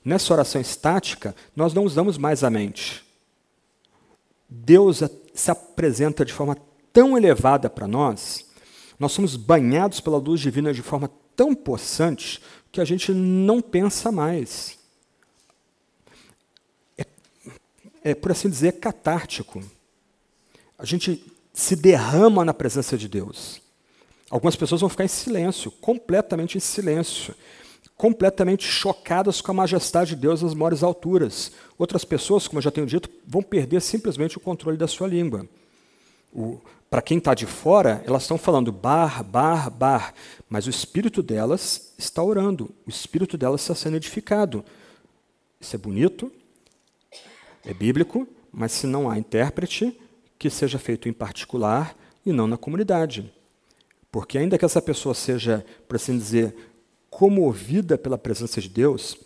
Nessa 0.04 0.32
oração 0.32 0.60
estática, 0.60 1.36
nós 1.54 1.72
não 1.72 1.84
usamos 1.84 2.18
mais 2.18 2.42
a 2.42 2.50
mente. 2.50 3.03
Deus 4.54 5.02
se 5.34 5.50
apresenta 5.50 6.24
de 6.24 6.32
forma 6.32 6.56
tão 6.92 7.16
elevada 7.16 7.68
para 7.68 7.88
nós, 7.88 8.46
nós 8.98 9.10
somos 9.10 9.34
banhados 9.34 10.00
pela 10.00 10.16
luz 10.16 10.40
divina 10.40 10.72
de 10.72 10.80
forma 10.80 11.10
tão 11.34 11.54
possante 11.54 12.40
que 12.70 12.80
a 12.80 12.84
gente 12.84 13.12
não 13.12 13.60
pensa 13.60 14.12
mais. 14.12 14.78
É, 16.96 17.04
é 18.04 18.14
por 18.14 18.30
assim 18.30 18.48
dizer, 18.48 18.72
catártico. 18.72 19.62
A 20.78 20.84
gente 20.84 21.24
se 21.52 21.74
derrama 21.74 22.44
na 22.44 22.54
presença 22.54 22.96
de 22.96 23.08
Deus. 23.08 23.60
Algumas 24.30 24.54
pessoas 24.54 24.80
vão 24.80 24.90
ficar 24.90 25.04
em 25.04 25.08
silêncio, 25.08 25.70
completamente 25.72 26.56
em 26.56 26.60
silêncio 26.60 27.34
completamente 27.96 28.66
chocadas 28.66 29.40
com 29.40 29.52
a 29.52 29.54
majestade 29.54 30.10
de 30.10 30.16
Deus 30.16 30.42
nas 30.42 30.54
maiores 30.54 30.82
alturas. 30.82 31.52
Outras 31.78 32.04
pessoas, 32.04 32.48
como 32.48 32.58
eu 32.58 32.62
já 32.62 32.70
tenho 32.70 32.86
dito, 32.86 33.08
vão 33.26 33.42
perder 33.42 33.80
simplesmente 33.80 34.36
o 34.36 34.40
controle 34.40 34.76
da 34.76 34.88
sua 34.88 35.06
língua. 35.06 35.48
Para 36.90 37.02
quem 37.02 37.18
está 37.18 37.34
de 37.34 37.46
fora, 37.46 38.02
elas 38.06 38.22
estão 38.22 38.38
falando 38.38 38.72
bar, 38.72 39.22
bar, 39.22 39.70
bar, 39.70 40.14
mas 40.48 40.66
o 40.66 40.70
espírito 40.70 41.22
delas 41.22 41.92
está 41.98 42.22
orando, 42.22 42.70
o 42.86 42.90
espírito 42.90 43.38
delas 43.38 43.60
está 43.60 43.74
sendo 43.74 43.96
edificado. 43.96 44.64
Isso 45.60 45.74
é 45.74 45.78
bonito, 45.78 46.30
é 47.64 47.72
bíblico, 47.72 48.28
mas 48.52 48.72
se 48.72 48.86
não 48.86 49.08
há 49.08 49.18
intérprete, 49.18 49.98
que 50.38 50.50
seja 50.50 50.78
feito 50.78 51.08
em 51.08 51.12
particular 51.12 51.96
e 52.26 52.32
não 52.32 52.46
na 52.46 52.56
comunidade. 52.56 53.32
Porque, 54.10 54.38
ainda 54.38 54.58
que 54.58 54.64
essa 54.64 54.82
pessoa 54.82 55.14
seja, 55.14 55.64
por 55.88 55.96
assim 55.96 56.16
dizer, 56.16 56.54
comovida 57.14 57.96
pela 57.96 58.18
presença 58.18 58.60
de 58.60 58.68
Deus, 58.68 59.16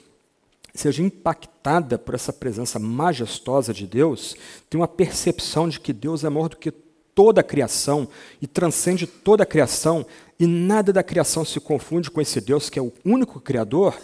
seja 0.75 1.03
impactada 1.03 1.99
por 1.99 2.15
essa 2.15 2.35
presença 2.35 2.79
majestosa 2.79 3.73
de 3.73 3.87
Deus, 3.87 4.37
tem 4.69 4.79
uma 4.79 4.87
percepção 4.87 5.67
de 5.67 5.81
que 5.81 5.91
Deus 5.91 6.23
é 6.23 6.29
maior 6.29 6.51
do 6.51 6.59
que 6.59 6.71
toda 6.71 7.41
a 7.41 7.45
criação 7.45 8.07
e 8.43 8.47
transcende 8.47 9.07
toda 9.07 9.43
a 9.43 9.47
criação, 9.47 10.05
e 10.39 10.47
nada 10.47 10.93
da 10.93 11.03
criação 11.03 11.47
se 11.47 11.59
confunde 11.61 12.11
com 12.11 12.21
esse 12.21 12.43
Deus 12.43 12.69
que 12.69 12.79
é 12.79 12.83
o 12.83 12.93
único 13.07 13.41
Criador, 13.41 13.99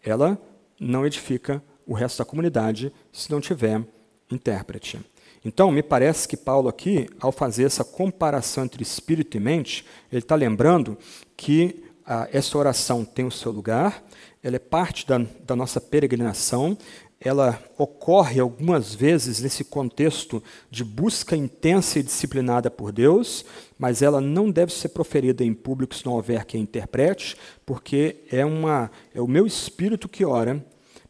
ela 0.00 0.38
não 0.78 1.04
edifica 1.04 1.60
o 1.84 1.92
resto 1.92 2.18
da 2.18 2.24
comunidade 2.24 2.92
se 3.12 3.32
não 3.32 3.40
tiver 3.40 3.82
intérprete. 4.30 5.00
Então, 5.44 5.72
me 5.72 5.82
parece 5.82 6.28
que 6.28 6.36
Paulo 6.36 6.68
aqui, 6.68 7.08
ao 7.18 7.32
fazer 7.32 7.64
essa 7.64 7.84
comparação 7.84 8.64
entre 8.64 8.84
espírito 8.84 9.36
e 9.36 9.40
mente, 9.40 9.84
ele 10.10 10.22
está 10.22 10.36
lembrando 10.36 10.96
que 11.36 11.83
ah, 12.06 12.28
essa 12.32 12.56
oração 12.58 13.04
tem 13.04 13.24
o 13.24 13.30
seu 13.30 13.50
lugar, 13.50 14.02
ela 14.42 14.56
é 14.56 14.58
parte 14.58 15.06
da, 15.06 15.24
da 15.46 15.56
nossa 15.56 15.80
peregrinação, 15.80 16.76
ela 17.20 17.58
ocorre 17.78 18.38
algumas 18.38 18.94
vezes 18.94 19.40
nesse 19.40 19.64
contexto 19.64 20.42
de 20.70 20.84
busca 20.84 21.34
intensa 21.34 21.98
e 21.98 22.02
disciplinada 22.02 22.70
por 22.70 22.92
Deus, 22.92 23.44
mas 23.78 24.02
ela 24.02 24.20
não 24.20 24.50
deve 24.50 24.72
ser 24.72 24.90
proferida 24.90 25.42
em 25.42 25.54
público 25.54 25.94
se 25.94 26.04
não 26.04 26.12
houver 26.12 26.44
quem 26.44 26.60
interprete, 26.60 27.36
porque 27.64 28.16
é, 28.30 28.44
uma, 28.44 28.90
é 29.14 29.20
o 29.22 29.26
meu 29.26 29.46
espírito 29.46 30.08
que 30.08 30.24
ora, 30.24 30.62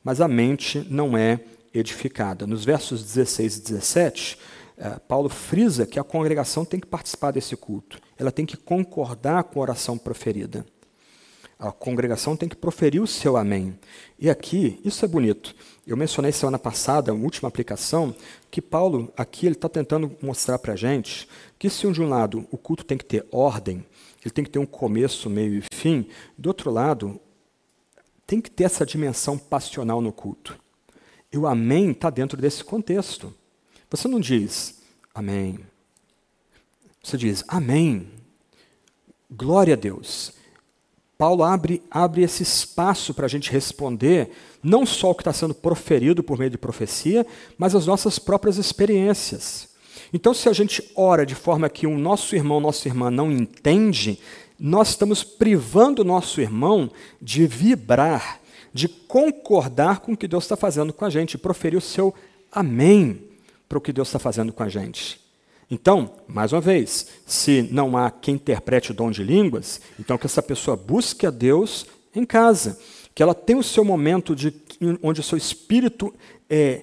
mas 0.05 0.21
a 0.21 0.29
mente 0.29 0.87
não 0.89 1.17
é 1.17 1.41
edificada. 1.75 2.47
Nos 2.47 2.65
versos 2.65 3.03
16 3.03 3.57
e 3.57 3.63
17, 3.63 4.39
eh, 4.77 5.01
Paulo 5.09 5.29
frisa 5.29 5.87
que 5.87 5.99
a 5.99 6.05
congregação 6.05 6.65
tem 6.65 6.79
que 6.79 6.87
participar 6.87 7.33
desse 7.33 7.57
culto, 7.57 7.99
ela 8.17 8.31
tem 8.31 8.47
que 8.47 8.57
concordar 8.57 9.43
com 9.45 9.59
a 9.59 9.63
oração 9.63 9.99
proferida. 9.99 10.65
A 11.65 11.73
congregação 11.73 12.37
tem 12.37 12.47
que 12.47 12.55
proferir 12.55 13.01
o 13.01 13.07
seu 13.07 13.39
amém. 13.39 13.79
E 14.19 14.29
aqui, 14.29 14.79
isso 14.85 15.03
é 15.03 15.09
bonito. 15.09 15.57
Eu 15.87 15.97
mencionei 15.97 16.31
semana 16.31 16.59
passada, 16.59 17.11
a 17.11 17.15
última 17.15 17.49
aplicação, 17.49 18.15
que 18.51 18.61
Paulo, 18.61 19.11
aqui, 19.17 19.47
ele 19.47 19.55
está 19.55 19.67
tentando 19.67 20.15
mostrar 20.21 20.59
para 20.59 20.75
a 20.75 20.77
gente 20.77 21.27
que, 21.59 21.71
se 21.71 21.91
de 21.91 22.03
um 22.03 22.09
lado 22.11 22.47
o 22.51 22.59
culto 22.59 22.85
tem 22.85 22.99
que 22.99 23.05
ter 23.07 23.27
ordem, 23.33 23.83
ele 24.23 24.31
tem 24.31 24.45
que 24.45 24.51
ter 24.51 24.59
um 24.59 24.67
começo, 24.67 25.31
meio 25.31 25.55
e 25.55 25.63
fim, 25.75 26.07
do 26.37 26.51
outro 26.51 26.71
lado, 26.71 27.19
tem 28.27 28.43
que 28.43 28.51
ter 28.51 28.65
essa 28.65 28.85
dimensão 28.85 29.39
passional 29.39 30.03
no 30.03 30.13
culto. 30.13 30.61
E 31.33 31.39
o 31.39 31.47
amém 31.47 31.93
está 31.93 32.11
dentro 32.11 32.39
desse 32.39 32.63
contexto. 32.63 33.33
Você 33.89 34.07
não 34.07 34.21
diz 34.21 34.83
amém. 35.15 35.59
Você 37.03 37.17
diz 37.17 37.43
amém. 37.49 38.07
Glória 39.31 39.73
a 39.73 39.79
Deus. 39.79 40.44
Paulo 41.25 41.43
abre, 41.43 41.83
abre 41.91 42.23
esse 42.23 42.43
espaço 42.43 43.15
para 43.15 43.25
a 43.25 43.29
gente 43.31 43.51
responder 43.51 44.29
não 44.63 44.85
só 44.85 45.11
o 45.11 45.15
que 45.15 45.23
está 45.23 45.33
sendo 45.33 45.55
proferido 45.55 46.23
por 46.23 46.39
meio 46.39 46.51
de 46.51 46.59
profecia, 46.59 47.27
mas 47.57 47.75
as 47.75 47.87
nossas 47.87 48.19
próprias 48.19 48.59
experiências. 48.59 49.71
Então, 50.13 50.35
se 50.35 50.51
a 50.51 50.53
gente 50.53 50.93
ora 50.95 51.25
de 51.25 51.35
forma 51.35 51.67
que 51.71 51.87
o 51.87 51.97
nosso 51.97 52.37
irmão, 52.37 52.61
nossa 52.61 52.87
irmã 52.89 53.11
não 53.11 53.33
entende, 53.33 54.19
nós 54.61 54.91
estamos 54.91 55.25
privando 55.25 56.03
o 56.03 56.05
nosso 56.05 56.43
irmão 56.43 56.91
de 57.23 57.47
vibrar, 57.47 58.39
de 58.71 58.87
concordar 58.87 60.01
com 60.01 60.13
o 60.13 60.17
que 60.19 60.29
Deus 60.29 60.45
está 60.45 60.59
fazendo 60.59 60.93
com 60.93 61.07
a 61.07 61.11
gente, 61.11 61.39
proferir 61.39 61.79
o 61.79 61.81
seu 61.81 62.15
amém 62.53 63.31
para 63.67 63.79
o 63.79 63.81
que 63.81 63.95
Deus 63.95 64.09
está 64.09 64.19
fazendo 64.19 64.53
com 64.53 64.63
a 64.63 64.69
gente. 64.69 65.24
Então, 65.71 66.17
mais 66.29 66.53
uma 66.53 66.61
vez, 66.61 67.07
se 67.27 67.69
não 67.71 67.97
há 67.97 68.11
quem 68.11 68.35
interprete 68.35 68.91
o 68.91 68.95
dom 68.95 69.11
de 69.11 69.23
línguas, 69.25 69.81
então 69.99 70.19
que 70.19 70.27
essa 70.27 70.43
pessoa 70.43 70.77
busque 70.77 71.27
a 71.27 71.31
Deus 71.31 71.87
em 72.15 72.25
casa, 72.25 72.79
que 73.15 73.23
ela 73.23 73.35
tenha 73.35 73.59
o 73.59 73.63
seu 73.63 73.85
momento 73.85 74.35
de, 74.35 74.53
onde 75.03 75.21
o 75.21 75.25
seu 75.25 75.39
espírito 75.39 76.15
é, 76.49 76.83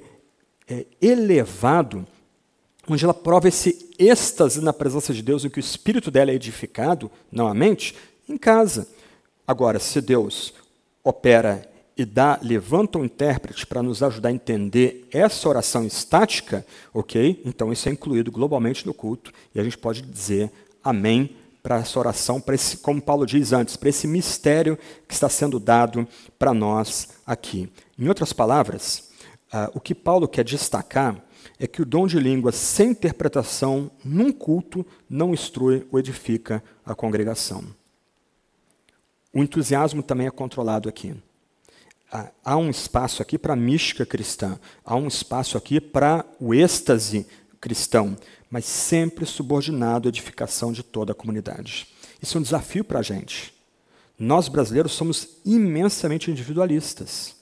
é 0.67 0.86
elevado, 1.01 2.05
onde 2.88 3.03
ela 3.03 3.13
prova 3.13 3.47
esse 3.47 3.89
êxtase 3.99 4.61
na 4.61 4.73
presença 4.73 5.13
de 5.13 5.21
Deus, 5.21 5.45
em 5.45 5.49
que 5.49 5.59
o 5.59 5.61
espírito 5.61 6.09
dela 6.09 6.32
é 6.32 6.36
edificado, 6.36 7.11
não 7.32 7.47
a 7.47 7.53
mente, 7.53 7.95
em 8.27 8.38
casa. 8.38 8.88
Agora, 9.47 9.79
se 9.79 10.01
Deus 10.01 10.53
opera 11.03 11.70
e 12.02 12.06
dá, 12.06 12.39
levanta 12.41 12.97
um 12.97 13.06
intérprete 13.06 13.66
para 13.66 13.84
nos 13.84 14.02
ajudar 14.02 14.30
a 14.30 14.34
entender 14.34 15.08
essa 15.12 15.47
oração 15.47 15.86
estática, 15.86 16.66
ok? 16.93 17.41
Então 17.45 17.72
isso 17.72 17.88
é 17.88 17.91
incluído 17.91 18.32
globalmente 18.32 18.86
no 18.86 18.93
culto 18.93 19.32
e 19.54 19.60
a 19.60 19.64
gente 19.64 19.78
pode 19.78 20.02
dizer 20.02 20.52
amém 20.84 21.36
para 21.62 21.78
essa 21.78 21.99
oração, 21.99 22.41
para 22.41 22.56
esse, 22.56 22.78
como 22.78 22.99
Paulo 22.99 23.26
diz 23.26 23.54
antes, 23.54 23.76
para 23.76 23.89
esse 23.89 24.08
mistério 24.08 24.80
que 25.08 25.14
está 25.14 25.30
sendo 25.30 25.60
dado 25.60 26.08
para 26.39 26.56
nós 26.56 27.10
aqui. 27.26 27.72
Em 27.99 28.08
outras 28.08 28.34
palavras, 28.34 29.12
uh, 29.54 29.70
o 29.76 29.80
que 29.80 29.93
Paulo 29.93 30.28
quer 30.28 30.43
destacar 30.43 31.24
é 31.60 31.68
que 31.68 31.84
o 31.84 31.86
dom 31.86 32.08
de 32.08 32.20
língua 32.20 32.52
sem 32.52 32.89
interpretação 32.89 33.91
num 34.04 34.32
culto 34.32 34.84
não 35.08 35.36
instrui 35.36 35.86
ou 35.91 35.99
edifica 35.99 36.64
a 36.84 36.95
congregação. 36.95 37.64
O 39.32 39.43
entusiasmo 39.43 40.02
também 40.02 40.26
é 40.26 40.32
controlado 40.32 40.89
aqui 40.89 41.16
há 42.43 42.57
um 42.57 42.70
espaço 42.70 43.22
aqui 43.22 43.38
para 43.38 43.53
a 43.53 43.55
mística 43.55 44.05
cristã, 44.05 44.59
há 44.84 44.95
um 44.95 45.07
espaço 45.07 45.57
aqui 45.57 45.80
para 45.80 46.26
o 46.39 46.53
êxtase 46.53 47.26
cristão, 47.59 48.18
mas 48.49 48.66
sempre 48.66 49.26
subordinado 49.26 50.07
à 50.07 50.09
edificação 50.09 50.72
de 50.74 50.84
toda 50.84 51.14
a 51.14 51.16
comunidade. 51.16 51.88
Isso 52.22 52.38
é 52.38 52.39
um 52.39 52.43
desafio 52.43 52.84
para 52.84 52.99
a 52.99 53.03
gente. 53.03 53.53
Nós 54.20 54.47
brasileiros 54.47 54.91
somos 54.91 55.28
imensamente 55.45 56.30
individualistas. 56.30 57.36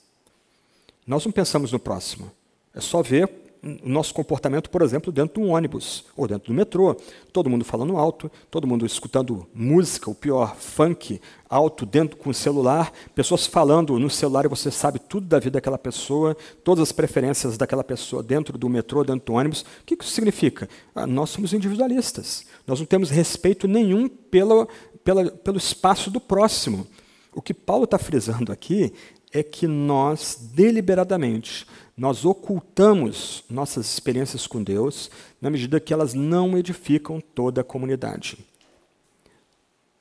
Nós 1.06 1.26
não 1.26 1.32
pensamos 1.32 1.72
no 1.72 1.80
próximo. 1.80 2.32
É 2.74 2.80
só 2.80 3.02
ver 3.02 3.30
o 3.62 3.90
nosso 3.90 4.14
comportamento, 4.14 4.70
por 4.70 4.82
exemplo, 4.82 5.12
dentro 5.12 5.42
de 5.42 5.48
um 5.48 5.52
ônibus 5.52 6.06
ou 6.16 6.28
dentro 6.28 6.48
do 6.52 6.56
metrô. 6.56 6.96
Todo 7.34 7.50
mundo 7.50 7.66
falando 7.66 7.98
alto, 7.98 8.32
todo 8.50 8.66
mundo 8.66 8.86
escutando 8.86 9.46
música, 9.54 10.10
o 10.10 10.16
pior, 10.16 10.56
funk, 10.56 11.20
alto 11.50 11.86
dentro 11.86 12.16
com 12.18 12.30
o 12.30 12.34
celular, 12.34 12.92
pessoas 13.14 13.46
falando 13.46 14.00
no 14.00 14.10
celular 14.10 14.46
e 14.46 14.48
você 14.48 14.72
sabe 14.72 15.00
tudo 15.00 15.28
da 15.28 15.40
vida 15.40 15.52
daquela 15.52 15.78
pessoa, 15.78 16.38
todas 16.64 16.84
as 16.84 16.92
preferências 16.92 17.58
daquela 17.58 17.84
pessoa 17.84 18.24
dentro 18.24 18.58
do 18.58 18.70
metrô, 18.70 19.04
dentro 19.04 19.26
do 19.26 19.34
ônibus. 19.34 19.62
O 19.62 19.86
que 19.86 19.98
isso 20.00 20.14
significa? 20.14 20.70
Ah, 20.96 21.06
nós 21.06 21.30
somos 21.30 21.52
individualistas. 21.52 22.46
Nós 22.66 22.80
não 22.80 22.86
temos 22.86 23.10
respeito 23.10 23.68
nenhum 23.68 24.08
pelo, 24.08 24.68
pela, 25.04 25.30
pelo 25.32 25.58
espaço 25.58 26.10
do 26.10 26.22
próximo. 26.22 26.88
O 27.34 27.42
que 27.42 27.54
Paulo 27.54 27.84
está 27.84 27.98
frisando 27.98 28.52
aqui 28.52 28.94
é 29.32 29.44
que 29.44 29.68
nós, 29.68 30.50
deliberadamente, 30.54 31.66
nós 32.00 32.24
ocultamos 32.24 33.44
nossas 33.50 33.86
experiências 33.86 34.48
com 34.48 34.64
Deus 34.64 35.12
na 35.42 35.50
medida 35.50 35.82
que 35.82 35.94
elas 35.94 36.14
não 36.14 36.58
edificam 36.58 37.20
toda 37.20 37.60
a 37.60 37.64
comunidade. 37.64 38.38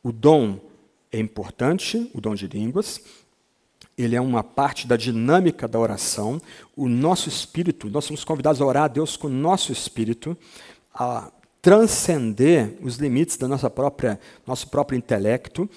O 0.01 0.13
dom 0.13 0.61
é 1.11 1.19
importante, 1.19 2.09
o 2.15 2.21
dom 2.21 2.37
de 2.37 2.47
línguas, 2.47 3.01
ele 3.97 4.15
é 4.15 4.21
uma 4.21 4.45
parte 4.45 4.87
da 4.87 4.97
dinâmica 4.97 5.67
da 5.67 5.77
oração. 5.77 6.41
O 6.77 6.89
nosso 6.89 7.29
espírito, 7.29 7.91
nós 7.91 8.05
somos 8.05 8.23
convidados 8.23 8.63
a 8.63 8.65
orar 8.65 8.85
a 8.85 8.89
Deus 8.89 9.17
com 9.17 9.27
o 9.27 9.31
nosso 9.31 9.73
espírito, 9.73 10.39
a 10.95 11.33
transcender 11.69 12.79
os 12.81 12.97
limites 12.97 13.37
da 13.37 13.47
nossa 13.47 13.69
própria 13.69 14.19
nosso 14.47 14.67
próprio 14.69 14.97
intelecto, 14.97 15.69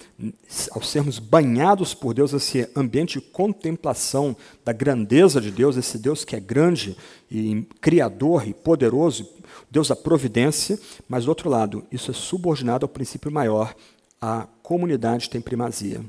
ao 0.71 0.81
sermos 0.81 1.19
banhados 1.19 1.93
por 1.93 2.13
Deus 2.13 2.31
esse 2.31 2.65
ambiente 2.73 3.19
de 3.19 3.25
contemplação 3.25 4.33
da 4.63 4.71
grandeza 4.71 5.41
de 5.41 5.51
Deus, 5.51 5.75
esse 5.75 5.97
Deus 5.97 6.23
que 6.23 6.33
é 6.33 6.39
grande 6.39 6.95
e 7.29 7.67
criador 7.81 8.47
e 8.47 8.53
poderoso, 8.53 9.29
Deus 9.69 9.89
da 9.89 9.95
providência, 9.97 10.79
mas 11.09 11.25
do 11.25 11.27
outro 11.27 11.49
lado, 11.49 11.85
isso 11.91 12.09
é 12.09 12.13
subordinado 12.13 12.85
ao 12.85 12.89
princípio 12.89 13.29
maior, 13.29 13.75
a 14.21 14.47
comunidade 14.63 15.29
tem 15.29 15.41
primazia. 15.41 15.99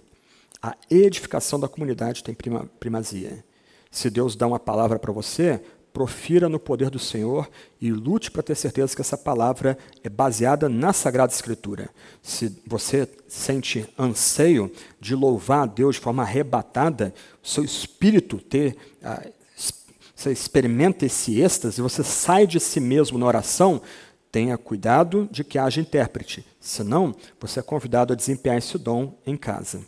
A 0.62 0.76
edificação 0.89 1.59
da 1.59 1.66
comunidade 1.66 2.22
tem 2.22 2.37
primazia. 2.78 3.45
Se 3.91 4.09
Deus 4.09 4.37
dá 4.37 4.47
uma 4.47 4.61
palavra 4.61 4.97
para 4.97 5.12
você, 5.12 5.61
profira 5.93 6.49
no 6.49 6.59
poder 6.59 6.90
do 6.90 6.99
Senhor 6.99 7.49
e 7.80 7.90
lute 7.90 8.30
para 8.30 8.43
ter 8.43 8.55
certeza 8.55 8.95
que 8.95 9.01
essa 9.01 9.18
palavra 9.18 9.76
é 10.03 10.09
baseada 10.09 10.68
na 10.68 10.93
Sagrada 10.93 11.32
Escritura. 11.32 11.90
Se 12.22 12.61
você 12.66 13.09
sente 13.28 13.86
anseio 13.99 14.72
de 15.01 15.14
louvar 15.14 15.64
a 15.64 15.66
Deus 15.66 15.97
de 15.97 16.01
forma 16.01 16.22
arrebatada, 16.22 17.14
seu 17.43 17.64
espírito 17.64 18.38
ter. 18.38 18.76
Ah, 19.03 19.26
você 20.14 20.30
experimenta 20.30 21.05
esse 21.05 21.40
êxtase, 21.40 21.82
você 21.82 22.05
sai 22.05 22.47
de 22.47 22.61
si 22.61 22.78
mesmo 22.78 23.18
na 23.18 23.26
oração, 23.26 23.82
tenha 24.30 24.57
cuidado 24.57 25.28
de 25.32 25.43
que 25.43 25.59
haja 25.59 25.80
intérprete. 25.80 26.47
Senão, 26.61 27.14
você 27.40 27.59
é 27.59 27.62
convidado 27.62 28.12
a 28.12 28.16
desempenhar 28.16 28.57
esse 28.57 28.78
dom 28.78 29.18
em 29.26 29.36
casa. 29.36 29.80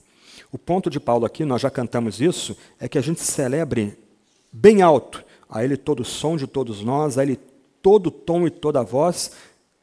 O 0.51 0.59
ponto 0.59 0.91
de 0.91 0.99
Paulo 0.99 1.25
aqui, 1.25 1.45
nós 1.45 1.63
já 1.63 1.71
cantamos 1.71 2.21
isso, 2.21 2.57
é 2.81 2.89
que 2.89 2.99
a 2.99 3.01
gente 3.01 3.21
celebre 3.21 3.97
bem 4.53 4.83
alto 4.83 5.25
a 5.55 5.63
Ele 5.63 5.77
todo 5.77 6.05
som 6.05 6.37
de 6.37 6.49
todos 6.49 6.83
nós, 6.83 7.17
a 7.17 7.23
Ele 7.23 7.39
todo 7.81 8.11
tom 8.11 8.45
e 8.45 8.51
toda 8.51 8.83
voz, 8.83 9.31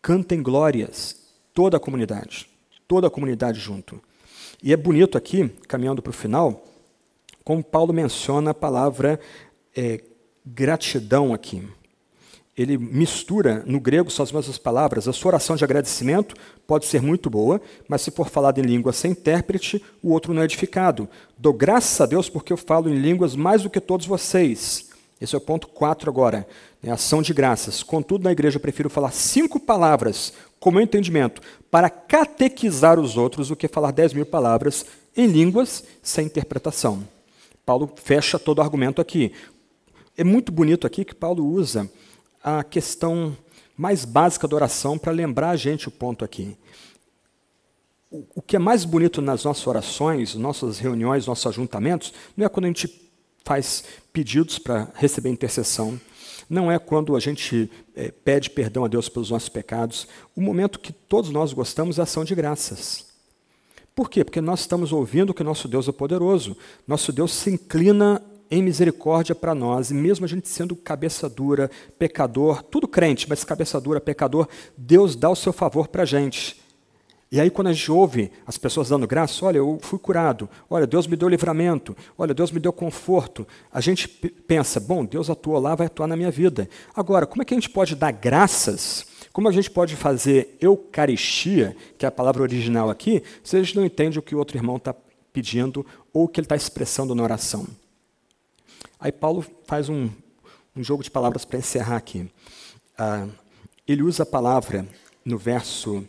cantem 0.01 0.43
glórias, 0.43 1.15
toda 1.53 1.77
a 1.77 1.79
comunidade, 1.79 2.49
toda 2.85 3.07
a 3.07 3.09
comunidade 3.09 3.57
junto. 3.57 4.01
E 4.61 4.73
é 4.73 4.77
bonito 4.77 5.17
aqui, 5.17 5.47
caminhando 5.69 6.01
para 6.01 6.09
o 6.09 6.13
final, 6.13 6.65
como 7.41 7.63
Paulo 7.63 7.93
menciona 7.93 8.51
a 8.51 8.53
palavra 8.53 9.17
é, 9.73 10.03
gratidão 10.45 11.33
aqui. 11.33 11.63
Ele 12.55 12.77
mistura, 12.77 13.63
no 13.65 13.79
grego 13.79 14.11
são 14.11 14.23
as 14.23 14.31
mesmas 14.31 14.57
palavras, 14.57 15.07
a 15.07 15.13
sua 15.13 15.29
oração 15.29 15.55
de 15.55 15.63
agradecimento 15.63 16.35
pode 16.67 16.85
ser 16.85 17.01
muito 17.01 17.29
boa, 17.29 17.61
mas 17.87 18.01
se 18.01 18.11
for 18.11 18.29
falada 18.29 18.59
em 18.59 18.63
língua 18.63 18.91
sem 18.91 19.11
intérprete, 19.11 19.81
o 20.03 20.11
outro 20.11 20.33
não 20.33 20.41
é 20.41 20.45
edificado. 20.45 21.07
Dou 21.37 21.53
graças 21.53 22.01
a 22.01 22.05
Deus 22.05 22.29
porque 22.29 22.51
eu 22.51 22.57
falo 22.57 22.89
em 22.89 22.99
línguas 22.99 23.37
mais 23.37 23.63
do 23.63 23.69
que 23.69 23.79
todos 23.79 24.05
vocês. 24.05 24.90
Esse 25.21 25.35
é 25.35 25.37
o 25.37 25.41
ponto 25.41 25.67
4 25.67 26.09
agora, 26.09 26.47
né, 26.81 26.91
ação 26.91 27.21
de 27.21 27.31
graças. 27.31 27.83
Contudo, 27.83 28.23
na 28.23 28.31
igreja 28.31 28.57
eu 28.57 28.61
prefiro 28.61 28.89
falar 28.89 29.11
cinco 29.11 29.59
palavras, 29.59 30.33
com 30.59 30.71
meu 30.71 30.81
entendimento, 30.81 31.41
para 31.69 31.91
catequizar 31.91 32.99
os 32.99 33.17
outros 33.17 33.49
do 33.49 33.55
que 33.55 33.67
falar 33.67 33.91
dez 33.91 34.13
mil 34.13 34.25
palavras 34.25 34.83
em 35.15 35.27
línguas 35.27 35.83
sem 36.01 36.25
interpretação. 36.25 37.07
Paulo 37.63 37.93
fecha 37.95 38.39
todo 38.39 38.57
o 38.57 38.61
argumento 38.61 38.99
aqui. 38.99 39.31
É 40.17 40.23
muito 40.23 40.51
bonito 40.51 40.87
aqui 40.87 41.05
que 41.05 41.13
Paulo 41.13 41.45
usa 41.45 41.89
a 42.43 42.63
questão 42.63 43.37
mais 43.77 44.05
básica 44.05 44.47
da 44.47 44.55
oração 44.55 44.97
para 44.97 45.11
lembrar 45.11 45.51
a 45.51 45.55
gente 45.55 45.87
o 45.87 45.91
ponto 45.91 46.25
aqui. 46.25 46.57
O 48.09 48.41
que 48.41 48.55
é 48.55 48.59
mais 48.59 48.83
bonito 48.83 49.21
nas 49.21 49.43
nossas 49.43 49.65
orações, 49.67 50.35
nossas 50.35 50.79
reuniões, 50.79 51.27
nossos 51.27 51.45
ajuntamentos, 51.45 52.11
não 52.35 52.45
é 52.45 52.49
quando 52.49 52.65
a 52.65 52.67
gente 52.67 53.11
faz 53.43 53.83
pedidos 54.11 54.59
para 54.59 54.89
receber 54.95 55.29
intercessão. 55.29 55.99
Não 56.49 56.71
é 56.71 56.77
quando 56.77 57.15
a 57.15 57.19
gente 57.19 57.69
é, 57.95 58.11
pede 58.11 58.49
perdão 58.49 58.83
a 58.83 58.87
Deus 58.87 59.07
pelos 59.07 59.29
nossos 59.29 59.49
pecados. 59.49 60.07
O 60.35 60.41
momento 60.41 60.79
que 60.79 60.91
todos 60.91 61.29
nós 61.29 61.53
gostamos 61.53 61.97
é 61.97 62.01
ação 62.01 62.23
de 62.23 62.35
graças. 62.35 63.05
Por 63.95 64.09
quê? 64.09 64.23
Porque 64.23 64.41
nós 64.41 64.61
estamos 64.61 64.91
ouvindo 64.91 65.33
que 65.33 65.43
nosso 65.43 65.67
Deus 65.67 65.87
é 65.87 65.91
poderoso. 65.91 66.57
Nosso 66.87 67.11
Deus 67.11 67.33
se 67.33 67.51
inclina 67.51 68.21
em 68.49 68.61
misericórdia 68.61 69.33
para 69.33 69.55
nós, 69.55 69.91
e 69.91 69.93
mesmo 69.93 70.25
a 70.25 70.27
gente 70.27 70.49
sendo 70.49 70.75
cabeça 70.75 71.29
dura, 71.29 71.71
pecador, 71.97 72.61
tudo 72.61 72.85
crente, 72.85 73.29
mas 73.29 73.45
cabeça 73.45 73.79
dura, 73.79 74.01
pecador, 74.01 74.45
Deus 74.77 75.15
dá 75.15 75.29
o 75.29 75.35
seu 75.37 75.53
favor 75.53 75.87
para 75.87 76.03
a 76.03 76.05
gente. 76.05 76.60
E 77.31 77.39
aí, 77.39 77.49
quando 77.49 77.67
a 77.67 77.73
gente 77.73 77.89
ouve 77.89 78.29
as 78.45 78.57
pessoas 78.57 78.89
dando 78.89 79.07
graça, 79.07 79.45
olha, 79.45 79.57
eu 79.57 79.79
fui 79.81 79.97
curado, 79.97 80.49
olha, 80.69 80.85
Deus 80.85 81.07
me 81.07 81.15
deu 81.15 81.29
livramento, 81.29 81.95
olha, 82.17 82.33
Deus 82.33 82.51
me 82.51 82.59
deu 82.59 82.73
conforto, 82.73 83.47
a 83.71 83.79
gente 83.79 84.05
pensa, 84.05 84.81
bom, 84.81 85.05
Deus 85.05 85.29
atuou 85.29 85.57
lá, 85.57 85.73
vai 85.73 85.87
atuar 85.87 86.07
na 86.07 86.17
minha 86.17 86.29
vida. 86.29 86.67
Agora, 86.93 87.25
como 87.25 87.41
é 87.41 87.45
que 87.45 87.53
a 87.53 87.57
gente 87.57 87.69
pode 87.69 87.95
dar 87.95 88.11
graças? 88.11 89.05
Como 89.31 89.47
a 89.47 89.51
gente 89.53 89.69
pode 89.69 89.95
fazer 89.95 90.57
eucaristia, 90.59 91.75
que 91.97 92.05
é 92.05 92.09
a 92.09 92.11
palavra 92.11 92.43
original 92.43 92.89
aqui, 92.89 93.23
se 93.41 93.55
a 93.55 93.63
gente 93.63 93.77
não 93.77 93.85
entende 93.85 94.19
o 94.19 94.21
que 94.21 94.35
o 94.35 94.37
outro 94.37 94.57
irmão 94.57 94.75
está 94.75 94.93
pedindo 95.31 95.85
ou 96.11 96.25
o 96.25 96.27
que 96.27 96.41
ele 96.41 96.45
está 96.45 96.57
expressando 96.57 97.15
na 97.15 97.23
oração? 97.23 97.65
Aí 98.99 99.11
Paulo 99.11 99.45
faz 99.65 99.87
um, 99.87 100.09
um 100.75 100.83
jogo 100.83 101.01
de 101.01 101.09
palavras 101.09 101.45
para 101.45 101.59
encerrar 101.59 101.95
aqui. 101.95 102.29
Ah, 102.97 103.25
ele 103.87 104.03
usa 104.03 104.23
a 104.23 104.25
palavra 104.25 104.85
no 105.23 105.37
verso 105.37 106.05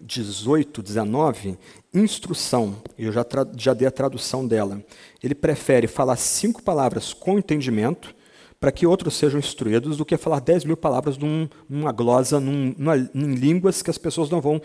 18, 0.00 0.82
19, 0.82 1.58
instrução, 1.92 2.76
eu 2.98 3.12
já, 3.12 3.24
já 3.56 3.74
dei 3.74 3.86
a 3.86 3.90
tradução 3.90 4.46
dela. 4.46 4.82
Ele 5.22 5.34
prefere 5.34 5.86
falar 5.86 6.16
cinco 6.16 6.62
palavras 6.62 7.12
com 7.12 7.38
entendimento, 7.38 8.14
para 8.58 8.72
que 8.72 8.86
outros 8.86 9.14
sejam 9.14 9.38
instruídos, 9.38 9.96
do 9.96 10.04
que 10.04 10.16
falar 10.16 10.40
dez 10.40 10.64
mil 10.64 10.76
palavras 10.76 11.18
num, 11.18 11.48
numa 11.68 11.92
glosa, 11.92 12.40
num, 12.40 12.74
numa, 12.78 12.96
em 12.96 13.34
línguas 13.34 13.82
que 13.82 13.90
as 13.90 13.98
pessoas 13.98 14.30
não 14.30 14.40
vão 14.40 14.60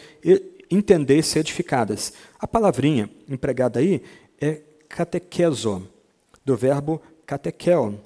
entender 0.71 1.17
e 1.17 1.23
ser 1.23 1.39
edificadas. 1.39 2.13
A 2.39 2.47
palavrinha 2.47 3.09
empregada 3.27 3.79
aí 3.79 4.01
é 4.39 4.61
catequeso, 4.87 5.87
do 6.45 6.55
verbo 6.55 7.01
catequel. 7.25 7.99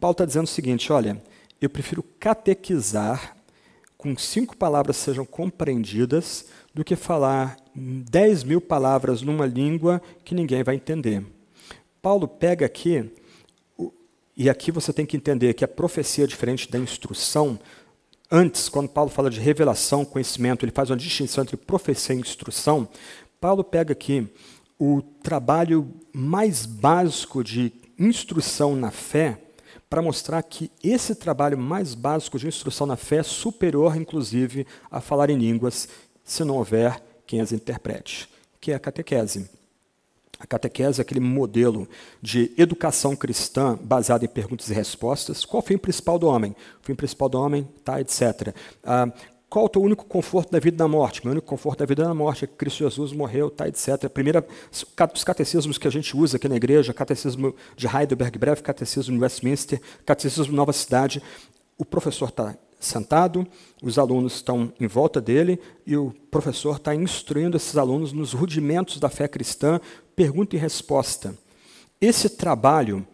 Paulo 0.00 0.12
está 0.12 0.24
dizendo 0.24 0.44
o 0.44 0.48
seguinte: 0.48 0.92
olha, 0.92 1.20
eu 1.60 1.70
prefiro 1.70 2.04
catequizar 2.18 3.37
com 3.98 4.16
cinco 4.16 4.56
palavras 4.56 4.96
sejam 4.96 5.26
compreendidas 5.26 6.46
do 6.72 6.84
que 6.84 6.94
falar 6.94 7.56
dez 7.74 8.44
mil 8.44 8.60
palavras 8.60 9.22
numa 9.22 9.44
língua 9.44 10.00
que 10.24 10.36
ninguém 10.36 10.62
vai 10.62 10.76
entender. 10.76 11.26
Paulo 12.00 12.28
pega 12.28 12.64
aqui, 12.64 13.10
e 14.36 14.48
aqui 14.48 14.70
você 14.70 14.92
tem 14.92 15.04
que 15.04 15.16
entender 15.16 15.52
que 15.52 15.64
a 15.64 15.68
profecia 15.68 16.22
é 16.22 16.26
diferente 16.28 16.70
da 16.70 16.78
instrução. 16.78 17.58
Antes, 18.30 18.68
quando 18.68 18.88
Paulo 18.88 19.10
fala 19.10 19.28
de 19.28 19.40
revelação, 19.40 20.04
conhecimento, 20.04 20.64
ele 20.64 20.70
faz 20.70 20.90
uma 20.90 20.96
distinção 20.96 21.42
entre 21.42 21.56
profecia 21.56 22.14
e 22.14 22.20
instrução. 22.20 22.88
Paulo 23.40 23.64
pega 23.64 23.92
aqui 23.92 24.28
o 24.78 25.02
trabalho 25.02 25.92
mais 26.12 26.64
básico 26.66 27.42
de 27.42 27.72
instrução 27.98 28.76
na 28.76 28.92
fé 28.92 29.42
para 29.88 30.02
mostrar 30.02 30.42
que 30.42 30.70
esse 30.82 31.14
trabalho 31.14 31.56
mais 31.56 31.94
básico 31.94 32.38
de 32.38 32.46
instrução 32.46 32.86
na 32.86 32.96
fé 32.96 33.16
é 33.16 33.22
superior, 33.22 33.96
inclusive, 33.96 34.66
a 34.90 35.00
falar 35.00 35.30
em 35.30 35.38
línguas, 35.38 35.88
se 36.22 36.44
não 36.44 36.56
houver 36.56 37.02
quem 37.26 37.40
as 37.40 37.52
interprete, 37.52 38.28
que 38.60 38.72
é 38.72 38.74
a 38.74 38.78
catequese. 38.78 39.48
A 40.38 40.46
catequese 40.46 41.00
é 41.00 41.02
aquele 41.02 41.20
modelo 41.20 41.88
de 42.22 42.52
educação 42.56 43.16
cristã 43.16 43.76
baseado 43.82 44.24
em 44.24 44.28
perguntas 44.28 44.70
e 44.70 44.74
respostas. 44.74 45.44
Qual 45.44 45.62
o 45.62 45.66
fim 45.66 45.76
principal 45.76 46.18
do 46.18 46.28
homem? 46.28 46.54
O 46.80 46.86
fim 46.86 46.94
principal 46.94 47.28
do 47.28 47.40
homem, 47.40 47.68
tá, 47.84 48.00
etc. 48.00 48.54
Ah, 48.84 49.10
qual 49.48 49.64
o 49.64 49.68
teu 49.68 49.80
único 49.80 50.04
conforto 50.04 50.50
da 50.52 50.58
vida 50.58 50.74
e 50.74 50.78
da 50.78 50.86
morte? 50.86 51.24
Meu 51.24 51.32
único 51.32 51.46
conforto 51.46 51.78
da 51.78 51.86
vida 51.86 52.02
e 52.02 52.04
da 52.04 52.12
morte 52.12 52.44
é 52.44 52.46
que 52.46 52.54
Cristo 52.54 52.78
Jesus 52.78 53.12
morreu, 53.12 53.48
tá, 53.48 53.66
etc. 53.66 54.08
Primeira, 54.08 54.46
os 54.70 55.24
catecismos 55.24 55.78
que 55.78 55.88
a 55.88 55.90
gente 55.90 56.14
usa 56.14 56.36
aqui 56.36 56.48
na 56.48 56.56
igreja, 56.56 56.92
catecismo 56.92 57.54
de 57.74 57.86
Heidelberg, 57.86 58.38
breve 58.38 58.62
catecismo 58.62 59.16
de 59.16 59.22
Westminster, 59.22 59.80
catecismo 60.04 60.44
de 60.44 60.52
Nova 60.52 60.72
Cidade, 60.72 61.22
o 61.78 61.84
professor 61.84 62.28
está 62.28 62.54
sentado, 62.78 63.46
os 63.82 63.98
alunos 63.98 64.34
estão 64.34 64.72
em 64.78 64.86
volta 64.86 65.20
dele 65.20 65.58
e 65.86 65.96
o 65.96 66.14
professor 66.30 66.76
está 66.76 66.94
instruindo 66.94 67.56
esses 67.56 67.76
alunos 67.76 68.12
nos 68.12 68.32
rudimentos 68.32 69.00
da 69.00 69.08
fé 69.08 69.26
cristã, 69.26 69.80
pergunta 70.14 70.56
e 70.56 70.58
resposta. 70.58 71.34
Esse 72.00 72.28
trabalho 72.28 73.06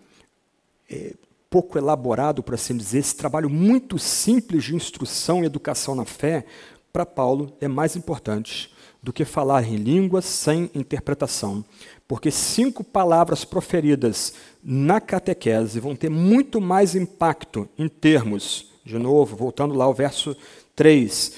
é, 0.90 1.14
pouco 1.54 1.78
elaborado, 1.78 2.42
por 2.42 2.54
assim 2.54 2.76
dizer, 2.76 2.98
esse 2.98 3.14
trabalho 3.14 3.48
muito 3.48 3.96
simples 3.96 4.64
de 4.64 4.74
instrução 4.74 5.40
e 5.40 5.46
educação 5.46 5.94
na 5.94 6.04
fé, 6.04 6.44
para 6.92 7.06
Paulo 7.06 7.56
é 7.60 7.68
mais 7.68 7.94
importante 7.94 8.74
do 9.00 9.12
que 9.12 9.24
falar 9.24 9.62
em 9.62 9.76
línguas 9.76 10.24
sem 10.24 10.68
interpretação. 10.74 11.64
Porque 12.08 12.28
cinco 12.32 12.82
palavras 12.82 13.44
proferidas 13.44 14.34
na 14.64 15.00
catequese 15.00 15.78
vão 15.78 15.94
ter 15.94 16.10
muito 16.10 16.60
mais 16.60 16.96
impacto 16.96 17.68
em 17.78 17.88
termos, 17.88 18.66
de 18.84 18.98
novo, 18.98 19.36
voltando 19.36 19.76
lá 19.76 19.84
ao 19.84 19.94
verso 19.94 20.36
3, 20.74 21.34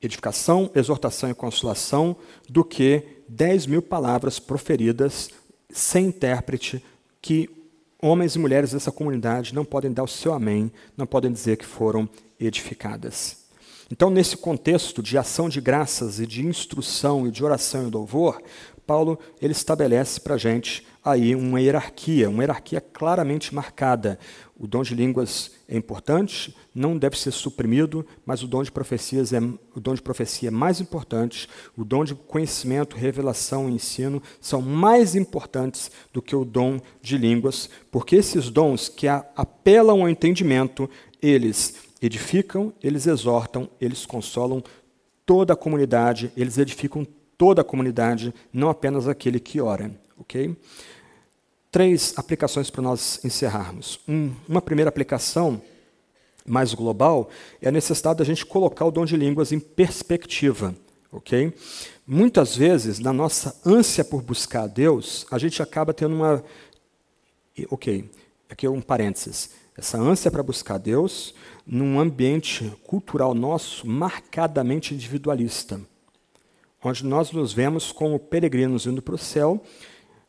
edificação, 0.00 0.70
exortação 0.74 1.28
e 1.28 1.34
consolação, 1.34 2.16
do 2.48 2.64
que 2.64 3.02
dez 3.28 3.66
mil 3.66 3.82
palavras 3.82 4.38
proferidas 4.38 5.28
sem 5.68 6.06
intérprete 6.06 6.82
que 7.20 7.55
homens 8.08 8.34
e 8.34 8.38
mulheres 8.38 8.72
dessa 8.72 8.92
comunidade 8.92 9.54
não 9.54 9.64
podem 9.64 9.92
dar 9.92 10.02
o 10.02 10.08
seu 10.08 10.32
amém, 10.32 10.70
não 10.96 11.06
podem 11.06 11.32
dizer 11.32 11.56
que 11.56 11.66
foram 11.66 12.08
edificadas. 12.38 13.46
Então, 13.90 14.10
nesse 14.10 14.36
contexto 14.36 15.02
de 15.02 15.16
ação 15.16 15.48
de 15.48 15.60
graças 15.60 16.18
e 16.18 16.26
de 16.26 16.44
instrução 16.44 17.26
e 17.26 17.30
de 17.30 17.44
oração 17.44 17.86
e 17.86 17.90
louvor, 17.90 18.42
Paulo 18.86 19.18
ele 19.40 19.52
estabelece 19.52 20.20
para 20.20 20.34
a 20.34 20.38
gente 20.38 20.86
aí 21.06 21.36
uma 21.36 21.60
hierarquia, 21.60 22.28
uma 22.28 22.42
hierarquia 22.42 22.80
claramente 22.80 23.54
marcada. 23.54 24.18
O 24.58 24.66
dom 24.66 24.82
de 24.82 24.92
línguas 24.92 25.52
é 25.68 25.76
importante, 25.76 26.52
não 26.74 26.98
deve 26.98 27.16
ser 27.16 27.30
suprimido, 27.30 28.04
mas 28.24 28.42
o 28.42 28.48
dom 28.48 28.60
de 28.64 28.72
profecias 28.72 29.32
é 29.32 29.38
o 29.38 29.78
dom 29.78 29.94
de 29.94 30.02
profecia 30.02 30.48
é 30.48 30.50
mais 30.50 30.80
importante. 30.80 31.48
O 31.76 31.84
dom 31.84 32.04
de 32.04 32.16
conhecimento, 32.16 32.96
revelação 32.96 33.70
e 33.70 33.74
ensino 33.74 34.20
são 34.40 34.60
mais 34.60 35.14
importantes 35.14 35.92
do 36.12 36.20
que 36.20 36.34
o 36.34 36.44
dom 36.44 36.80
de 37.00 37.16
línguas, 37.16 37.70
porque 37.92 38.16
esses 38.16 38.50
dons 38.50 38.88
que 38.88 39.06
apelam 39.06 40.00
ao 40.00 40.08
entendimento, 40.08 40.90
eles 41.22 41.76
edificam, 42.02 42.72
eles 42.82 43.06
exortam, 43.06 43.68
eles 43.80 44.04
consolam 44.04 44.60
toda 45.24 45.52
a 45.52 45.56
comunidade, 45.56 46.32
eles 46.36 46.58
edificam 46.58 47.06
toda 47.38 47.60
a 47.60 47.64
comunidade, 47.64 48.34
não 48.52 48.70
apenas 48.70 49.06
aquele 49.06 49.38
que 49.38 49.60
ora, 49.60 49.90
ok? 50.18 50.56
Três 51.76 52.14
aplicações 52.16 52.70
para 52.70 52.80
nós 52.80 53.22
encerrarmos. 53.22 54.00
Um, 54.08 54.32
uma 54.48 54.62
primeira 54.62 54.88
aplicação 54.88 55.60
mais 56.46 56.72
global 56.72 57.28
é 57.60 57.68
a 57.68 57.70
necessidade 57.70 58.18
da 58.18 58.24
gente 58.24 58.46
colocar 58.46 58.86
o 58.86 58.90
dom 58.90 59.04
de 59.04 59.14
línguas 59.14 59.52
em 59.52 59.60
perspectiva, 59.60 60.74
ok? 61.12 61.52
Muitas 62.06 62.56
vezes, 62.56 62.98
na 62.98 63.12
nossa 63.12 63.60
ânsia 63.62 64.02
por 64.02 64.22
buscar 64.22 64.62
a 64.62 64.66
Deus, 64.66 65.26
a 65.30 65.36
gente 65.36 65.62
acaba 65.62 65.92
tendo 65.92 66.14
uma, 66.14 66.42
ok? 67.68 68.10
Aqui 68.48 68.64
é 68.64 68.70
um 68.70 68.80
parênteses. 68.80 69.50
Essa 69.76 69.98
ânsia 69.98 70.30
para 70.30 70.42
buscar 70.42 70.78
Deus 70.78 71.34
num 71.66 72.00
ambiente 72.00 72.72
cultural 72.84 73.34
nosso 73.34 73.86
marcadamente 73.86 74.94
individualista 74.94 75.78
onde 76.88 77.04
nós 77.04 77.32
nos 77.32 77.52
vemos 77.52 77.90
como 77.90 78.18
peregrinos 78.18 78.86
indo 78.86 79.02
para 79.02 79.14
o 79.14 79.18
céu. 79.18 79.62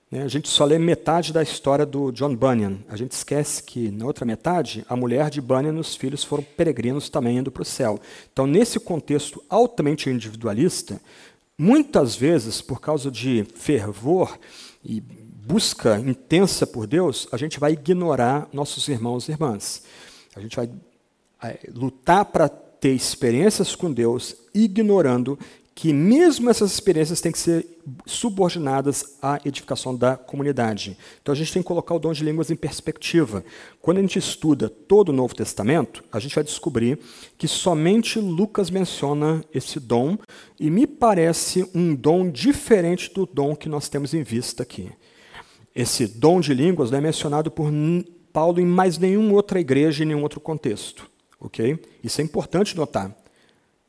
Né? 0.10 0.24
A 0.24 0.28
gente 0.28 0.47
só 0.47 0.64
lê 0.66 0.80
metade 0.80 1.34
da 1.34 1.43
história 1.43 1.86
do 1.86 2.12
John 2.12 2.36
Bunyan. 2.36 2.78
A 2.88 2.95
gente 2.95 3.12
esquece 3.12 3.62
que, 3.62 3.91
na 3.91 4.05
outra 4.05 4.26
metade, 4.26 4.86
a 4.88 4.95
mulher 4.95 5.30
de 5.30 5.41
Bunyan 5.41 5.76
e 5.76 5.80
os 5.80 5.95
filhos 5.95 6.24
foram 6.24 6.43
peregrinos 6.43 7.10
também 7.10 7.38
indo 7.38 7.51
para 7.51 7.62
o 7.62 7.66
céu. 7.66 7.99
Então, 8.32 8.47
nesse 8.47 8.80
contexto 8.80 9.43
altamente 9.49 10.10
individualista, 10.10 11.01
muitas 11.58 12.16
vezes, 12.16 12.62
por 12.62 12.80
causa 12.80 13.12
de 13.12 13.45
fervor 13.55 14.39
e 14.84 15.01
busca 15.01 15.97
intensa 15.99 16.66
por 16.66 16.88
Deus, 16.88 17.28
a 17.32 17.38
gente 17.38 17.60
vai 17.60 17.74
ignorar 17.74 18.49
nossos 18.51 18.88
irmãos 18.88 19.28
e 19.28 19.32
irmãs. 19.32 19.84
A 20.36 20.41
gente 20.41 20.55
vai 20.55 20.70
é, 21.43 21.60
lutar 21.74 22.26
para 22.26 22.49
ter 22.49 22.93
experiências 22.93 23.76
com 23.76 23.91
Deus, 23.91 24.36
ignorando 24.53 25.38
que 25.78 25.93
mesmo 25.93 26.49
essas 26.49 26.71
experiências 26.73 27.21
têm 27.21 27.32
que 27.32 27.38
ser 27.38 27.63
subordinadas 28.03 29.15
à 29.21 29.39
edificação 29.45 29.95
da 29.95 30.17
comunidade. 30.17 30.97
Então 31.21 31.32
a 31.32 31.36
gente 31.36 31.53
tem 31.53 31.61
que 31.61 31.67
colocar 31.67 31.93
o 31.93 31.99
dom 31.99 32.11
de 32.11 32.23
línguas 32.23 32.49
em 32.49 32.55
perspectiva. 32.55 33.45
Quando 33.80 33.99
a 33.99 34.01
gente 34.01 34.17
estuda 34.17 34.69
todo 34.69 35.09
o 35.09 35.13
Novo 35.13 35.36
Testamento, 35.36 36.03
a 36.11 36.17
gente 36.17 36.34
vai 36.34 36.43
descobrir 36.43 36.97
que 37.38 37.47
somente 37.47 38.17
Lucas 38.17 38.71
menciona 38.71 39.45
esse 39.53 39.80
dom 39.80 40.17
e 40.59 40.71
me 40.71 40.88
parece 40.88 41.69
um 41.75 41.93
dom 41.93 42.28
diferente 42.28 43.13
do 43.13 43.28
dom 43.28 43.55
que 43.55 43.69
nós 43.69 43.88
temos 43.88 44.15
em 44.15 44.23
vista 44.23 44.63
aqui. 44.63 44.89
Esse 45.75 46.07
dom 46.07 46.41
de 46.41 46.55
línguas 46.55 46.89
não 46.89 46.97
é 46.97 47.01
mencionado 47.01 47.51
por 47.51 47.71
Paulo 48.34 48.59
em 48.59 48.65
mais 48.65 48.97
nenhuma 48.97 49.34
outra 49.34 49.59
igreja, 49.59 50.03
em 50.03 50.07
nenhum 50.07 50.23
outro 50.23 50.39
contexto. 50.39 51.07
ok? 51.39 51.80
Isso 52.03 52.19
é 52.19 52.23
importante 52.23 52.75
notar. 52.75 53.15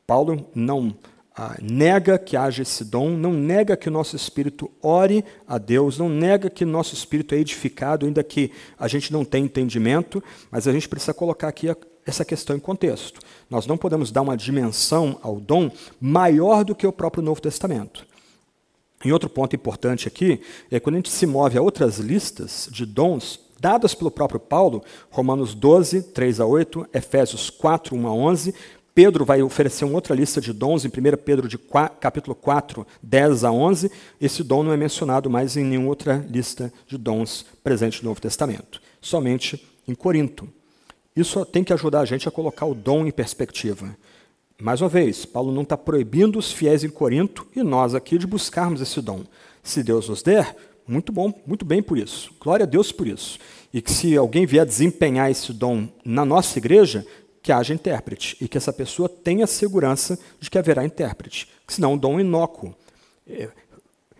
Paulo 0.07 0.47
não 0.55 0.95
ah, 1.41 1.57
nega 1.62 2.18
que 2.18 2.36
haja 2.36 2.62
esse 2.62 2.84
dom, 2.84 3.11
não 3.11 3.32
nega 3.32 3.76
que 3.76 3.89
o 3.89 3.93
nosso 3.93 4.16
espírito 4.16 4.68
ore 4.82 5.24
a 5.47 5.57
Deus, 5.57 5.97
não 5.97 6.09
nega 6.09 6.51
que 6.51 6.64
nosso 6.64 6.95
espírito 6.95 7.32
é 7.32 7.39
edificado, 7.39 8.05
ainda 8.05 8.24
que 8.24 8.51
a 8.76 8.89
gente 8.89 9.12
não 9.12 9.24
tenha 9.24 9.45
entendimento, 9.45 10.20
mas 10.51 10.66
a 10.66 10.72
gente 10.72 10.89
precisa 10.89 11.14
colocar 11.14 11.47
aqui 11.47 11.70
a, 11.70 11.76
essa 12.05 12.24
questão 12.24 12.57
em 12.57 12.59
contexto. 12.59 13.20
Nós 13.49 13.68
não 13.68 13.76
podemos 13.76 14.11
dar 14.11 14.22
uma 14.22 14.36
dimensão 14.36 15.16
ao 15.22 15.39
dom 15.39 15.70
maior 16.01 16.64
do 16.64 16.74
que 16.74 16.89
o 16.89 16.93
próprio 16.93 17.22
Novo 17.22 17.41
Testamento. 17.41 18.05
E 19.05 19.12
outro 19.12 19.30
ponto 19.30 19.55
importante 19.55 20.09
aqui 20.09 20.41
é 20.72 20.80
quando 20.80 20.97
a 20.97 20.99
gente 20.99 21.11
se 21.11 21.24
move 21.24 21.57
a 21.57 21.62
outras 21.62 21.99
listas 21.99 22.68
de 22.72 22.84
dons 22.84 23.39
dadas 23.61 23.95
pelo 23.95 24.11
próprio 24.11 24.41
Paulo, 24.41 24.82
Romanos 25.11 25.55
12, 25.55 26.03
3 26.03 26.41
a 26.41 26.47
8, 26.47 26.89
Efésios 26.93 27.51
4, 27.51 27.97
1 27.97 28.07
a 28.07 28.12
11, 28.12 28.55
Pedro 28.99 29.25
vai 29.25 29.41
oferecer 29.43 29.85
uma 29.85 29.95
outra 29.95 30.13
lista 30.13 30.41
de 30.41 30.53
dons 30.53 30.85
em 30.85 30.89
1 30.89 30.91
Pedro 31.25 31.47
de 31.47 31.57
4, 31.57 31.99
capítulo 32.01 32.35
4, 32.35 32.85
10 33.01 33.45
a 33.45 33.53
11. 33.53 33.93
Esse 34.21 34.43
dom 34.43 34.65
não 34.65 34.73
é 34.73 34.77
mencionado 34.77 35.31
mais 35.31 35.57
em 35.57 35.63
nenhuma 35.63 35.91
outra 35.91 36.27
lista 36.29 36.73
de 36.85 36.99
dons 36.99 37.47
presente 37.63 38.03
no 38.03 38.09
Novo 38.09 38.21
Testamento, 38.21 38.83
somente 39.01 39.65
em 39.87 39.95
Corinto. 39.95 40.49
Isso 41.15 41.45
tem 41.47 41.63
que 41.63 41.73
ajudar 41.73 42.01
a 42.01 42.05
gente 42.05 42.27
a 42.27 42.33
colocar 42.33 42.67
o 42.67 42.75
dom 42.75 43.07
em 43.07 43.13
perspectiva. 43.13 43.97
Mais 44.61 44.81
uma 44.81 44.89
vez, 44.89 45.25
Paulo 45.25 45.53
não 45.53 45.63
está 45.63 45.77
proibindo 45.77 46.37
os 46.37 46.51
fiéis 46.51 46.83
em 46.83 46.91
Corinto 46.91 47.47
e 47.55 47.63
nós 47.63 47.95
aqui 47.95 48.19
de 48.19 48.27
buscarmos 48.27 48.81
esse 48.81 49.01
dom. 49.01 49.23
Se 49.63 49.81
Deus 49.85 50.09
nos 50.09 50.25
der, 50.25 50.57
muito 50.89 51.13
bom, 51.13 51.33
muito 51.47 51.65
bem 51.65 51.81
por 51.81 51.97
isso. 51.97 52.33
Glória 52.41 52.65
a 52.65 52.69
Deus 52.69 52.91
por 52.91 53.07
isso. 53.07 53.39
E 53.73 53.81
que 53.81 53.93
se 53.93 54.17
alguém 54.17 54.45
vier 54.45 54.67
desempenhar 54.67 55.31
esse 55.31 55.53
dom 55.53 55.87
na 56.05 56.25
nossa 56.25 56.59
igreja, 56.59 57.07
que 57.43 57.53
haja 57.53 57.74
intérprete 57.74 58.36
e 58.41 58.49
que 58.49 58.59
essa 58.59 58.72
pessoa 58.72 59.09
tenha 59.09 59.47
segurança 59.47 60.18
de 60.41 60.51
que 60.51 60.59
haverá 60.59 60.84
intérprete. 60.84 61.49
Senão, 61.66 61.95
um 61.95 61.99
dom 61.99 62.20
inócuo. 62.20 62.74
É, 63.26 63.49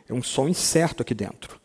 é 0.09 0.15
um 0.15 0.23
som 0.23 0.49
incerto 0.49 1.03
aqui 1.03 1.15
dentro. 1.15 1.59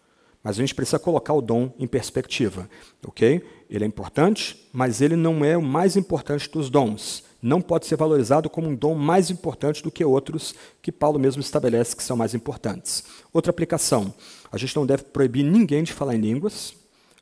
Mas 0.43 0.57
a 0.57 0.61
gente 0.61 0.75
precisa 0.75 0.99
colocar 0.99 1.33
o 1.33 1.41
dom 1.41 1.73
em 1.79 1.87
perspectiva, 1.87 2.69
ok? 3.07 3.41
Ele 3.69 3.85
é 3.85 3.87
importante, 3.87 4.67
mas 4.73 4.99
ele 4.99 5.15
não 5.15 5.43
é 5.45 5.55
o 5.55 5.61
mais 5.61 5.95
importante 5.95 6.49
dos 6.51 6.69
dons. 6.69 7.23
Não 7.41 7.61
pode 7.61 7.85
ser 7.85 7.95
valorizado 7.95 8.49
como 8.49 8.67
um 8.67 8.75
dom 8.75 8.93
mais 8.93 9.29
importante 9.29 9.81
do 9.81 9.91
que 9.91 10.03
outros 10.03 10.53
que 10.81 10.91
Paulo 10.91 11.17
mesmo 11.17 11.41
estabelece 11.41 11.95
que 11.95 12.03
são 12.03 12.17
mais 12.17 12.33
importantes. 12.33 13.03
Outra 13.31 13.51
aplicação: 13.51 14.13
a 14.51 14.57
gente 14.57 14.75
não 14.75 14.85
deve 14.85 15.03
proibir 15.03 15.43
ninguém 15.43 15.83
de 15.83 15.93
falar 15.93 16.15
em 16.15 16.21
línguas, 16.21 16.75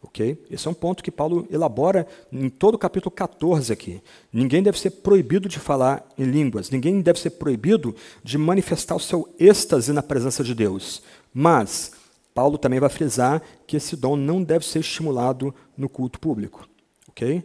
Ok? 0.03 0.43
Esse 0.49 0.67
é 0.67 0.71
um 0.71 0.73
ponto 0.73 1.03
que 1.03 1.11
Paulo 1.11 1.47
elabora 1.51 2.07
em 2.31 2.49
todo 2.49 2.73
o 2.73 2.79
capítulo 2.79 3.11
14 3.11 3.71
aqui. 3.71 4.01
Ninguém 4.33 4.63
deve 4.63 4.79
ser 4.79 4.89
proibido 4.89 5.47
de 5.47 5.59
falar 5.59 6.03
em 6.17 6.23
línguas, 6.23 6.71
ninguém 6.71 7.01
deve 7.01 7.19
ser 7.19 7.31
proibido 7.31 7.95
de 8.23 8.37
manifestar 8.37 8.95
o 8.95 8.99
seu 8.99 9.29
êxtase 9.39 9.93
na 9.93 10.01
presença 10.01 10.43
de 10.43 10.55
Deus. 10.55 11.03
Mas 11.31 11.91
Paulo 12.33 12.57
também 12.57 12.79
vai 12.79 12.89
frisar 12.89 13.41
que 13.67 13.77
esse 13.77 13.95
dom 13.95 14.15
não 14.15 14.41
deve 14.41 14.65
ser 14.65 14.79
estimulado 14.79 15.53
no 15.77 15.87
culto 15.87 16.19
público. 16.19 16.67
Ok? 17.09 17.43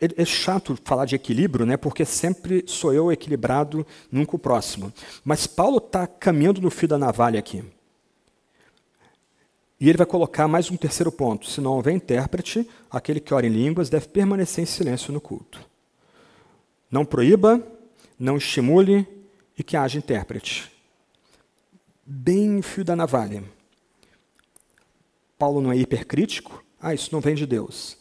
É, 0.00 0.22
é 0.22 0.24
chato 0.24 0.76
falar 0.82 1.04
de 1.04 1.14
equilíbrio, 1.14 1.64
né? 1.64 1.76
porque 1.76 2.04
sempre 2.04 2.64
sou 2.66 2.92
eu 2.92 3.12
equilibrado 3.12 3.86
num 4.10 4.24
com 4.24 4.36
o 4.36 4.40
próximo. 4.40 4.92
Mas 5.24 5.46
Paulo 5.46 5.76
está 5.76 6.06
caminhando 6.06 6.60
no 6.60 6.70
fio 6.70 6.88
da 6.88 6.98
navalha 6.98 7.38
aqui. 7.38 7.62
E 9.80 9.88
ele 9.88 9.96
vai 9.96 10.06
colocar 10.06 10.46
mais 10.46 10.70
um 10.70 10.76
terceiro 10.76 11.10
ponto: 11.10 11.48
se 11.48 11.60
não 11.60 11.72
houver 11.72 11.94
intérprete, 11.94 12.68
aquele 12.90 13.18
que 13.18 13.32
ora 13.32 13.46
em 13.46 13.50
línguas 13.50 13.88
deve 13.88 14.08
permanecer 14.08 14.62
em 14.62 14.66
silêncio 14.66 15.12
no 15.12 15.20
culto. 15.20 15.58
Não 16.90 17.04
proíba, 17.04 17.66
não 18.18 18.36
estimule 18.36 19.06
e 19.56 19.62
que 19.62 19.76
haja 19.76 19.96
intérprete. 19.96 20.70
Bem 22.04 22.60
fio 22.60 22.84
da 22.84 22.94
navalha. 22.94 23.42
Paulo 25.38 25.62
não 25.62 25.72
é 25.72 25.76
hipercrítico, 25.76 26.62
ah, 26.78 26.92
isso 26.92 27.08
não 27.12 27.20
vem 27.20 27.34
de 27.34 27.46
Deus. 27.46 27.96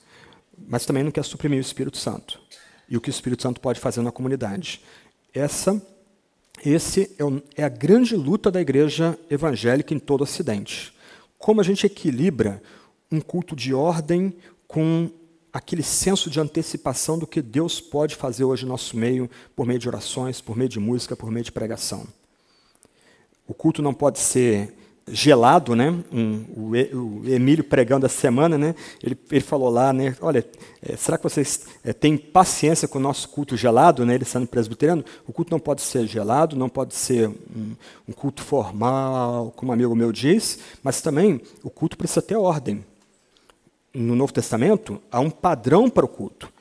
Mas 0.67 0.85
também 0.85 1.03
não 1.03 1.11
quer 1.11 1.23
suprimir 1.23 1.59
o 1.59 1.61
Espírito 1.61 1.97
Santo 1.97 2.41
e 2.89 2.97
o 2.97 3.01
que 3.01 3.09
o 3.09 3.11
Espírito 3.11 3.43
Santo 3.43 3.61
pode 3.61 3.79
fazer 3.79 4.01
na 4.01 4.11
comunidade. 4.11 4.81
Essa, 5.33 5.81
esse 6.65 7.15
é, 7.17 7.23
o, 7.23 7.41
é 7.55 7.63
a 7.63 7.69
grande 7.69 8.15
luta 8.15 8.51
da 8.51 8.59
igreja 8.59 9.17
evangélica 9.29 9.93
em 9.93 9.99
todo 9.99 10.21
o 10.21 10.23
Ocidente. 10.23 10.93
Como 11.39 11.61
a 11.61 11.63
gente 11.63 11.85
equilibra 11.85 12.61
um 13.09 13.19
culto 13.21 13.55
de 13.55 13.73
ordem 13.73 14.35
com 14.67 15.09
aquele 15.51 15.81
senso 15.81 16.29
de 16.29 16.39
antecipação 16.39 17.17
do 17.17 17.25
que 17.25 17.41
Deus 17.41 17.79
pode 17.81 18.15
fazer 18.15 18.43
hoje 18.43 18.65
no 18.65 18.71
nosso 18.71 18.95
meio, 18.95 19.27
por 19.55 19.65
meio 19.65 19.79
de 19.79 19.87
orações, 19.87 20.41
por 20.41 20.55
meio 20.55 20.69
de 20.69 20.79
música, 20.79 21.15
por 21.15 21.31
meio 21.31 21.43
de 21.43 21.51
pregação. 21.51 22.05
O 23.47 23.53
culto 23.53 23.81
não 23.81 23.93
pode 23.93 24.19
ser 24.19 24.75
gelado, 25.11 25.75
né? 25.75 25.89
Um, 26.11 26.45
o, 26.55 26.71
o, 26.71 27.29
Emílio 27.29 27.63
pregando 27.63 28.05
a 28.05 28.09
semana, 28.09 28.57
né? 28.57 28.75
Ele, 29.01 29.17
ele 29.31 29.41
falou 29.41 29.69
lá, 29.69 29.91
né? 29.91 30.15
Olha, 30.21 30.45
é, 30.81 30.95
será 30.95 31.17
que 31.17 31.23
vocês 31.23 31.65
é, 31.83 31.93
têm 31.93 32.17
paciência 32.17 32.87
com 32.87 32.99
o 32.99 33.01
nosso 33.01 33.29
culto 33.29 33.57
gelado, 33.57 34.05
né? 34.05 34.15
Ele 34.15 34.25
sendo 34.25 34.47
presbiteriano, 34.47 35.03
o 35.27 35.33
culto 35.33 35.51
não 35.51 35.59
pode 35.59 35.81
ser 35.81 36.07
gelado, 36.07 36.55
não 36.55 36.69
pode 36.69 36.95
ser 36.95 37.27
um, 37.27 37.75
um 38.07 38.11
culto 38.11 38.43
formal, 38.43 39.51
como 39.55 39.71
um 39.71 39.73
amigo 39.73 39.95
meu 39.95 40.11
diz, 40.11 40.59
mas 40.83 41.01
também 41.01 41.41
o 41.63 41.69
culto 41.69 41.97
precisa 41.97 42.21
ter 42.21 42.35
ordem. 42.35 42.85
No 43.93 44.15
Novo 44.15 44.33
Testamento 44.33 45.01
há 45.11 45.19
um 45.19 45.29
padrão 45.29 45.89
para 45.89 46.05
o 46.05 46.09
culto. 46.09 46.51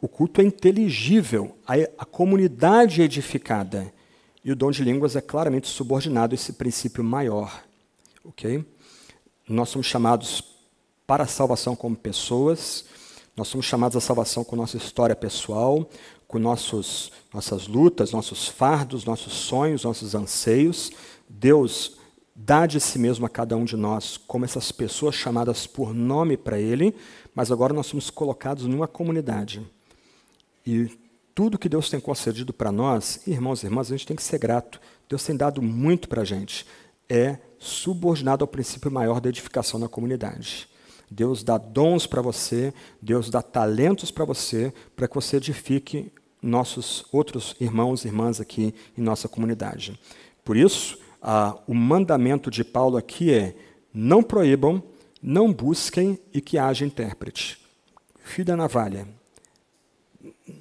O 0.00 0.08
culto 0.08 0.40
é 0.40 0.44
inteligível, 0.44 1.56
a, 1.66 1.74
a 1.98 2.04
comunidade 2.04 3.00
é 3.00 3.04
edificada. 3.04 3.92
E 4.44 4.52
o 4.52 4.56
dom 4.56 4.70
de 4.70 4.84
línguas 4.84 5.16
é 5.16 5.20
claramente 5.20 5.66
subordinado 5.66 6.32
a 6.32 6.36
esse 6.36 6.52
princípio 6.52 7.02
maior 7.02 7.65
ok? 8.26 8.64
Nós 9.48 9.68
somos 9.68 9.86
chamados 9.86 10.42
para 11.06 11.24
a 11.24 11.26
salvação 11.26 11.76
como 11.76 11.96
pessoas, 11.96 12.84
nós 13.36 13.48
somos 13.48 13.66
chamados 13.66 13.96
à 13.96 14.00
salvação 14.00 14.42
com 14.42 14.56
nossa 14.56 14.76
história 14.76 15.14
pessoal, 15.14 15.88
com 16.26 16.38
nossos, 16.38 17.12
nossas 17.32 17.68
lutas, 17.68 18.10
nossos 18.10 18.48
fardos, 18.48 19.04
nossos 19.04 19.32
sonhos, 19.32 19.84
nossos 19.84 20.14
anseios. 20.14 20.90
Deus 21.28 21.98
dá 22.34 22.66
de 22.66 22.80
si 22.80 22.98
mesmo 22.98 23.24
a 23.26 23.28
cada 23.28 23.56
um 23.56 23.64
de 23.64 23.76
nós 23.76 24.16
como 24.16 24.44
essas 24.44 24.72
pessoas 24.72 25.14
chamadas 25.14 25.66
por 25.66 25.94
nome 25.94 26.36
para 26.36 26.58
Ele, 26.58 26.94
mas 27.34 27.52
agora 27.52 27.72
nós 27.72 27.86
somos 27.86 28.10
colocados 28.10 28.64
numa 28.64 28.88
comunidade. 28.88 29.64
E 30.66 30.90
tudo 31.34 31.58
que 31.58 31.68
Deus 31.68 31.88
tem 31.88 32.00
concedido 32.00 32.52
para 32.52 32.72
nós, 32.72 33.20
irmãos 33.26 33.62
e 33.62 33.66
irmãs, 33.66 33.88
a 33.88 33.96
gente 33.96 34.06
tem 34.06 34.16
que 34.16 34.22
ser 34.22 34.38
grato. 34.38 34.80
Deus 35.08 35.22
tem 35.22 35.36
dado 35.36 35.62
muito 35.62 36.08
para 36.08 36.22
a 36.22 36.24
gente. 36.24 36.66
É 37.08 37.38
subordinado 37.58 38.44
ao 38.44 38.48
princípio 38.48 38.90
maior 38.90 39.20
da 39.20 39.28
edificação 39.28 39.78
na 39.78 39.88
comunidade. 39.88 40.68
Deus 41.10 41.42
dá 41.42 41.56
dons 41.56 42.06
para 42.06 42.20
você, 42.20 42.74
Deus 43.00 43.30
dá 43.30 43.40
talentos 43.40 44.10
para 44.10 44.24
você, 44.24 44.72
para 44.94 45.06
que 45.06 45.14
você 45.14 45.36
edifique 45.36 46.12
nossos 46.42 47.04
outros 47.12 47.54
irmãos 47.60 48.04
e 48.04 48.08
irmãs 48.08 48.40
aqui 48.40 48.74
em 48.96 49.00
nossa 49.00 49.28
comunidade. 49.28 49.98
Por 50.44 50.56
isso, 50.56 50.98
o 51.66 51.74
mandamento 51.74 52.50
de 52.50 52.64
Paulo 52.64 52.96
aqui 52.96 53.32
é: 53.32 53.56
não 53.94 54.22
proíbam, 54.22 54.82
não 55.22 55.52
busquem 55.52 56.18
e 56.32 56.40
que 56.40 56.58
haja 56.58 56.84
intérprete. 56.84 57.58
Fio 58.18 58.44
da 58.44 58.56
navalha. 58.56 59.06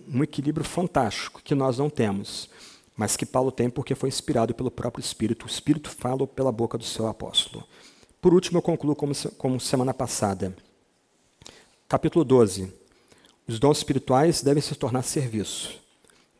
Um 0.07 0.23
equilíbrio 0.23 0.65
fantástico 0.65 1.41
que 1.43 1.55
nós 1.55 1.79
não 1.79 1.89
temos 1.89 2.49
mas 2.95 3.17
que 3.17 3.25
Paulo 3.25 3.51
tem 3.51 3.69
porque 3.69 3.95
foi 3.95 4.09
inspirado 4.09 4.53
pelo 4.53 4.71
próprio 4.71 5.03
Espírito. 5.03 5.45
O 5.45 5.49
Espírito 5.49 5.89
fala 5.89 6.25
pela 6.25 6.51
boca 6.51 6.77
do 6.77 6.83
seu 6.83 7.07
apóstolo. 7.07 7.65
Por 8.21 8.33
último, 8.33 8.57
eu 8.57 8.61
concluo 8.61 8.95
como, 8.95 9.13
como 9.37 9.59
semana 9.59 9.93
passada. 9.93 10.55
Capítulo 11.87 12.23
12. 12.23 12.73
Os 13.47 13.59
dons 13.59 13.77
espirituais 13.77 14.41
devem 14.41 14.61
se 14.61 14.73
tornar 14.73 15.03
serviço. 15.03 15.79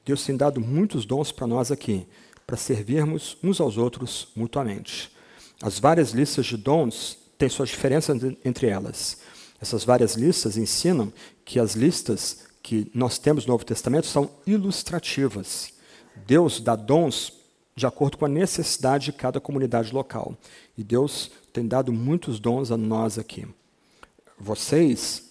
Deus 0.03 0.23
tem 0.25 0.35
dado 0.35 0.59
muitos 0.59 1.05
dons 1.05 1.31
para 1.31 1.45
nós 1.45 1.71
aqui, 1.71 2.07
para 2.47 2.57
servirmos 2.57 3.37
uns 3.43 3.59
aos 3.59 3.77
outros 3.77 4.29
mutuamente. 4.35 5.11
As 5.61 5.79
várias 5.79 6.11
listas 6.11 6.45
de 6.45 6.57
dons 6.57 7.17
têm 7.37 7.49
suas 7.49 7.69
diferenças 7.69 8.21
entre 8.43 8.67
elas. 8.67 9.17
Essas 9.61 9.83
várias 9.83 10.15
listas 10.15 10.57
ensinam 10.57 11.11
que 11.43 11.59
as 11.59 11.75
listas 11.75 12.45
que 12.61 12.89
nós 12.93 13.19
temos 13.19 13.45
no 13.45 13.53
Novo 13.53 13.65
Testamento 13.65 14.07
são 14.07 14.29
ilustrativas. 14.47 15.74
Deus 16.25 16.59
dá 16.59 16.75
dons 16.75 17.33
de 17.75 17.85
acordo 17.85 18.17
com 18.17 18.25
a 18.25 18.29
necessidade 18.29 19.05
de 19.05 19.13
cada 19.13 19.39
comunidade 19.39 19.93
local. 19.93 20.35
E 20.77 20.83
Deus 20.83 21.29
tem 21.51 21.67
dado 21.67 21.91
muitos 21.91 22.39
dons 22.39 22.71
a 22.71 22.77
nós 22.77 23.19
aqui. 23.19 23.45
Vocês, 24.39 25.29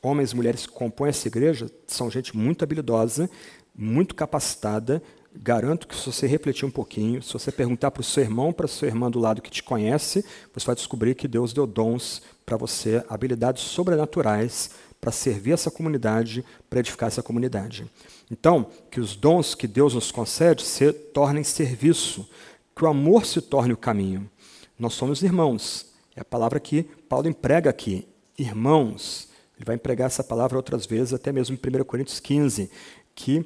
homens 0.00 0.32
e 0.32 0.36
mulheres 0.36 0.66
que 0.66 0.72
compõem 0.72 1.08
essa 1.08 1.26
igreja, 1.26 1.70
são 1.86 2.10
gente 2.10 2.36
muito 2.36 2.62
habilidosa, 2.62 3.28
muito 3.74 4.14
capacitada. 4.14 5.02
Garanto 5.36 5.88
que 5.88 5.96
se 5.96 6.06
você 6.06 6.28
refletir 6.28 6.64
um 6.64 6.70
pouquinho, 6.70 7.20
se 7.20 7.32
você 7.32 7.50
perguntar 7.50 7.90
para 7.90 8.02
o 8.02 8.04
seu 8.04 8.22
irmão, 8.22 8.52
para 8.52 8.66
a 8.66 8.68
sua 8.68 8.86
irmã 8.86 9.10
do 9.10 9.18
lado 9.18 9.42
que 9.42 9.50
te 9.50 9.62
conhece, 9.62 10.24
você 10.52 10.66
vai 10.66 10.76
descobrir 10.76 11.16
que 11.16 11.26
Deus 11.26 11.52
deu 11.52 11.66
dons 11.66 12.22
para 12.46 12.56
você, 12.56 13.04
habilidades 13.08 13.62
sobrenaturais 13.62 14.70
para 15.04 15.12
servir 15.12 15.52
essa 15.52 15.70
comunidade, 15.70 16.42
para 16.70 16.80
edificar 16.80 17.08
essa 17.08 17.22
comunidade. 17.22 17.84
Então, 18.30 18.70
que 18.90 18.98
os 18.98 19.14
dons 19.14 19.54
que 19.54 19.66
Deus 19.66 19.92
nos 19.92 20.10
concede 20.10 20.62
se 20.62 20.94
tornem 20.94 21.44
serviço, 21.44 22.26
que 22.74 22.82
o 22.82 22.88
amor 22.88 23.26
se 23.26 23.42
torne 23.42 23.74
o 23.74 23.76
caminho. 23.76 24.30
Nós 24.78 24.94
somos 24.94 25.22
irmãos. 25.22 25.92
É 26.16 26.22
a 26.22 26.24
palavra 26.24 26.58
que 26.58 26.84
Paulo 27.06 27.28
emprega 27.28 27.68
aqui. 27.68 28.08
Irmãos. 28.38 29.28
Ele 29.56 29.66
vai 29.66 29.74
empregar 29.74 30.06
essa 30.06 30.24
palavra 30.24 30.56
outras 30.56 30.86
vezes, 30.86 31.12
até 31.12 31.30
mesmo 31.30 31.54
em 31.54 31.80
1 31.80 31.84
Coríntios 31.84 32.18
15, 32.18 32.70
que 33.14 33.44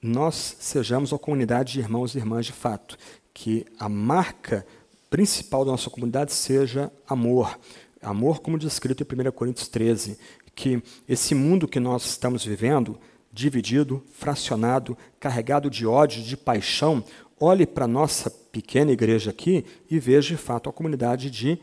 nós 0.00 0.56
sejamos 0.58 1.12
uma 1.12 1.18
comunidade 1.18 1.74
de 1.74 1.80
irmãos 1.80 2.14
e 2.14 2.18
irmãs 2.18 2.46
de 2.46 2.52
fato. 2.52 2.96
Que 3.34 3.66
a 3.78 3.90
marca 3.90 4.66
principal 5.10 5.66
da 5.66 5.72
nossa 5.72 5.90
comunidade 5.90 6.32
seja 6.32 6.90
amor. 7.06 7.58
Amor, 8.00 8.40
como 8.40 8.58
descrito 8.58 9.02
em 9.02 9.28
1 9.28 9.32
Coríntios 9.32 9.68
13. 9.68 10.18
Que 10.54 10.82
esse 11.08 11.34
mundo 11.34 11.68
que 11.68 11.80
nós 11.80 12.04
estamos 12.04 12.44
vivendo 12.44 12.98
dividido, 13.32 14.02
fracionado, 14.12 14.96
carregado 15.18 15.68
de 15.68 15.84
ódio, 15.84 16.22
de 16.22 16.36
paixão, 16.36 17.02
olhe 17.38 17.66
para 17.66 17.84
a 17.84 17.88
nossa 17.88 18.30
pequena 18.30 18.92
igreja 18.92 19.30
aqui 19.30 19.64
e 19.90 19.98
veja 19.98 20.28
de 20.28 20.36
fato 20.36 20.70
a 20.70 20.72
comunidade 20.72 21.30
de 21.30 21.58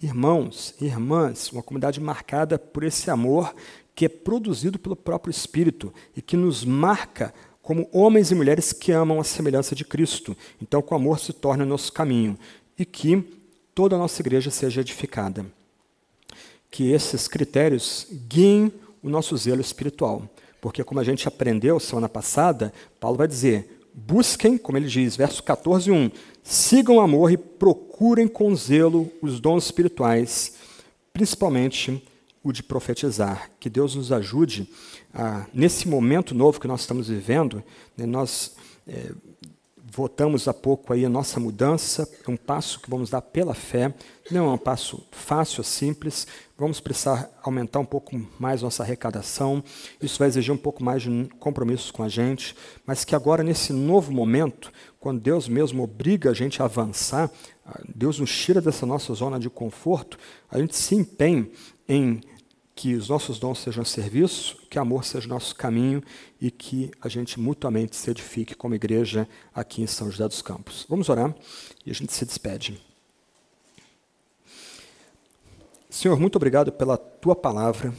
irmãos 0.00 0.74
irmãs, 0.80 1.50
uma 1.50 1.62
comunidade 1.62 2.00
marcada 2.00 2.58
por 2.58 2.84
esse 2.84 3.10
amor 3.10 3.54
que 3.94 4.04
é 4.04 4.08
produzido 4.08 4.78
pelo 4.78 4.94
próprio 4.94 5.30
Espírito 5.30 5.92
e 6.14 6.20
que 6.20 6.36
nos 6.36 6.64
marca 6.64 7.32
como 7.62 7.88
homens 7.90 8.30
e 8.30 8.34
mulheres 8.34 8.72
que 8.72 8.92
amam 8.92 9.18
a 9.18 9.24
semelhança 9.24 9.74
de 9.74 9.84
Cristo. 9.84 10.36
Então, 10.62 10.82
com 10.82 10.94
amor 10.94 11.18
se 11.18 11.32
torna 11.32 11.64
nosso 11.64 11.92
caminho 11.92 12.38
e 12.78 12.84
que 12.84 13.24
toda 13.74 13.96
a 13.96 13.98
nossa 13.98 14.22
igreja 14.22 14.50
seja 14.50 14.82
edificada. 14.82 15.46
Que 16.70 16.90
esses 16.90 17.28
critérios 17.28 18.06
guiem 18.28 18.72
o 19.02 19.08
nosso 19.08 19.36
zelo 19.36 19.60
espiritual. 19.60 20.28
Porque, 20.60 20.82
como 20.82 21.00
a 21.00 21.04
gente 21.04 21.28
aprendeu 21.28 21.78
semana 21.78 22.08
passada, 22.08 22.72
Paulo 22.98 23.18
vai 23.18 23.28
dizer: 23.28 23.80
busquem, 23.94 24.58
como 24.58 24.76
ele 24.76 24.88
diz, 24.88 25.16
verso 25.16 25.42
14, 25.42 25.90
1, 25.90 26.10
sigam 26.42 26.96
o 26.96 27.00
amor 27.00 27.30
e 27.30 27.36
procurem 27.36 28.28
com 28.28 28.54
zelo 28.54 29.10
os 29.22 29.40
dons 29.40 29.64
espirituais, 29.64 30.54
principalmente 31.12 32.02
o 32.42 32.52
de 32.52 32.62
profetizar. 32.62 33.50
Que 33.58 33.70
Deus 33.70 33.94
nos 33.94 34.12
ajude, 34.12 34.68
a, 35.14 35.46
nesse 35.52 35.88
momento 35.88 36.34
novo 36.34 36.60
que 36.60 36.68
nós 36.68 36.80
estamos 36.80 37.08
vivendo, 37.08 37.62
né, 37.96 38.06
nós. 38.06 38.54
É, 38.88 39.12
votamos 39.96 40.46
há 40.46 40.52
pouco 40.52 40.92
aí 40.92 41.06
a 41.06 41.08
nossa 41.08 41.40
mudança, 41.40 42.06
é 42.28 42.30
um 42.30 42.36
passo 42.36 42.78
que 42.80 42.90
vamos 42.90 43.08
dar 43.08 43.22
pela 43.22 43.54
fé, 43.54 43.94
não 44.30 44.50
é 44.50 44.52
um 44.52 44.58
passo 44.58 45.02
fácil, 45.10 45.64
simples, 45.64 46.26
vamos 46.58 46.80
precisar 46.80 47.30
aumentar 47.42 47.78
um 47.78 47.84
pouco 47.84 48.14
mais 48.38 48.60
nossa 48.60 48.82
arrecadação, 48.82 49.64
isso 50.02 50.18
vai 50.18 50.28
exigir 50.28 50.52
um 50.52 50.58
pouco 50.58 50.84
mais 50.84 51.02
de 51.02 51.30
compromissos 51.40 51.90
com 51.90 52.02
a 52.02 52.10
gente, 52.10 52.54
mas 52.84 53.06
que 53.06 53.14
agora, 53.14 53.42
nesse 53.42 53.72
novo 53.72 54.12
momento, 54.12 54.70
quando 55.00 55.18
Deus 55.18 55.48
mesmo 55.48 55.82
obriga 55.82 56.30
a 56.30 56.34
gente 56.34 56.60
a 56.60 56.66
avançar, 56.66 57.30
Deus 57.94 58.20
nos 58.20 58.30
tira 58.36 58.60
dessa 58.60 58.84
nossa 58.84 59.14
zona 59.14 59.40
de 59.40 59.48
conforto, 59.48 60.18
a 60.50 60.58
gente 60.58 60.76
se 60.76 60.94
empenhe 60.94 61.50
em 61.88 62.20
que 62.76 62.94
os 62.94 63.08
nossos 63.08 63.38
dons 63.38 63.58
sejam 63.58 63.86
serviço, 63.86 64.58
que 64.68 64.78
amor 64.78 65.02
seja 65.02 65.26
nosso 65.26 65.56
caminho 65.56 66.02
e 66.38 66.50
que 66.50 66.90
a 67.00 67.08
gente 67.08 67.40
mutuamente 67.40 67.96
se 67.96 68.10
edifique 68.10 68.54
como 68.54 68.74
igreja 68.74 69.26
aqui 69.54 69.80
em 69.80 69.86
São 69.86 70.10
José 70.10 70.28
dos 70.28 70.42
Campos. 70.42 70.84
Vamos 70.86 71.08
orar 71.08 71.34
e 71.86 71.90
a 71.90 71.94
gente 71.94 72.12
se 72.12 72.26
despede. 72.26 72.78
Senhor, 75.88 76.20
muito 76.20 76.36
obrigado 76.36 76.70
pela 76.70 76.98
tua 76.98 77.34
palavra. 77.34 77.94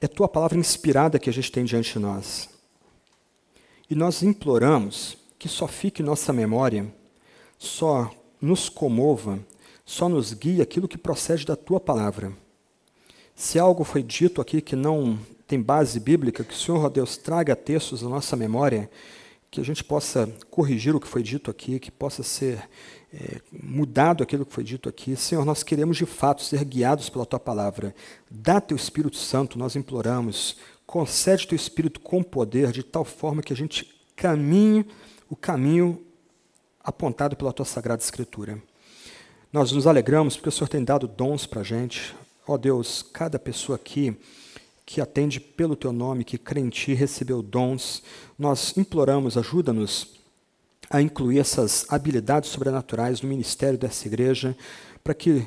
É 0.00 0.08
tua 0.08 0.26
palavra 0.26 0.58
inspirada 0.58 1.18
que 1.18 1.28
a 1.28 1.32
gente 1.32 1.52
tem 1.52 1.62
diante 1.62 1.92
de 1.92 1.98
nós. 1.98 2.48
E 3.90 3.94
nós 3.94 4.22
imploramos 4.22 5.18
que 5.38 5.46
só 5.46 5.68
fique 5.68 6.00
em 6.00 6.06
nossa 6.06 6.32
memória, 6.32 6.90
só 7.58 8.10
nos 8.40 8.70
comova, 8.70 9.38
só 9.84 10.08
nos 10.08 10.32
guie 10.32 10.62
aquilo 10.62 10.88
que 10.88 10.96
procede 10.96 11.44
da 11.44 11.54
tua 11.54 11.78
palavra. 11.78 12.43
Se 13.34 13.58
algo 13.58 13.82
foi 13.82 14.02
dito 14.02 14.40
aqui 14.40 14.60
que 14.60 14.76
não 14.76 15.18
tem 15.46 15.60
base 15.60 15.98
bíblica, 15.98 16.44
que 16.44 16.54
o 16.54 16.56
Senhor, 16.56 16.84
ó 16.84 16.88
Deus, 16.88 17.16
traga 17.16 17.56
textos 17.56 18.04
à 18.04 18.08
nossa 18.08 18.36
memória, 18.36 18.88
que 19.50 19.60
a 19.60 19.64
gente 19.64 19.84
possa 19.84 20.28
corrigir 20.50 20.94
o 20.94 21.00
que 21.00 21.06
foi 21.06 21.22
dito 21.22 21.50
aqui, 21.50 21.78
que 21.78 21.90
possa 21.90 22.22
ser 22.22 22.68
é, 23.12 23.40
mudado 23.52 24.22
aquilo 24.22 24.44
que 24.44 24.52
foi 24.52 24.64
dito 24.64 24.88
aqui. 24.88 25.14
Senhor, 25.14 25.44
nós 25.44 25.62
queremos 25.62 25.96
de 25.96 26.06
fato 26.06 26.42
ser 26.42 26.64
guiados 26.64 27.08
pela 27.08 27.26
tua 27.26 27.38
palavra. 27.38 27.94
Dá 28.30 28.60
teu 28.60 28.76
Espírito 28.76 29.16
Santo, 29.16 29.58
nós 29.58 29.76
imploramos. 29.76 30.56
Concede 30.86 31.46
teu 31.46 31.56
Espírito 31.56 32.00
com 32.00 32.22
poder, 32.22 32.72
de 32.72 32.82
tal 32.82 33.04
forma 33.04 33.42
que 33.42 33.52
a 33.52 33.56
gente 33.56 33.88
caminhe 34.16 34.86
o 35.28 35.36
caminho 35.36 36.04
apontado 36.82 37.36
pela 37.36 37.52
tua 37.52 37.64
sagrada 37.64 38.02
Escritura. 38.02 38.60
Nós 39.52 39.70
nos 39.70 39.86
alegramos 39.86 40.36
porque 40.36 40.48
o 40.48 40.52
Senhor 40.52 40.68
tem 40.68 40.82
dado 40.82 41.06
dons 41.06 41.46
para 41.46 41.60
a 41.60 41.64
gente. 41.64 42.14
Ó 42.46 42.58
Deus, 42.58 43.02
cada 43.02 43.38
pessoa 43.38 43.76
aqui 43.76 44.14
que 44.84 45.00
atende 45.00 45.40
pelo 45.40 45.74
teu 45.74 45.92
nome, 45.92 46.24
que 46.24 46.36
crê 46.36 46.60
em 46.60 46.68
ti, 46.68 46.92
recebeu 46.92 47.42
dons. 47.42 48.02
Nós 48.38 48.76
imploramos, 48.76 49.38
ajuda-nos 49.38 50.20
a 50.90 51.00
incluir 51.00 51.38
essas 51.38 51.86
habilidades 51.88 52.50
sobrenaturais 52.50 53.22
no 53.22 53.28
ministério 53.30 53.78
dessa 53.78 54.06
igreja, 54.06 54.54
para 55.02 55.14
que 55.14 55.46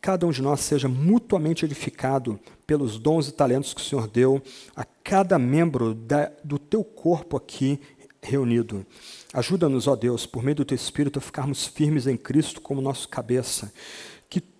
cada 0.00 0.26
um 0.26 0.30
de 0.32 0.42
nós 0.42 0.60
seja 0.60 0.88
mutuamente 0.88 1.64
edificado 1.64 2.38
pelos 2.66 2.98
dons 2.98 3.28
e 3.28 3.32
talentos 3.32 3.72
que 3.72 3.80
o 3.80 3.84
Senhor 3.84 4.08
deu 4.08 4.42
a 4.74 4.84
cada 5.04 5.38
membro 5.38 5.94
da, 5.94 6.32
do 6.42 6.58
teu 6.58 6.82
corpo 6.82 7.36
aqui 7.36 7.78
reunido. 8.20 8.84
Ajuda-nos, 9.32 9.86
ó 9.86 9.94
Deus, 9.94 10.26
por 10.26 10.42
meio 10.42 10.56
do 10.56 10.64
teu 10.64 10.74
Espírito, 10.74 11.18
a 11.18 11.22
ficarmos 11.22 11.66
firmes 11.66 12.08
em 12.08 12.16
Cristo 12.16 12.60
como 12.60 12.80
nosso 12.80 13.08
cabeça 13.08 13.72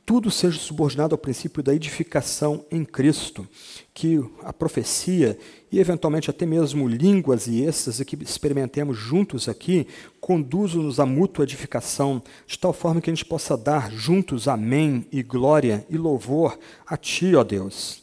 tudo 0.07 0.31
seja 0.31 0.59
subordinado 0.59 1.15
ao 1.15 1.19
princípio 1.19 1.63
da 1.63 1.75
edificação 1.75 2.65
em 2.71 2.85
Cristo, 2.85 3.49
que 3.95 4.23
a 4.43 4.53
profecia 4.53 5.39
e 5.73 5.81
eventualmente 5.81 6.29
até 6.29 6.45
mesmo 6.45 6.87
línguas 6.87 7.47
e 7.47 7.63
êxtase 7.63 8.05
que 8.05 8.23
experimentemos 8.23 8.99
juntos 8.99 9.49
aqui 9.49 9.87
conduzam-nos 10.21 11.01
à 11.01 11.07
mútua 11.07 11.45
edificação, 11.45 12.23
de 12.47 12.59
tal 12.59 12.73
forma 12.73 13.01
que 13.01 13.09
a 13.09 13.15
gente 13.15 13.25
possa 13.25 13.57
dar 13.57 13.91
juntos 13.91 14.47
amém 14.47 15.07
e 15.11 15.23
glória 15.23 15.87
e 15.89 15.97
louvor 15.97 16.59
a 16.87 16.97
Ti, 16.97 17.35
ó 17.35 17.43
Deus. 17.43 18.03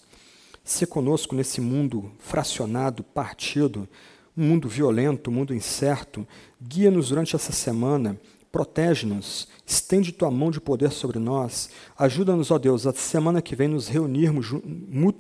Se 0.64 0.88
conosco 0.88 1.36
nesse 1.36 1.62
mundo 1.62 2.12
fracionado, 2.18 3.04
partido, 3.04 3.88
um 4.36 4.48
mundo 4.48 4.68
violento, 4.68 5.30
um 5.30 5.34
mundo 5.34 5.54
incerto, 5.54 6.28
guia-nos 6.60 7.10
durante 7.10 7.36
essa 7.36 7.52
semana 7.52 8.20
Protege-nos, 8.52 9.48
estende 9.66 10.12
tua 10.12 10.30
mão 10.30 10.52
de 10.52 10.60
poder 10.60 10.92
sobre 10.92 11.20
nós. 11.20 11.70
Ajuda-nos, 11.98 12.52
ó 12.52 12.58
Deus, 12.58 12.86
a 12.86 12.94
semana 12.94 13.42
que 13.42 13.56
vem 13.56 13.70
nos 13.70 13.88
reunirmos 13.88 14.48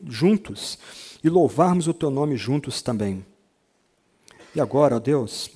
juntos 0.07 0.77
e 1.23 1.29
louvarmos 1.29 1.87
o 1.87 1.93
teu 1.93 2.09
nome 2.09 2.35
juntos 2.35 2.81
também. 2.81 3.25
E 4.53 4.59
agora, 4.59 4.97
ó 4.97 4.99
Deus, 4.99 5.49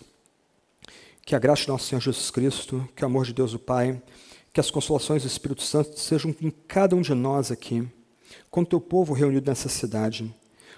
que 1.25 1.35
a 1.35 1.39
graça 1.39 1.65
do 1.65 1.73
nosso 1.73 1.87
Senhor 1.87 1.99
Jesus 1.99 2.31
Cristo, 2.31 2.87
que 2.95 3.03
o 3.03 3.07
amor 3.07 3.25
de 3.25 3.33
Deus 3.33 3.53
o 3.53 3.59
Pai, 3.59 4.01
que 4.53 4.59
as 4.61 4.71
consolações 4.71 5.23
do 5.23 5.27
Espírito 5.27 5.63
Santo 5.63 5.99
sejam 5.99 6.33
em 6.41 6.49
cada 6.49 6.95
um 6.95 7.01
de 7.01 7.13
nós 7.13 7.51
aqui, 7.51 7.85
com 8.49 8.61
o 8.61 8.65
teu 8.65 8.79
povo 8.79 9.13
reunido 9.13 9.49
nessa 9.49 9.67
cidade, 9.67 10.33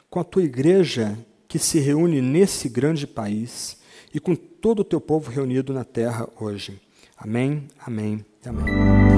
com 0.10 0.20
a 0.20 0.24
tua 0.24 0.42
igreja 0.42 1.16
que 1.48 1.60
se 1.60 1.80
reúne 1.80 2.22
nesse 2.22 2.68
grande 2.68 3.06
país 3.06 3.78
e 4.12 4.20
com 4.20 4.36
todo 4.36 4.80
o 4.80 4.84
teu 4.84 5.00
povo 5.00 5.30
reunido 5.30 5.74
na 5.74 5.84
terra 5.84 6.28
hoje. 6.40 6.82
Amém, 7.18 7.68
amém 7.86 8.26
amém. 8.50 9.17